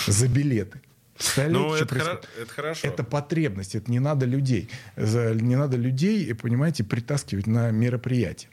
за 0.08 0.26
билеты. 0.26 0.80
Представляете, 1.16 1.58
Ну, 1.58 1.74
что 1.76 1.84
это, 1.84 1.94
хоро- 1.94 2.24
это 2.42 2.52
хорошо. 2.52 2.88
Это 2.88 3.04
потребность, 3.04 3.74
это 3.74 3.90
не 3.90 4.00
надо 4.00 4.26
людей. 4.26 4.68
Не 4.96 5.56
надо 5.56 5.76
людей, 5.76 6.34
понимаете, 6.34 6.84
притаскивать 6.84 7.46
на 7.46 7.70
мероприятие. 7.70 8.50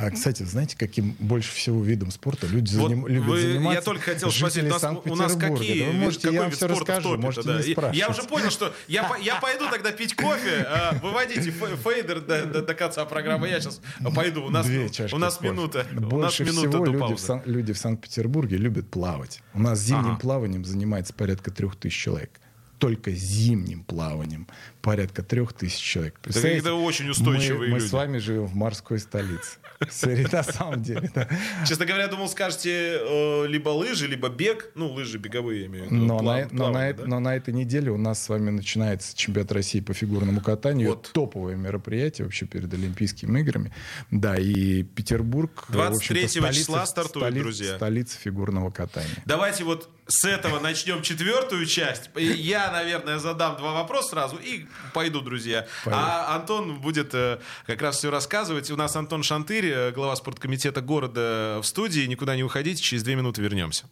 А, 0.00 0.12
кстати, 0.12 0.44
знаете, 0.44 0.76
каким 0.78 1.16
больше 1.18 1.50
всего 1.52 1.82
видом 1.82 2.12
спорта 2.12 2.46
люди 2.46 2.76
Вот 2.76 2.92
заним- 2.92 3.08
любят 3.08 3.26
вы- 3.26 3.40
заниматься? 3.40 3.72
Я 3.80 3.82
только 3.82 4.02
хотел 4.04 4.30
спросить, 4.30 4.62
жители 4.62 4.68
у 4.68 4.72
нас, 4.72 4.82
у 4.84 4.86
нас 5.16 5.32
Санкт-Петербурга. 5.32 5.58
какие, 5.58 5.80
Да 5.80 5.86
вы 5.90 5.92
можете, 5.94 6.22
какой 6.22 6.34
я 6.34 6.40
вам 6.42 6.50
вид 6.50 6.56
все 6.56 6.66
спорта 6.68 6.84
в 6.84 6.88
расскажу, 6.88 7.08
топе-то, 7.08 7.26
можете 7.26 7.48
да? 7.48 7.56
не 7.56 7.72
спрашивать. 7.72 7.98
Я 7.98 8.08
уже 8.08 8.22
понял, 8.22 8.50
что 8.50 8.74
я, 8.86 9.16
я 9.20 9.40
пойду 9.40 9.68
тогда 9.68 9.90
пить 9.90 10.14
кофе, 10.14 10.66
а, 10.68 10.94
выводите 11.02 11.50
фе- 11.50 11.76
фейдер 11.76 12.20
до, 12.20 12.46
до- 12.46 12.62
до 12.62 12.74
конца 12.74 13.04
программы, 13.06 13.48
я 13.48 13.60
сейчас 13.60 13.80
пойду, 14.14 14.44
у 14.44 14.50
нас, 14.50 14.66
Две 14.66 14.88
чашки 14.88 15.14
у 15.16 15.18
нас 15.18 15.34
кофе. 15.36 15.50
минута, 15.50 15.86
у 15.90 15.94
нас 16.00 16.04
Больше 16.10 16.44
минута 16.44 16.68
всего 16.68 16.84
до 16.86 16.92
люди 16.92 17.14
в. 17.14 17.18
Сан- 17.18 17.42
люди 17.44 17.72
в 17.72 17.78
Санкт-Петербурге 17.78 18.56
любят 18.56 18.88
плавать. 18.88 19.42
У 19.52 19.58
нас 19.60 19.80
зимним 19.80 20.12
Ага. 20.12 20.20
плаванием 20.20 20.64
занимается 20.64 21.12
порядка 21.12 21.50
трех 21.50 21.74
тысяч 21.74 21.96
человек. 22.00 22.30
Только 22.78 23.10
зимним 23.10 23.82
плаванием 23.82 24.46
порядка 24.80 25.24
трех 25.24 25.52
тысяч 25.54 25.80
человек. 25.82 26.14
Представляете? 26.22 26.62
какие-то 26.62 26.80
очень 26.84 27.10
устойчивые 27.10 27.58
мы, 27.70 27.74
мы 27.74 27.78
люди. 27.80 27.88
с 27.88 27.92
вами 27.92 28.18
живем 28.18 28.46
в 28.46 28.54
морской 28.54 29.00
столице. 29.00 29.58
Сори, 29.90 30.26
На 30.32 30.42
самом 30.42 30.82
деле, 30.82 31.10
да. 31.14 31.28
Честно 31.66 31.86
говоря, 31.86 32.04
я 32.04 32.08
думал, 32.08 32.28
скажете 32.28 32.98
э, 33.00 33.46
либо 33.46 33.68
лыжи, 33.68 34.06
либо 34.06 34.28
бег, 34.28 34.70
ну, 34.74 34.90
лыжи 34.92 35.18
беговые, 35.18 35.60
я 35.62 35.66
имею 35.66 35.84
в 35.84 35.92
виду. 35.92 36.04
Но, 36.04 36.20
на, 36.20 36.22
но, 36.22 36.40
на, 36.40 36.48
плавание, 36.48 36.90
эт- 36.92 36.96
да? 36.96 37.06
но 37.06 37.20
на 37.20 37.36
этой 37.36 37.54
неделе 37.54 37.90
у 37.90 37.96
нас 37.96 38.22
с 38.22 38.28
вами 38.28 38.50
начинается 38.50 39.16
чемпионат 39.16 39.52
России 39.52 39.80
по 39.80 39.94
фигурному 39.94 40.40
катанию. 40.40 40.90
Вот. 40.90 41.10
Топовое 41.12 41.56
мероприятие 41.56 42.24
вообще 42.24 42.46
перед 42.46 42.72
Олимпийскими 42.74 43.40
играми. 43.40 43.72
Да, 44.10 44.36
и 44.36 44.82
Петербург... 44.82 45.64
э, 45.68 45.72
в 45.72 45.74
23 45.74 46.24
общем-то, 46.24 46.40
столица- 46.46 46.58
числа 46.58 46.86
стартует, 46.86 47.24
столица- 47.26 47.42
друзья. 47.42 47.76
Столица 47.76 48.18
фигурного 48.18 48.70
катания. 48.70 49.08
Давайте 49.26 49.64
вот 49.64 49.88
с 50.06 50.24
этого 50.24 50.58
начнем 50.58 51.02
четвертую 51.02 51.66
часть. 51.66 52.10
Я, 52.16 52.70
наверное, 52.72 53.18
задам 53.18 53.56
два 53.58 53.74
вопроса 53.74 54.08
сразу 54.10 54.36
и 54.36 54.66
пойду, 54.94 55.20
друзья. 55.20 55.66
Пойду. 55.84 56.00
А 56.02 56.34
Антон 56.34 56.80
будет 56.80 57.10
э, 57.14 57.38
как 57.66 57.82
раз 57.82 57.98
все 57.98 58.10
рассказывать. 58.10 58.70
У 58.70 58.76
нас 58.76 58.96
Антон 58.96 59.22
Шантырь, 59.22 59.67
э, 59.68 59.92
глава 59.92 60.16
спорткомитета 60.16 60.80
города 60.80 61.60
в 61.62 61.66
студии. 61.66 62.06
Никуда 62.06 62.36
не 62.36 62.42
уходите, 62.42 62.82
через 62.82 63.02
две 63.02 63.14
минуты 63.14 63.42
вернемся. 63.42 63.86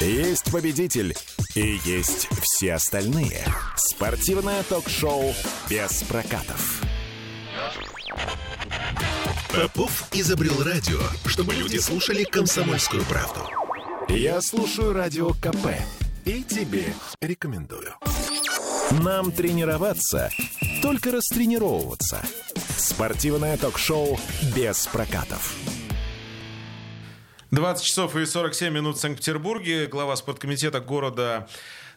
Есть 0.00 0.50
победитель 0.50 1.14
и 1.54 1.78
есть 1.84 2.28
все 2.42 2.74
остальные. 2.74 3.44
Спортивное 3.76 4.62
ток-шоу 4.62 5.34
без 5.68 6.02
прокатов. 6.04 6.82
Попов 9.52 10.04
изобрел 10.12 10.62
радио, 10.62 11.00
чтобы 11.26 11.54
люди 11.54 11.78
слушали 11.78 12.24
комсомольскую 12.24 13.04
правду. 13.04 13.40
Я 14.08 14.40
слушаю 14.40 14.92
радио 14.92 15.30
КП 15.30 15.76
и 16.24 16.42
тебе 16.42 16.94
рекомендую. 17.20 17.94
Нам 19.02 19.32
тренироваться, 19.32 20.30
только 20.82 21.12
растренировываться. 21.12 22.22
Спортивное 22.80 23.58
ток-шоу 23.58 24.18
без 24.56 24.86
прокатов. 24.86 25.54
20 27.50 27.84
часов 27.84 28.16
и 28.16 28.24
47 28.24 28.72
минут 28.72 28.96
в 28.96 29.00
Санкт-Петербурге. 29.00 29.86
Глава 29.86 30.16
спорткомитета 30.16 30.80
города, 30.80 31.46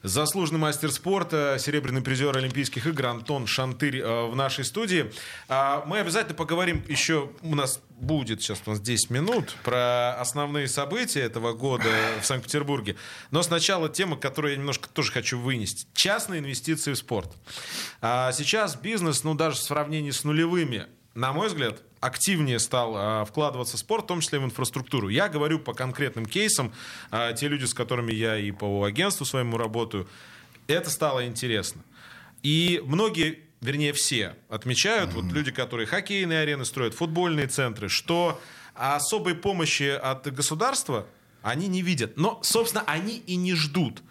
заслуженный 0.03 0.59
мастер 0.59 0.91
спорта, 0.91 1.57
серебряный 1.59 2.01
призер 2.01 2.37
Олимпийских 2.37 2.85
игр 2.85 3.07
Антон 3.07 3.47
Шантырь 3.47 3.99
э, 3.99 4.25
в 4.27 4.35
нашей 4.35 4.65
студии. 4.65 5.11
А, 5.47 5.83
Мы 5.87 5.99
обязательно 5.99 6.35
поговорим 6.35 6.83
еще, 6.87 7.31
у 7.41 7.55
нас 7.55 7.81
будет 7.89 8.41
сейчас 8.41 8.61
у 8.65 8.71
нас 8.71 8.81
10 8.81 9.09
минут, 9.09 9.55
про 9.63 10.19
основные 10.19 10.67
события 10.67 11.21
этого 11.21 11.53
года 11.53 11.89
в 12.21 12.25
Санкт-Петербурге. 12.25 12.97
Но 13.31 13.41
сначала 13.43 13.87
тема, 13.87 14.17
которую 14.17 14.51
я 14.51 14.57
немножко 14.57 14.89
тоже 14.89 15.11
хочу 15.11 15.39
вынести. 15.39 15.87
Частные 15.93 16.41
инвестиции 16.41 16.93
в 16.93 16.97
спорт. 16.97 17.31
А 18.01 18.31
Сейчас 18.33 18.75
бизнес, 18.75 19.23
ну 19.23 19.35
даже 19.35 19.55
в 19.55 19.61
сравнении 19.61 20.11
с 20.11 20.25
нулевыми, 20.25 20.87
на 21.15 21.31
мой 21.31 21.47
взгляд, 21.47 21.81
активнее 21.99 22.59
стал 22.59 22.93
а, 22.95 23.25
вкладываться 23.25 23.77
в 23.77 23.79
спорт, 23.79 24.05
в 24.05 24.07
том 24.07 24.21
числе 24.21 24.39
в 24.39 24.45
инфраструктуру. 24.45 25.09
Я 25.09 25.29
говорю 25.29 25.59
по 25.59 25.73
конкретным 25.73 26.25
кейсам, 26.25 26.73
а, 27.11 27.33
те 27.33 27.47
люди, 27.47 27.65
с 27.65 27.73
которыми 27.73 28.11
я 28.11 28.37
и 28.37 28.51
по 28.51 28.83
агентству 28.83 29.25
своему 29.25 29.57
работаю, 29.57 30.07
это 30.67 30.89
стало 30.89 31.25
интересно. 31.25 31.81
И 32.41 32.81
многие, 32.85 33.39
вернее 33.61 33.93
все, 33.93 34.35
отмечают, 34.49 35.13
вот 35.13 35.25
люди, 35.25 35.51
которые 35.51 35.85
хоккейные 35.85 36.39
арены 36.39 36.65
строят, 36.65 36.93
футбольные 36.93 37.47
центры, 37.47 37.89
что 37.89 38.41
особой 38.73 39.35
помощи 39.35 39.89
от 39.89 40.31
государства 40.33 41.05
они 41.41 41.67
не 41.67 41.81
видят. 41.81 42.17
Но, 42.17 42.39
собственно, 42.43 42.83
они 42.87 43.17
и 43.17 43.35
не 43.35 43.53
ждут. 43.53 44.01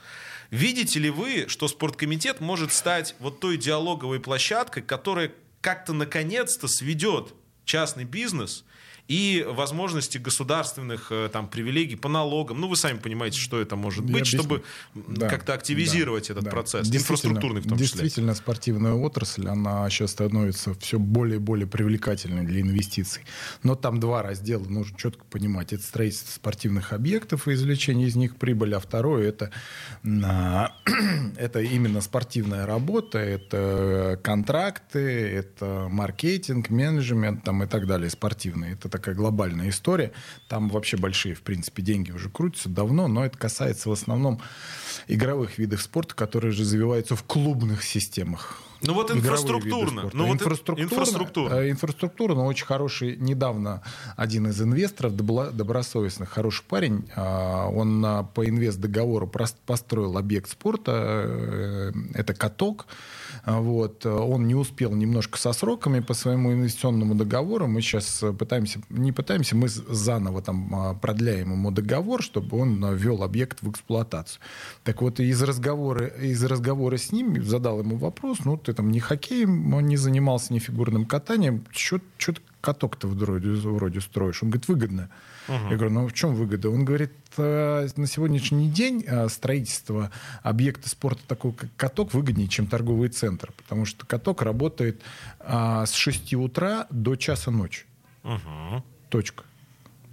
Видите 0.51 1.01
ли 1.01 1.11
вы, 1.11 1.47
что 1.49 1.67
спорткомитет 1.67 2.41
может 2.41 2.73
стать 2.73 3.17
вот 3.19 3.41
той 3.41 3.57
диалоговой 3.57 4.21
площадкой, 4.21 4.83
которая 4.83 5.33
как-то 5.63 5.95
наконец-то 5.95 6.69
сведет 6.69 7.35
частный 7.65 8.05
бизнес 8.05 8.65
и 9.13 9.45
возможности 9.47 10.17
государственных 10.17 11.09
э, 11.13 11.29
там 11.31 11.47
привилегий 11.47 11.97
по 11.97 12.09
налогам. 12.09 12.59
Ну, 12.63 12.67
вы 12.67 12.77
сами 12.77 12.97
понимаете, 12.97 13.39
что 13.39 13.61
это 13.61 13.77
может 13.77 14.07
Я 14.07 14.13
быть, 14.13 14.23
объясню. 14.23 14.39
чтобы 14.41 14.63
Да, 14.95 15.29
как-то 15.29 15.53
активизировать 15.53 16.29
да, 16.29 16.33
этот 16.33 16.45
да. 16.45 16.51
процесс, 16.51 16.89
Действительно- 16.89 17.03
инфраструктурный 17.03 17.61
в 17.61 17.69
том 17.69 17.79
числе. 17.79 18.01
Действительно, 18.01 18.35
спортивная 18.35 18.95
отрасль, 18.95 19.47
она 19.49 19.89
сейчас 19.91 20.13
становится 20.13 20.73
все 20.81 20.99
более 20.99 21.37
и 21.37 21.41
более 21.41 21.67
привлекательной 21.67 22.47
для 22.47 22.63
инвестиций. 22.63 23.23
Но 23.63 23.75
там 23.75 24.01
два 24.01 24.23
раздела, 24.23 24.65
нужно 24.65 24.97
четко 24.97 25.25
понимать. 25.27 25.75
Это 25.75 25.83
строительство 25.83 26.33
спортивных 26.33 26.95
объектов 26.95 27.49
и 27.49 27.53
извлечение 27.53 28.09
из 28.09 28.17
них 28.17 28.37
прибыли, 28.37 28.75
а 28.75 28.81
второе 28.81 29.29
это, 29.29 29.51
а, 30.25 30.73
это 31.37 31.61
именно 31.61 32.01
спортивная 32.01 32.65
работа, 32.65 33.19
это 33.19 34.19
контракты, 34.23 35.01
это 35.01 35.87
маркетинг, 35.91 36.71
менеджмент 36.71 37.45
там, 37.45 37.63
и 37.63 37.67
так 37.67 37.87
далее, 37.87 38.09
спортивные. 38.09 38.73
Это 38.73 38.89
такая 39.03 39.17
глобальная 39.17 39.69
история. 39.69 40.13
Там 40.49 40.69
вообще 40.69 40.97
большие, 40.97 41.35
в 41.35 41.43
принципе, 41.43 41.83
деньги 41.83 42.13
уже 42.13 42.31
крутятся 42.31 42.69
давно, 42.69 43.09
но 43.09 43.25
это 43.25 43.37
касается 43.37 43.89
в 43.89 43.93
основном 43.93 44.41
игровых 45.09 45.59
видов 45.59 45.83
спорта, 45.83 46.15
которые 46.15 46.53
же 46.53 46.63
развиваются 46.63 47.17
в 47.17 47.25
клубных 47.25 47.83
системах. 47.83 48.63
Ну 48.81 48.95
вот 48.95 49.11
инфраструктурно. 49.11 50.11
Ну 50.13 50.27
вот 50.27 50.35
инфраструктурно, 50.35 50.83
инфраструктурно. 50.83 51.55
э, 51.55 51.71
инфраструктурно 51.71 52.45
очень 52.45 52.67
хороший. 52.67 53.17
Недавно 53.17 53.83
один 54.17 54.47
из 54.49 54.61
инвесторов, 54.61 55.15
добросовестных, 55.17 56.29
хороший 56.29 56.65
парень, 56.65 57.09
а, 57.15 57.69
он 57.69 58.05
по 58.35 58.49
инвест-договору 58.49 59.31
построил 59.67 60.17
объект 60.19 60.51
спорта, 60.51 60.93
э, 60.95 61.93
это 62.15 62.35
каток. 62.35 62.87
А, 63.45 63.61
Вот. 63.61 64.07
Он 64.07 64.47
не 64.47 64.55
успел 64.55 64.93
немножко 64.93 65.39
со 65.39 65.53
сроками 65.53 66.01
по 66.01 66.15
своему 66.15 66.53
инвестиционному 66.53 67.15
договору. 67.15 67.67
Мы 67.67 67.81
сейчас 67.81 68.25
пытаемся, 68.39 68.81
не 68.89 69.13
пытаемся, 69.13 69.57
мы 69.57 69.69
заново 69.69 70.43
там 70.43 70.75
а, 70.75 70.95
продляем 70.95 71.53
ему 71.53 71.71
договор, 71.71 72.23
чтобы 72.23 72.59
он 72.59 72.85
а, 72.85 72.93
ввел 72.93 73.23
объект 73.23 73.63
в 73.63 73.71
эксплуатацию. 73.71 74.41
Так 74.85 75.03
вот, 75.03 75.21
из 75.21 75.43
разговора, 75.43 76.07
из 76.07 76.43
разговора 76.45 76.97
с 76.97 77.13
ним 77.13 77.43
задал 77.43 77.81
ему 77.81 77.97
вопрос, 77.97 78.39
ну, 78.45 78.57
ты 78.57 78.73
там 78.73 78.91
не 78.91 79.01
хоккеем, 79.01 79.75
он 79.75 79.87
не 79.87 79.97
занимался, 79.97 80.53
ни 80.53 80.59
фигурным 80.59 81.07
катанием, 81.07 81.65
что 81.71 82.01
ты 82.19 82.35
каток-то 82.61 83.09
вроде, 83.09 83.51
вроде 83.51 84.01
строишь? 84.01 84.43
Он 84.43 84.51
говорит, 84.51 84.69
выгодно. 84.69 85.11
Я 85.49 85.77
говорю, 85.77 85.91
ну 85.91 86.09
в 86.09 86.13
чем 86.13 86.35
выгода? 86.35 86.71
Он 86.71 86.85
говорит, 86.85 87.13
«Э, 87.37 87.89
на 87.97 88.07
сегодняшний 88.07 88.69
день 88.71 89.05
э, 89.07 89.29
строительство 89.29 90.11
объекта 90.43 90.89
спорта 90.89 91.23
такого, 91.27 91.53
как 91.53 91.69
каток, 91.77 92.15
выгоднее, 92.15 92.49
чем 92.49 92.67
торговый 92.67 93.09
центр, 93.09 93.53
потому 93.57 93.85
что 93.85 94.07
каток 94.07 94.43
работает 94.43 95.01
а, 95.41 95.87
с 95.87 95.93
6 95.95 96.35
утра 96.35 96.87
до 96.91 97.17
часа 97.17 97.51
ночи. 97.51 97.85
Точка. 99.09 99.45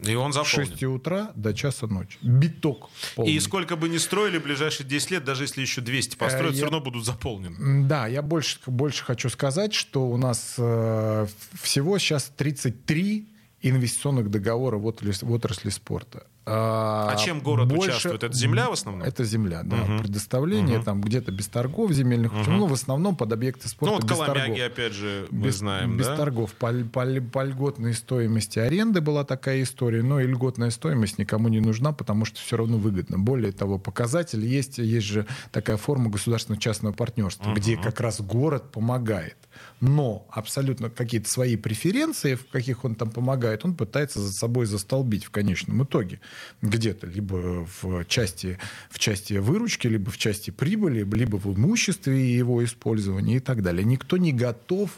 И 0.02 0.16
он 0.16 0.32
С 0.32 0.36
заполнен. 0.36 0.70
6 0.70 0.84
утра 0.86 1.32
до 1.36 1.54
часа 1.54 1.86
ночи. 1.88 2.18
Биток. 2.22 2.90
полный. 3.16 3.34
И 3.34 3.40
сколько 3.42 3.76
бы 3.76 3.90
ни 3.90 3.98
строили 3.98 4.38
в 4.38 4.44
ближайшие 4.44 4.88
10 4.88 5.12
лет, 5.12 5.26
даже 5.26 5.44
если 5.44 5.60
еще 5.62 5.82
200 5.82 6.16
построят, 6.16 6.52
Э, 6.52 6.54
все 6.54 6.60
я- 6.62 6.66
равно 6.68 6.80
будут 6.80 7.06
заполнены. 7.06 7.86
Да, 7.86 8.08
я 8.08 8.22
больше, 8.22 8.60
больше 8.66 9.04
хочу 9.04 9.30
сказать, 9.30 9.74
что 9.74 10.08
у 10.08 10.16
нас 10.16 10.56
э, 10.58 11.28
всего 11.62 11.98
сейчас 12.00 12.32
33 12.38 13.28
инвестиционных 13.62 14.30
договора 14.30 14.78
в 14.78 14.86
отрасли, 14.86 15.26
в 15.26 15.32
отрасли 15.32 15.70
спорта. 15.70 16.28
А 16.46 17.16
чем 17.18 17.42
город 17.42 17.72
участвует? 17.72 18.24
Это 18.24 18.34
земля 18.36 18.70
в 18.70 18.74
основном? 18.74 19.08
Это 19.08 19.24
земля, 19.24 19.62
да. 19.64 19.76
Мгм. 19.78 20.00
Предоставление 20.00 20.78
Мгм. 20.78 20.86
там 20.86 21.02
где-то 21.02 21.32
без 21.32 21.48
торгов 21.48 21.92
земельных, 21.92 22.34
участков, 22.34 22.56
ну, 22.58 22.66
в 22.66 22.74
основном 22.74 23.16
под 23.16 23.32
объекты 23.34 23.68
спорта 23.70 23.94
Ну 23.96 24.02
вот 24.02 24.10
без 24.10 24.18
Коломяги, 24.18 24.60
торгов. 24.60 24.72
опять 24.72 24.94
же, 24.94 25.28
мы 25.32 25.48
без, 25.48 25.56
знаем, 25.58 25.98
без 25.98 26.08
да? 26.08 26.16
торгов. 26.16 26.54
По, 26.54 26.72
по- 26.74 27.22
по 27.32 27.44
льготной 27.44 27.94
стоимости 27.94 28.58
аренды 28.60 29.02
была 29.02 29.24
такая 29.24 29.62
история, 29.62 30.02
но 30.02 30.20
и 30.20 30.28
льготная 30.28 30.70
стоимость 30.72 31.18
никому 31.20 31.50
не 31.50 31.60
нужна, 31.60 31.92
потому 31.92 32.26
что 32.26 32.40
все 32.40 32.58
равно 32.58 32.78
выгодно. 32.78 33.20
Более 33.20 33.52
того, 33.52 33.78
показатель 33.78 34.44
есть, 34.46 34.78
есть 34.80 35.06
же 35.08 35.26
такая 35.52 35.78
форма 35.78 36.10
государственно-частного 36.10 36.94
партнерства, 36.94 37.54
где 37.54 37.78
как 37.78 38.00
раз 38.00 38.22
город 38.22 38.72
помогает. 38.72 39.36
Но 39.82 40.26
абсолютно 40.32 40.90
какие-то 40.90 41.30
свои 41.30 41.56
преференции, 41.58 42.36
в 42.36 42.48
каких 42.48 42.86
он 42.86 42.96
там 42.96 43.12
помогает, 43.12 43.66
он 43.66 43.76
пытается 43.76 44.20
за 44.20 44.32
собой 44.34 44.66
застолбить 44.66 45.26
в 45.26 45.30
конечном 45.32 45.84
итоге. 45.84 46.20
Где-то, 46.62 47.08
либо 47.08 47.68
в 47.82 48.06
части, 48.06 48.58
в 48.90 49.00
части 49.00 49.34
выручки, 49.34 49.88
либо 49.88 50.12
в 50.12 50.18
части 50.18 50.52
прибыли, 50.52 51.04
либо 51.04 51.38
в 51.38 51.54
имуществе 51.56 52.36
его 52.36 52.64
использования 52.64 53.38
и 53.38 53.40
так 53.40 53.62
далее. 53.62 53.84
Никто 53.84 54.18
не 54.18 54.34
готов 54.34 54.92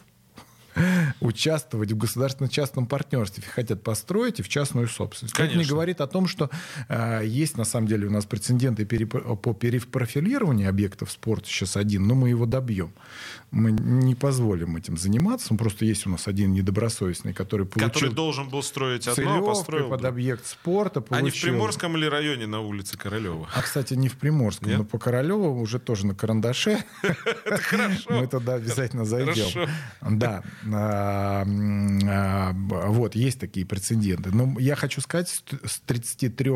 участвовать 1.21 1.91
в 1.91 1.97
государственно-частном 1.97 2.85
партнерстве, 2.85 3.43
хотят 3.47 3.83
построить 3.83 4.39
и 4.39 4.43
в 4.43 4.49
частную 4.49 4.87
собственность. 4.87 5.35
Конечно. 5.35 5.59
Это 5.59 5.63
не 5.63 5.69
говорит 5.69 6.01
о 6.01 6.07
том, 6.07 6.27
что 6.27 6.49
э, 6.87 7.21
есть 7.25 7.57
на 7.57 7.65
самом 7.65 7.87
деле 7.87 8.07
у 8.07 8.11
нас 8.11 8.25
прецеденты 8.25 8.83
переп- 8.83 9.37
по 9.37 9.53
перепрофилированию 9.53 10.69
объектов 10.69 11.11
спорта 11.11 11.47
сейчас 11.47 11.77
один, 11.77 12.07
но 12.07 12.15
мы 12.15 12.29
его 12.29 12.45
добьем. 12.45 12.93
Мы 13.51 13.71
не 13.71 14.15
позволим 14.15 14.77
этим 14.77 14.95
заниматься. 14.95 15.47
Он 15.51 15.57
просто 15.57 15.83
есть 15.83 16.07
у 16.07 16.09
нас 16.09 16.27
один 16.27 16.53
недобросовестный, 16.53 17.33
который 17.33 17.65
получил... 17.65 17.89
Который 17.89 18.13
должен 18.13 18.49
был 18.49 18.63
строить 18.63 19.07
одно, 19.07 19.39
а 19.39 19.41
построил... 19.41 19.89
под 19.89 20.05
объект 20.05 20.45
спорта. 20.45 21.01
Получил... 21.01 21.19
А 21.19 21.21
не 21.21 21.31
в 21.31 21.41
Приморском 21.41 21.97
или 21.97 22.05
районе 22.05 22.47
на 22.47 22.61
улице 22.61 22.97
Королева? 22.97 23.49
А, 23.53 23.61
кстати, 23.61 23.93
не 23.93 24.07
в 24.07 24.17
Приморском, 24.17 24.69
Нет? 24.69 24.77
но 24.77 24.85
по 24.85 24.97
Королеву 24.97 25.59
уже 25.59 25.79
тоже 25.79 26.05
на 26.05 26.15
карандаше. 26.15 26.83
Это 27.45 27.57
хорошо. 27.57 28.09
Мы 28.09 28.27
туда 28.27 28.53
обязательно 28.53 29.03
зайдем. 29.03 29.69
Да. 30.01 30.43
А, 30.71 31.45
а, 31.45 32.53
вот, 32.53 33.15
есть 33.15 33.39
такие 33.39 33.65
прецеденты. 33.65 34.31
Но 34.31 34.59
я 34.59 34.75
хочу 34.75 35.01
сказать, 35.01 35.43
с 35.63 35.79
33 35.81 36.51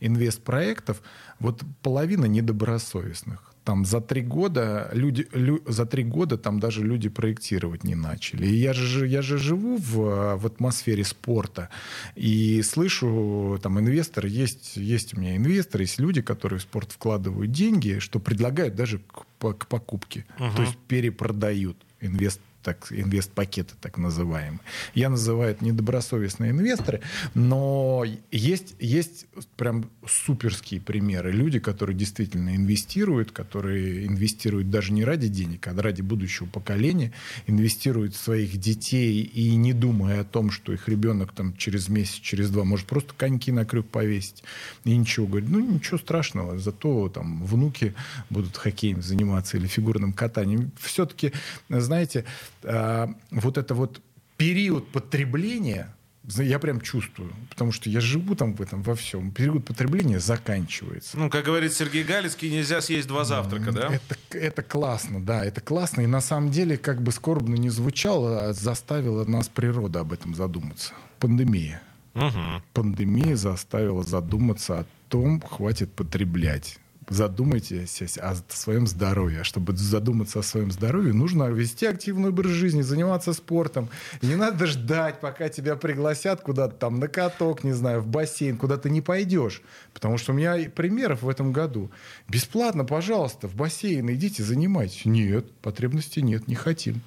инвестпроектов, 0.00 1.02
вот 1.38 1.62
половина 1.82 2.26
недобросовестных 2.26 3.52
там 3.64 3.84
за 3.84 4.00
три 4.00 4.22
года 4.22 4.90
люди 4.92 5.28
лю, 5.32 5.62
за 5.66 5.86
три 5.86 6.02
года 6.02 6.36
там 6.36 6.58
даже 6.58 6.82
люди 6.82 7.08
проектировать 7.08 7.84
не 7.84 7.94
начали. 7.94 8.46
И 8.46 8.54
я 8.54 8.72
же 8.72 9.06
я 9.06 9.22
же 9.22 9.38
живу 9.38 9.76
в, 9.76 10.36
в 10.36 10.46
атмосфере 10.46 11.04
спорта 11.04 11.68
и 12.16 12.62
слышу 12.62 13.58
там 13.62 13.78
инвесторы 13.78 14.28
есть 14.28 14.76
есть 14.76 15.16
у 15.16 15.20
меня 15.20 15.36
инвесторы 15.36 15.84
есть 15.84 16.00
люди, 16.00 16.22
которые 16.22 16.58
в 16.58 16.62
спорт 16.62 16.92
вкладывают 16.92 17.52
деньги, 17.52 17.98
что 18.00 18.18
предлагают 18.18 18.74
даже 18.74 18.98
к, 18.98 19.54
к 19.54 19.66
покупке, 19.66 20.26
uh-huh. 20.38 20.56
то 20.56 20.62
есть 20.62 20.76
перепродают 20.88 21.76
инвест 22.00 22.40
так, 22.62 22.88
инвест-пакеты 22.90 23.74
так 23.80 23.98
называемые. 23.98 24.60
Я 24.94 25.10
называю 25.10 25.52
это 25.52 25.64
недобросовестные 25.64 26.52
инвесторы, 26.52 27.00
но 27.34 28.04
есть, 28.30 28.74
есть 28.78 29.26
прям 29.56 29.90
суперские 30.06 30.80
примеры. 30.80 31.32
Люди, 31.32 31.58
которые 31.58 31.96
действительно 31.96 32.54
инвестируют, 32.54 33.32
которые 33.32 34.06
инвестируют 34.06 34.70
даже 34.70 34.92
не 34.92 35.04
ради 35.04 35.28
денег, 35.28 35.66
а 35.66 35.74
ради 35.74 36.02
будущего 36.02 36.46
поколения, 36.46 37.12
инвестируют 37.46 38.14
в 38.14 38.20
своих 38.20 38.56
детей 38.56 39.22
и 39.22 39.54
не 39.56 39.72
думая 39.72 40.20
о 40.20 40.24
том, 40.24 40.50
что 40.50 40.72
их 40.72 40.88
ребенок 40.88 41.32
там 41.32 41.56
через 41.56 41.88
месяц, 41.88 42.14
через 42.14 42.50
два 42.50 42.64
может 42.64 42.86
просто 42.86 43.14
коньки 43.16 43.52
на 43.52 43.64
крюк 43.64 43.88
повесить. 43.88 44.44
И 44.84 44.96
ничего. 44.96 45.26
Говорит, 45.26 45.50
ну 45.50 45.60
ничего 45.60 45.98
страшного, 45.98 46.58
зато 46.58 47.08
там 47.08 47.44
внуки 47.44 47.94
будут 48.30 48.56
хоккеем 48.56 49.02
заниматься 49.02 49.56
или 49.56 49.66
фигурным 49.66 50.12
катанием. 50.12 50.70
Все-таки, 50.80 51.32
знаете, 51.68 52.24
э, 52.64 53.08
вот 53.30 53.58
это 53.58 53.74
вот 53.74 54.00
период 54.36 54.88
потребления, 54.88 55.94
я 56.24 56.58
прям 56.58 56.80
чувствую, 56.80 57.32
потому 57.48 57.72
что 57.72 57.90
я 57.90 58.00
живу 58.00 58.34
там 58.34 58.54
в 58.54 58.62
этом 58.62 58.82
во 58.82 58.94
всем. 58.94 59.32
Период 59.32 59.64
потребления 59.64 60.20
заканчивается. 60.20 61.18
Ну, 61.18 61.30
как 61.30 61.44
говорит 61.44 61.72
Сергей 61.72 62.04
Галицкий, 62.04 62.50
нельзя 62.50 62.80
съесть 62.80 63.08
два 63.08 63.24
завтрака, 63.24 63.72
да? 63.72 63.88
Это, 63.88 64.38
это 64.38 64.62
классно, 64.62 65.24
да, 65.24 65.44
это 65.44 65.60
классно. 65.60 66.02
И 66.02 66.06
на 66.06 66.20
самом 66.20 66.50
деле, 66.50 66.76
как 66.76 67.02
бы 67.02 67.12
скорбно 67.12 67.54
не 67.56 67.70
звучало, 67.70 68.48
а 68.48 68.52
заставила 68.52 69.24
нас 69.24 69.48
природа 69.48 70.00
об 70.00 70.12
этом 70.12 70.34
задуматься. 70.34 70.92
Пандемия. 71.18 71.82
Угу. 72.14 72.62
Пандемия 72.72 73.36
заставила 73.36 74.02
задуматься 74.02 74.80
о 74.80 74.86
том, 75.08 75.40
хватит 75.40 75.92
потреблять 75.92 76.78
задумайтесь 77.12 78.18
о 78.18 78.34
своем 78.48 78.86
здоровье. 78.86 79.40
А 79.40 79.44
чтобы 79.44 79.76
задуматься 79.76 80.40
о 80.40 80.42
своем 80.42 80.70
здоровье, 80.70 81.12
нужно 81.12 81.44
вести 81.44 81.86
активный 81.86 82.30
образ 82.30 82.52
жизни, 82.52 82.82
заниматься 82.82 83.32
спортом. 83.32 83.88
Не 84.22 84.34
надо 84.34 84.66
ждать, 84.66 85.20
пока 85.20 85.48
тебя 85.48 85.76
пригласят 85.76 86.40
куда-то 86.40 86.74
там 86.74 86.98
на 86.98 87.08
каток, 87.08 87.64
не 87.64 87.72
знаю, 87.72 88.00
в 88.00 88.06
бассейн, 88.06 88.56
куда 88.56 88.76
ты 88.76 88.90
не 88.90 89.00
пойдешь. 89.00 89.62
Потому 89.92 90.18
что 90.18 90.32
у 90.32 90.34
меня 90.34 90.56
примеров 90.70 91.22
в 91.22 91.28
этом 91.28 91.52
году. 91.52 91.90
Бесплатно, 92.28 92.84
пожалуйста, 92.84 93.48
в 93.48 93.54
бассейн 93.54 94.10
идите, 94.12 94.42
занимайтесь. 94.42 95.04
Нет, 95.04 95.50
потребности 95.60 96.20
нет, 96.20 96.48
не 96.48 96.54
хотим. 96.54 97.00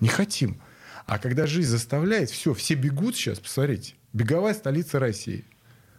Не 0.00 0.08
хотим. 0.08 0.60
А 1.06 1.18
когда 1.18 1.46
жизнь 1.46 1.70
заставляет, 1.70 2.30
все, 2.30 2.52
все 2.52 2.74
бегут 2.74 3.16
сейчас, 3.16 3.38
посмотрите. 3.38 3.94
Беговая 4.12 4.54
столица 4.54 4.98
России– 4.98 5.44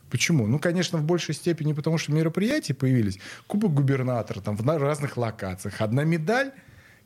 Почему? 0.10 0.48
Ну, 0.48 0.60
конечно, 0.60 0.98
в 0.98 1.04
большей 1.04 1.36
степени 1.36 1.74
потому, 1.74 1.98
что 1.98 2.12
мероприятия 2.12 2.74
появились. 2.74 3.20
Кубок 3.48 3.74
губернатора 3.74 4.40
там 4.40 4.56
в 4.56 4.66
разных 4.66 5.18
локациях. 5.18 5.82
Одна 5.82 6.04
медаль, 6.04 6.52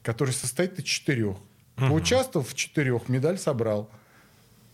которая 0.03 0.33
состоит 0.33 0.77
из 0.79 0.85
четырех. 0.85 1.37
Угу. 1.77 1.87
Поучаствовал 1.87 2.45
в 2.45 2.53
четырех, 2.53 3.09
медаль 3.09 3.37
собрал. 3.37 3.89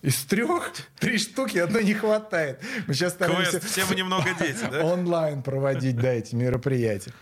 Из 0.02 0.24
трех 0.26 0.74
три 1.00 1.18
штуки 1.18 1.58
одной 1.58 1.84
не 1.84 1.94
хватает. 1.94 2.62
Мы 2.86 2.94
сейчас 2.94 3.14
стараемся 3.14 3.60
Квест, 3.60 3.68
все 3.68 3.96
немного 3.96 4.30
дети, 4.40 4.66
да? 4.70 4.84
онлайн 4.84 5.42
проводить, 5.42 5.98
да, 5.98 6.12
эти 6.14 6.36
мероприятия. 6.36 7.14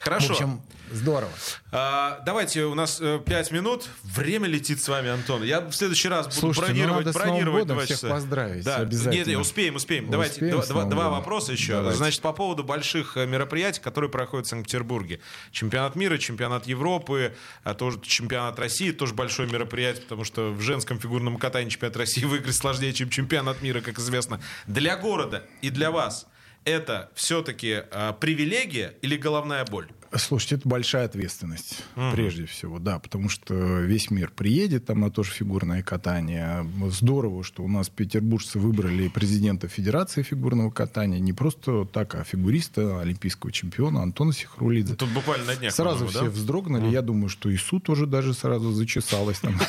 Хорошо. 0.00 0.28
В 0.28 0.30
общем, 0.30 0.62
здорово. 0.90 1.30
А, 1.70 2.20
давайте, 2.24 2.64
у 2.64 2.74
нас 2.74 2.98
э, 3.00 3.20
пять 3.24 3.50
минут. 3.50 3.88
Время 4.02 4.48
летит 4.48 4.82
с 4.82 4.88
вами, 4.88 5.10
Антон. 5.10 5.42
Я 5.42 5.60
в 5.60 5.72
следующий 5.72 6.08
раз 6.08 6.26
буду 6.26 6.38
Слушайте, 6.38 6.72
ну 6.72 6.78
бронировать, 6.78 7.04
ну 7.06 7.12
надо 7.12 7.18
бронировать 7.18 7.66
два 7.66 7.84
всех 7.84 7.96
часа. 7.96 8.08
поздравить, 8.08 8.64
да. 8.64 8.76
обязательно. 8.76 9.30
Нет, 9.30 9.40
успеем, 9.40 9.76
успеем. 9.76 10.10
давайте 10.10 10.34
успеем, 10.34 10.60
два, 10.68 10.84
два 10.84 11.08
вопроса 11.10 11.52
еще. 11.52 11.74
Давайте. 11.74 11.98
Значит, 11.98 12.20
по 12.22 12.32
поводу 12.32 12.64
больших 12.64 13.16
э, 13.16 13.26
мероприятий, 13.26 13.80
которые 13.80 14.10
проходят 14.10 14.46
в 14.46 14.50
Санкт-Петербурге. 14.50 15.20
Чемпионат 15.52 15.96
мира, 15.96 16.18
чемпионат 16.18 16.66
Европы, 16.66 17.34
а 17.64 17.74
тоже 17.74 18.00
чемпионат 18.02 18.58
России, 18.58 18.90
тоже 18.90 19.14
большое 19.14 19.48
мероприятие, 19.48 20.02
потому 20.02 20.24
что 20.24 20.50
в 20.52 20.60
женском 20.60 20.98
фигурном 20.98 21.36
катании 21.36 21.68
чемпионат 21.68 21.96
России 21.96 22.24
выиграть 22.24 22.56
сложнее, 22.56 22.92
чем 22.92 23.10
чемпионат 23.10 23.62
мира, 23.62 23.80
как 23.80 23.98
известно. 23.98 24.40
Для 24.66 24.96
города 24.96 25.44
и 25.60 25.70
для 25.70 25.90
вас 25.90 26.26
это 26.68 27.10
все-таки 27.14 27.82
э, 27.90 28.12
привилегия 28.20 28.94
или 29.02 29.16
головная 29.16 29.64
боль? 29.64 29.88
Слушайте, 30.16 30.54
это 30.56 30.68
большая 30.68 31.04
ответственность, 31.04 31.82
mm 31.94 32.12
прежде 32.12 32.46
всего, 32.46 32.78
да, 32.78 32.98
потому 32.98 33.28
что 33.28 33.54
весь 33.54 34.10
мир 34.10 34.32
приедет 34.34 34.86
там 34.86 35.00
на 35.00 35.10
то 35.10 35.22
же 35.22 35.30
фигурное 35.30 35.82
катание. 35.82 36.66
Здорово, 36.88 37.44
что 37.44 37.62
у 37.62 37.68
нас 37.68 37.90
петербуржцы 37.90 38.58
выбрали 38.58 39.08
президента 39.08 39.68
Федерации 39.68 40.22
фигурного 40.22 40.70
катания, 40.70 41.18
не 41.18 41.34
просто 41.34 41.84
так, 41.84 42.14
а 42.14 42.24
фигуриста, 42.24 43.00
олимпийского 43.00 43.52
чемпиона 43.52 44.02
Антона 44.02 44.32
Сихрулидзе. 44.32 44.94
Тут 44.94 45.10
буквально 45.10 45.44
на 45.44 45.56
днях. 45.56 45.74
Сразу 45.74 46.06
все 46.06 46.24
да? 46.24 46.30
вздрогнули. 46.30 46.84
mm 46.84 46.92
Я 46.92 47.02
думаю, 47.02 47.28
что 47.28 47.50
и 47.50 47.56
суд 47.56 47.84
тоже 47.84 48.06
даже 48.06 48.32
сразу 48.32 48.72
зачесалось 48.72 49.40
там. 49.40 49.60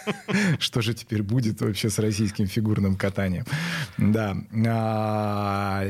Что 0.58 0.80
же 0.80 0.94
теперь 0.94 1.22
будет 1.22 1.60
вообще 1.60 1.88
с 1.88 1.98
российским 2.00 2.46
фигурным 2.46 2.96
катанием? 2.96 3.44
Да 3.96 4.36
а, 4.66 5.84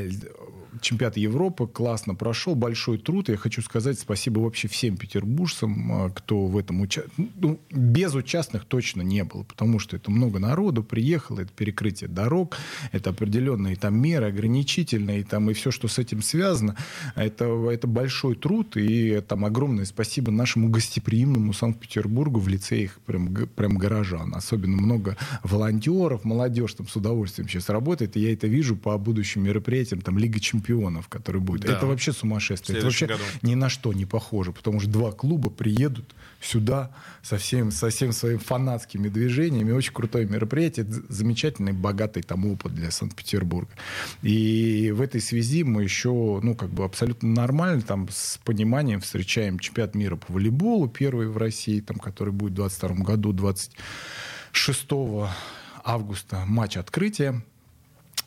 чемпионат 0.81 1.17
Европы 1.17 1.67
классно 1.67 2.15
прошел, 2.15 2.55
большой 2.55 2.97
труд. 2.97 3.29
Я 3.29 3.37
хочу 3.37 3.61
сказать 3.61 3.99
спасибо 3.99 4.39
вообще 4.39 4.67
всем 4.67 4.97
петербуржцам, 4.97 5.91
а, 5.91 6.09
кто 6.09 6.45
в 6.45 6.57
этом 6.57 6.81
участвовал. 6.81 7.29
Ну, 7.35 7.59
без 7.71 8.13
участных 8.13 8.65
точно 8.65 9.01
не 9.01 9.23
было, 9.23 9.43
потому 9.43 9.79
что 9.79 9.95
это 9.95 10.11
много 10.11 10.39
народу 10.39 10.83
приехало, 10.83 11.41
это 11.41 11.51
перекрытие 11.53 12.09
дорог, 12.09 12.57
это 12.91 13.11
определенные 13.11 13.75
там 13.75 13.99
меры 13.99 14.27
ограничительные, 14.27 15.23
там 15.23 15.49
и 15.49 15.53
все, 15.53 15.71
что 15.71 15.87
с 15.87 15.99
этим 15.99 16.21
связано. 16.21 16.75
Это, 17.15 17.45
это 17.69 17.87
большой 17.87 18.35
труд, 18.35 18.77
и 18.77 19.21
там 19.21 19.45
огромное 19.45 19.85
спасибо 19.85 20.31
нашему 20.31 20.69
гостеприимному 20.69 21.53
Санкт-Петербургу 21.53 22.39
в 22.39 22.47
лице 22.47 22.79
их 22.79 22.99
прям, 23.05 23.33
прям 23.33 23.77
горожан. 23.77 24.33
Особенно 24.35 24.77
много 24.77 25.17
волонтеров, 25.43 26.23
молодежь 26.23 26.73
там 26.73 26.87
с 26.87 26.95
удовольствием 26.95 27.47
сейчас 27.47 27.69
работает, 27.69 28.17
и 28.17 28.19
я 28.19 28.33
это 28.33 28.47
вижу 28.47 28.75
по 28.75 28.97
будущим 28.97 29.43
мероприятиям, 29.43 30.01
там 30.01 30.17
Лига 30.17 30.39
Чемпионов 30.39 30.64
чемпионов, 30.65 31.07
который 31.07 31.41
будет. 31.41 31.61
Да. 31.65 31.73
Это 31.73 31.85
вообще 31.85 32.11
сумасшествие. 32.13 32.77
Это 32.77 32.85
вообще 32.87 33.07
году. 33.07 33.21
ни 33.41 33.55
на 33.55 33.69
что 33.69 33.93
не 33.93 34.05
похоже, 34.05 34.51
потому 34.51 34.79
что 34.79 34.89
два 34.89 35.11
клуба 35.11 35.49
приедут 35.49 36.15
сюда 36.41 36.91
со, 37.21 37.37
всем, 37.37 37.71
со 37.71 37.89
всем 37.89 38.11
своими 38.11 38.37
фанатскими 38.37 39.07
движениями. 39.09 39.71
Очень 39.71 39.93
крутое 39.93 40.25
мероприятие, 40.27 40.85
замечательный, 41.09 41.73
богатый 41.73 42.23
там 42.23 42.45
опыт 42.45 42.73
для 42.73 42.91
Санкт-Петербурга. 42.91 43.71
И 44.21 44.91
в 44.95 45.01
этой 45.01 45.21
связи 45.21 45.63
мы 45.63 45.83
еще, 45.83 46.39
ну, 46.41 46.55
как 46.55 46.69
бы 46.69 46.83
абсолютно 46.83 47.29
нормально, 47.29 47.81
там, 47.81 48.07
с 48.09 48.39
пониманием 48.43 49.01
встречаем 49.01 49.59
чемпионат 49.59 49.95
мира 49.95 50.15
по 50.15 50.33
волейболу, 50.33 50.87
первый 50.87 51.27
в 51.27 51.37
России, 51.37 51.79
там, 51.79 51.97
который 51.97 52.33
будет 52.33 52.53
в 52.53 52.55
2022 52.55 53.05
году, 53.05 53.33
26 53.33 54.87
августа, 55.83 56.43
матч 56.47 56.77
открытия 56.77 57.43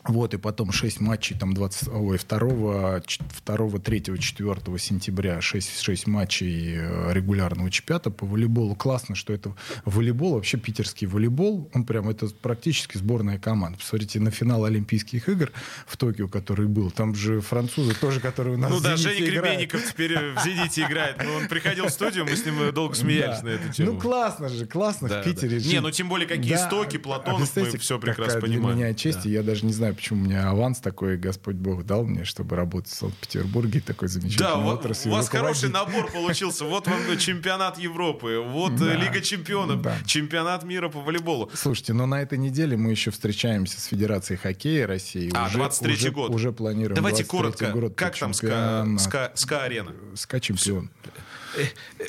Вот, 0.05 0.33
и 0.33 0.37
потом 0.37 0.71
6 0.71 1.01
матчей, 1.01 1.37
там 1.37 1.53
20, 1.53 1.89
ой, 1.89 2.17
2, 2.17 3.01
2 3.45 3.79
3, 3.79 4.19
4 4.19 4.79
сентября 4.79 5.41
6, 5.41 5.81
6 5.81 6.07
матчей 6.07 6.75
э, 6.77 7.13
регулярного 7.13 7.69
чемпионата 7.69 8.09
по 8.09 8.25
волейболу. 8.25 8.75
Классно, 8.75 9.15
что 9.15 9.33
это 9.33 9.53
волейбол, 9.85 10.35
вообще 10.35 10.57
питерский 10.57 11.05
волейбол, 11.05 11.69
он 11.73 11.83
прям, 11.83 12.09
это 12.09 12.27
практически 12.27 12.97
сборная 12.97 13.39
команда. 13.39 13.77
Посмотрите 13.77 14.19
на 14.19 14.31
финал 14.31 14.65
Олимпийских 14.65 15.27
игр 15.27 15.51
в 15.85 15.97
Токио, 15.97 16.27
который 16.27 16.67
был, 16.67 16.91
там 16.91 17.13
же 17.13 17.41
французы 17.41 17.93
тоже, 17.93 18.19
которые 18.19 18.55
у 18.55 18.59
нас 18.59 18.71
Ну 18.71 18.79
да, 18.79 18.95
Женя 18.95 19.25
Гребенников 19.25 19.85
теперь 19.85 20.17
в 20.17 20.43
«Зените» 20.43 20.83
играет. 20.83 21.21
Но 21.23 21.33
он 21.35 21.47
приходил 21.47 21.85
в 21.85 21.91
студию, 21.91 22.25
мы 22.25 22.35
с 22.35 22.45
ним 22.45 22.71
долго 22.73 22.95
смеялись 22.95 23.41
на 23.43 23.49
эту 23.49 23.71
тему. 23.73 23.93
Ну 23.93 23.99
классно 23.99 24.49
же, 24.49 24.65
классно 24.65 25.07
в 25.07 25.23
Питере. 25.23 25.59
Не, 25.59 25.81
ну 25.81 25.91
тем 25.91 26.07
более 26.07 26.27
какие 26.27 26.55
истоки, 26.55 26.97
Платонов, 26.97 27.55
мы 27.55 27.77
все 27.77 27.99
прекрасно 27.99 28.41
понимаем. 28.41 28.77
для 28.77 28.85
меня 28.85 28.93
честь, 28.95 29.25
я 29.25 29.43
даже 29.43 29.65
не 29.65 29.73
знаю, 29.73 29.88
почему 29.93 30.21
у 30.21 30.25
меня 30.25 30.49
аванс 30.49 30.79
такой 30.79 31.17
Господь 31.17 31.55
Бог 31.55 31.85
дал 31.85 32.03
мне, 32.03 32.25
чтобы 32.25 32.55
работать 32.55 32.91
в 32.91 32.95
Санкт-Петербурге, 32.95 33.81
такой 33.81 34.07
замечательный 34.07 34.47
да, 34.47 34.57
отрасль. 34.57 35.09
у 35.09 35.11
вас 35.11 35.29
хороший 35.29 35.69
набор 35.69 36.11
получился. 36.11 36.65
Вот 36.65 36.87
вам 36.87 36.99
чемпионат 37.17 37.77
Европы, 37.77 38.43
вот 38.45 38.75
да, 38.75 38.95
Лига 38.95 39.21
чемпионов, 39.21 39.81
да. 39.81 39.95
чемпионат 40.05 40.63
мира 40.63 40.89
по 40.89 40.99
волейболу. 40.99 41.49
Слушайте, 41.53 41.93
но 41.93 42.05
на 42.05 42.21
этой 42.21 42.37
неделе 42.37 42.77
мы 42.77 42.91
еще 42.91 43.11
встречаемся 43.11 43.79
с 43.79 43.85
Федерацией 43.85 44.37
хоккея 44.37 44.87
России. 44.87 45.31
А, 45.33 45.49
23-й 45.49 46.09
год. 46.11 46.31
Уже 46.31 46.51
планируем 46.51 46.95
Давайте 46.95 47.23
коротко, 47.23 47.71
год 47.71 47.93
как 47.95 48.17
там 48.17 48.33
СКА-арена? 48.33 49.91
СКА-чемпион. 50.15 50.89
Э, 51.05 51.09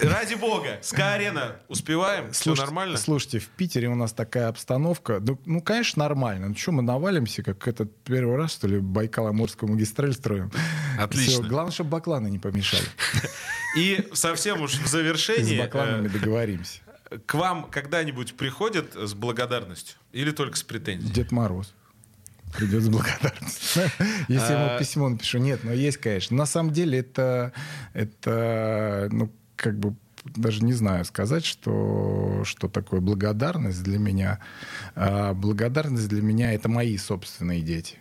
ради 0.02 0.34
бога, 0.34 0.78
СКА-арена 0.82 1.56
успеваем? 1.68 2.32
Слушайте, 2.32 2.54
Все 2.54 2.64
нормально? 2.64 2.98
Слушайте, 2.98 3.38
в 3.38 3.48
Питере 3.48 3.88
у 3.88 3.94
нас 3.94 4.12
такая 4.12 4.48
обстановка. 4.48 5.20
Ну, 5.20 5.38
ну 5.46 5.60
конечно, 5.60 6.00
нормально. 6.00 6.48
Ну 6.48 6.56
что, 6.56 6.72
мы 6.72 6.82
навалимся, 6.82 7.42
как 7.42 7.66
этот 7.68 7.94
первый 8.04 8.36
раз, 8.36 8.52
что 8.52 8.68
ли, 8.68 8.78
Байкало-Амурскую 8.78 9.68
магистраль 9.68 10.12
строим? 10.12 10.50
Отлично. 10.98 11.32
Все, 11.32 11.42
главное, 11.42 11.72
чтобы 11.72 11.90
бакланы 11.90 12.28
не 12.28 12.38
помешали. 12.38 12.84
И 13.76 14.08
совсем 14.12 14.62
уж 14.62 14.72
в 14.74 14.86
завершении... 14.86 15.56
С 15.56 15.60
бакланами 15.60 16.06
э, 16.08 16.10
договоримся. 16.10 16.80
К 17.26 17.34
вам 17.34 17.64
когда-нибудь 17.70 18.34
приходят 18.34 18.94
с 18.94 19.14
благодарностью? 19.14 19.96
Или 20.12 20.30
только 20.30 20.56
с 20.56 20.62
претензией? 20.62 21.12
Дед 21.12 21.32
Мороз 21.32 21.74
придет 22.56 22.82
с 22.82 22.88
благодарностью. 22.88 23.82
Если 24.28 24.52
ему 24.52 24.78
письмо 24.78 25.08
напишу. 25.08 25.38
Нет, 25.38 25.60
но 25.64 25.72
есть, 25.72 25.98
конечно. 25.98 26.36
На 26.36 26.46
самом 26.46 26.72
деле 26.72 26.98
это, 26.98 27.52
это 27.92 29.08
ну, 29.12 29.32
как 29.56 29.78
бы 29.78 29.94
даже 30.24 30.64
не 30.64 30.72
знаю 30.72 31.04
сказать, 31.04 31.44
что, 31.44 32.42
что 32.44 32.68
такое 32.68 33.00
благодарность 33.00 33.82
для 33.82 33.98
меня. 33.98 34.40
А 34.94 35.34
благодарность 35.34 36.08
для 36.08 36.22
меня— 36.22 36.52
это 36.54 36.68
мои 36.68 36.96
собственные 36.96 37.62
дети. 37.62 37.98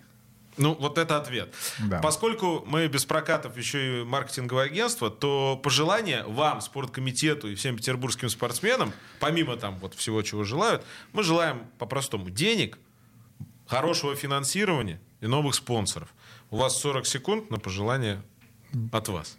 Ну, 0.57 0.75
вот 0.77 0.97
это 0.97 1.15
ответ. 1.15 1.55
Да. 1.79 1.99
Поскольку 1.99 2.65
мы 2.67 2.87
без 2.87 3.05
прокатов 3.05 3.55
еще 3.55 4.01
и 4.01 4.03
маркетинговое 4.03 4.65
агентство, 4.65 5.09
то 5.09 5.57
пожелание 5.63 6.25
вам, 6.27 6.59
спорткомитету 6.59 7.47
и 7.49 7.55
всем 7.55 7.77
петербургским 7.77 8.27
спортсменам, 8.27 8.91
помимо 9.21 9.55
там 9.55 9.79
вот 9.79 9.93
всего, 9.93 10.21
чего 10.21 10.43
желают, 10.43 10.83
мы 11.13 11.23
желаем 11.23 11.61
по-простому 11.77 12.29
денег, 12.29 12.77
хорошего 13.69 14.15
финансирования 14.15 14.99
и 15.21 15.27
новых 15.27 15.53
спонсоров. 15.53 16.09
У 16.49 16.57
вас 16.57 16.77
40 16.79 17.05
секунд 17.05 17.51
на 17.51 17.59
пожелание 17.59 18.21
от 18.91 19.07
вас. 19.07 19.37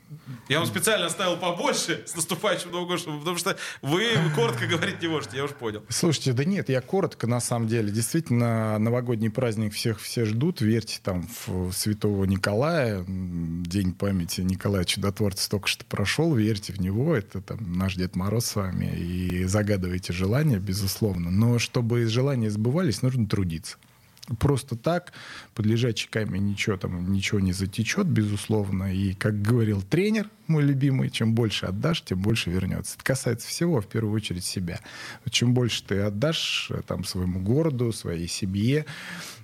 Я 0.49 0.59
вам 0.59 0.67
специально 0.67 1.07
оставил 1.07 1.37
побольше 1.37 2.03
с 2.07 2.17
наступающим 2.17 2.73
Новым 2.73 2.89
годом, 2.89 3.19
потому 3.21 3.39
что 3.39 3.57
вы 3.81 4.09
коротко 4.35 4.67
говорить 4.67 5.01
не 5.03 5.09
можете, 5.09 5.37
я 5.37 5.45
уж 5.45 5.53
понял. 5.53 5.85
Слушайте, 5.89 6.33
да 6.33 6.45
нет, 6.45 6.69
я 6.69 6.81
коротко 6.81 7.29
на 7.29 7.41
самом 7.41 7.69
деле. 7.69 7.93
Действительно, 7.93 8.79
новогодний 8.79 9.31
праздник 9.31 9.73
всех 9.73 10.01
все 10.01 10.25
ждут. 10.25 10.61
Верьте 10.61 10.99
там 11.03 11.29
в 11.47 11.73
святого 11.73 12.25
Николая. 12.25 13.05
День 13.07 13.93
памяти 13.95 14.41
Николая 14.41 14.85
Чудотворца 14.85 15.49
только 15.49 15.69
что 15.69 15.85
прошел. 15.85 16.35
Верьте 16.35 16.73
в 16.73 16.81
него. 16.81 17.15
Это 17.15 17.41
там 17.41 17.73
наш 17.73 17.95
Дед 17.95 18.17
Мороз 18.17 18.47
с 18.47 18.57
вами. 18.57 18.97
И 18.97 19.45
загадывайте 19.45 20.13
желания, 20.13 20.59
безусловно. 20.59 21.31
Но 21.31 21.61
чтобы 21.61 22.05
желания 22.07 22.51
сбывались, 22.51 23.03
нужно 23.03 23.29
трудиться 23.29 23.77
просто 24.39 24.77
так 24.77 25.13
под 25.55 25.67
лежачий 25.67 26.09
ничего 26.39 26.77
там 26.77 27.13
ничего 27.13 27.41
не 27.41 27.53
затечет, 27.53 28.07
безусловно. 28.07 28.95
И, 28.95 29.15
как 29.15 29.41
говорил 29.43 29.83
тренер, 29.83 30.29
мой 30.51 30.65
любимый, 30.65 31.11
чем 31.11 31.35
больше 31.35 31.67
отдашь, 31.67 32.03
тем 32.03 32.21
больше 32.21 32.51
вернется. 32.51 32.97
Это 32.97 33.05
касается 33.05 33.49
всего, 33.49 33.81
в 33.81 33.87
первую 33.87 34.15
очередь, 34.15 34.45
себя. 34.45 34.81
Чем 35.31 35.55
больше 35.55 35.85
ты 35.85 36.01
отдашь 36.01 36.69
э, 36.71 36.83
там, 36.87 37.05
своему 37.05 37.41
городу, 37.41 37.93
своей 37.93 38.27
семье, 38.27 38.85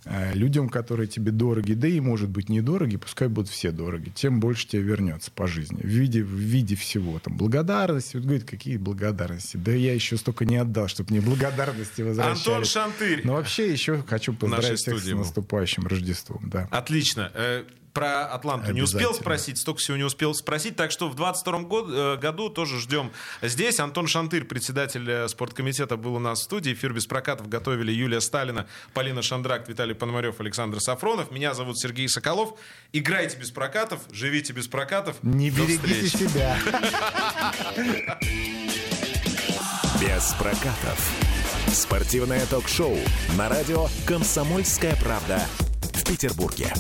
э, 0.05 0.34
людям, 0.34 0.68
которые 0.68 1.07
тебе 1.07 1.30
дороги, 1.30 1.74
да 1.74 1.87
и, 1.87 2.01
может 2.01 2.28
быть, 2.28 2.49
недороги, 2.49 2.97
пускай 2.97 3.28
будут 3.28 3.51
все 3.51 3.70
дороги, 3.70 4.11
тем 4.14 4.41
больше 4.41 4.66
тебе 4.66 4.82
вернется 4.82 5.30
по 5.30 5.47
жизни. 5.47 5.80
В 5.80 5.87
виде, 5.87 6.22
в 6.22 6.34
виде 6.34 6.74
всего. 6.74 7.18
Там, 7.20 7.37
благодарности. 7.37 8.16
Вот 8.16 8.24
говорит, 8.24 8.45
какие 8.45 8.76
благодарности? 8.76 9.57
Да 9.57 9.72
я 9.72 9.95
еще 9.95 10.16
столько 10.16 10.45
не 10.45 10.57
отдал, 10.57 10.89
чтобы 10.89 11.12
мне 11.12 11.20
благодарности 11.20 12.03
возвращали. 12.03 12.37
Антон 12.37 12.64
Шантырь. 12.64 13.20
Но 13.24 13.34
вообще 13.34 13.70
еще 13.70 14.03
хочу 14.03 14.34
поздравить 14.34 14.75
всех 14.76 14.98
с 14.98 15.06
наступающим 15.06 15.86
Рождеством. 15.86 16.48
Да. 16.48 16.68
Отлично. 16.70 17.30
Э, 17.34 17.64
про 17.96 18.26
Атланту 18.26 18.72
не 18.72 18.82
успел 18.82 19.14
спросить, 19.14 19.56
столько 19.56 19.80
всего 19.80 19.96
не 19.96 20.04
успел 20.04 20.34
спросить. 20.34 20.76
Так 20.76 20.90
что 20.90 21.08
в 21.08 21.14
22 21.14 21.58
год, 21.60 21.86
э, 21.88 22.16
году 22.18 22.50
тоже 22.50 22.78
ждем 22.78 23.10
здесь. 23.40 23.80
Антон 23.80 24.06
Шантырь, 24.06 24.44
председатель 24.44 25.10
э, 25.10 25.28
спорткомитета, 25.28 25.96
был 25.96 26.16
у 26.16 26.18
нас 26.18 26.40
в 26.40 26.42
студии. 26.42 26.74
Эфир 26.74 26.92
без 26.92 27.06
прокатов 27.06 27.48
готовили 27.48 27.90
Юлия 27.90 28.20
Сталина, 28.20 28.66
Полина 28.92 29.22
Шандрак, 29.22 29.66
Виталий 29.66 29.94
Пономарев, 29.94 30.40
Александр 30.40 30.78
Сафронов. 30.78 31.30
Меня 31.30 31.54
зовут 31.54 31.78
Сергей 31.78 32.06
Соколов. 32.06 32.58
Играйте 32.92 33.38
без 33.38 33.50
прокатов, 33.50 34.00
живите 34.12 34.52
без 34.52 34.68
прокатов. 34.68 35.16
Не 35.22 35.48
берегите 35.48 36.08
себя. 36.08 36.58
Без 39.98 40.34
прокатов. 40.38 41.45
Спортивное 41.72 42.44
ток-шоу 42.46 42.96
на 43.36 43.48
радио 43.48 43.88
«Комсомольская 44.06 44.96
правда» 44.96 45.42
в 45.92 46.04
Петербурге. 46.04 46.72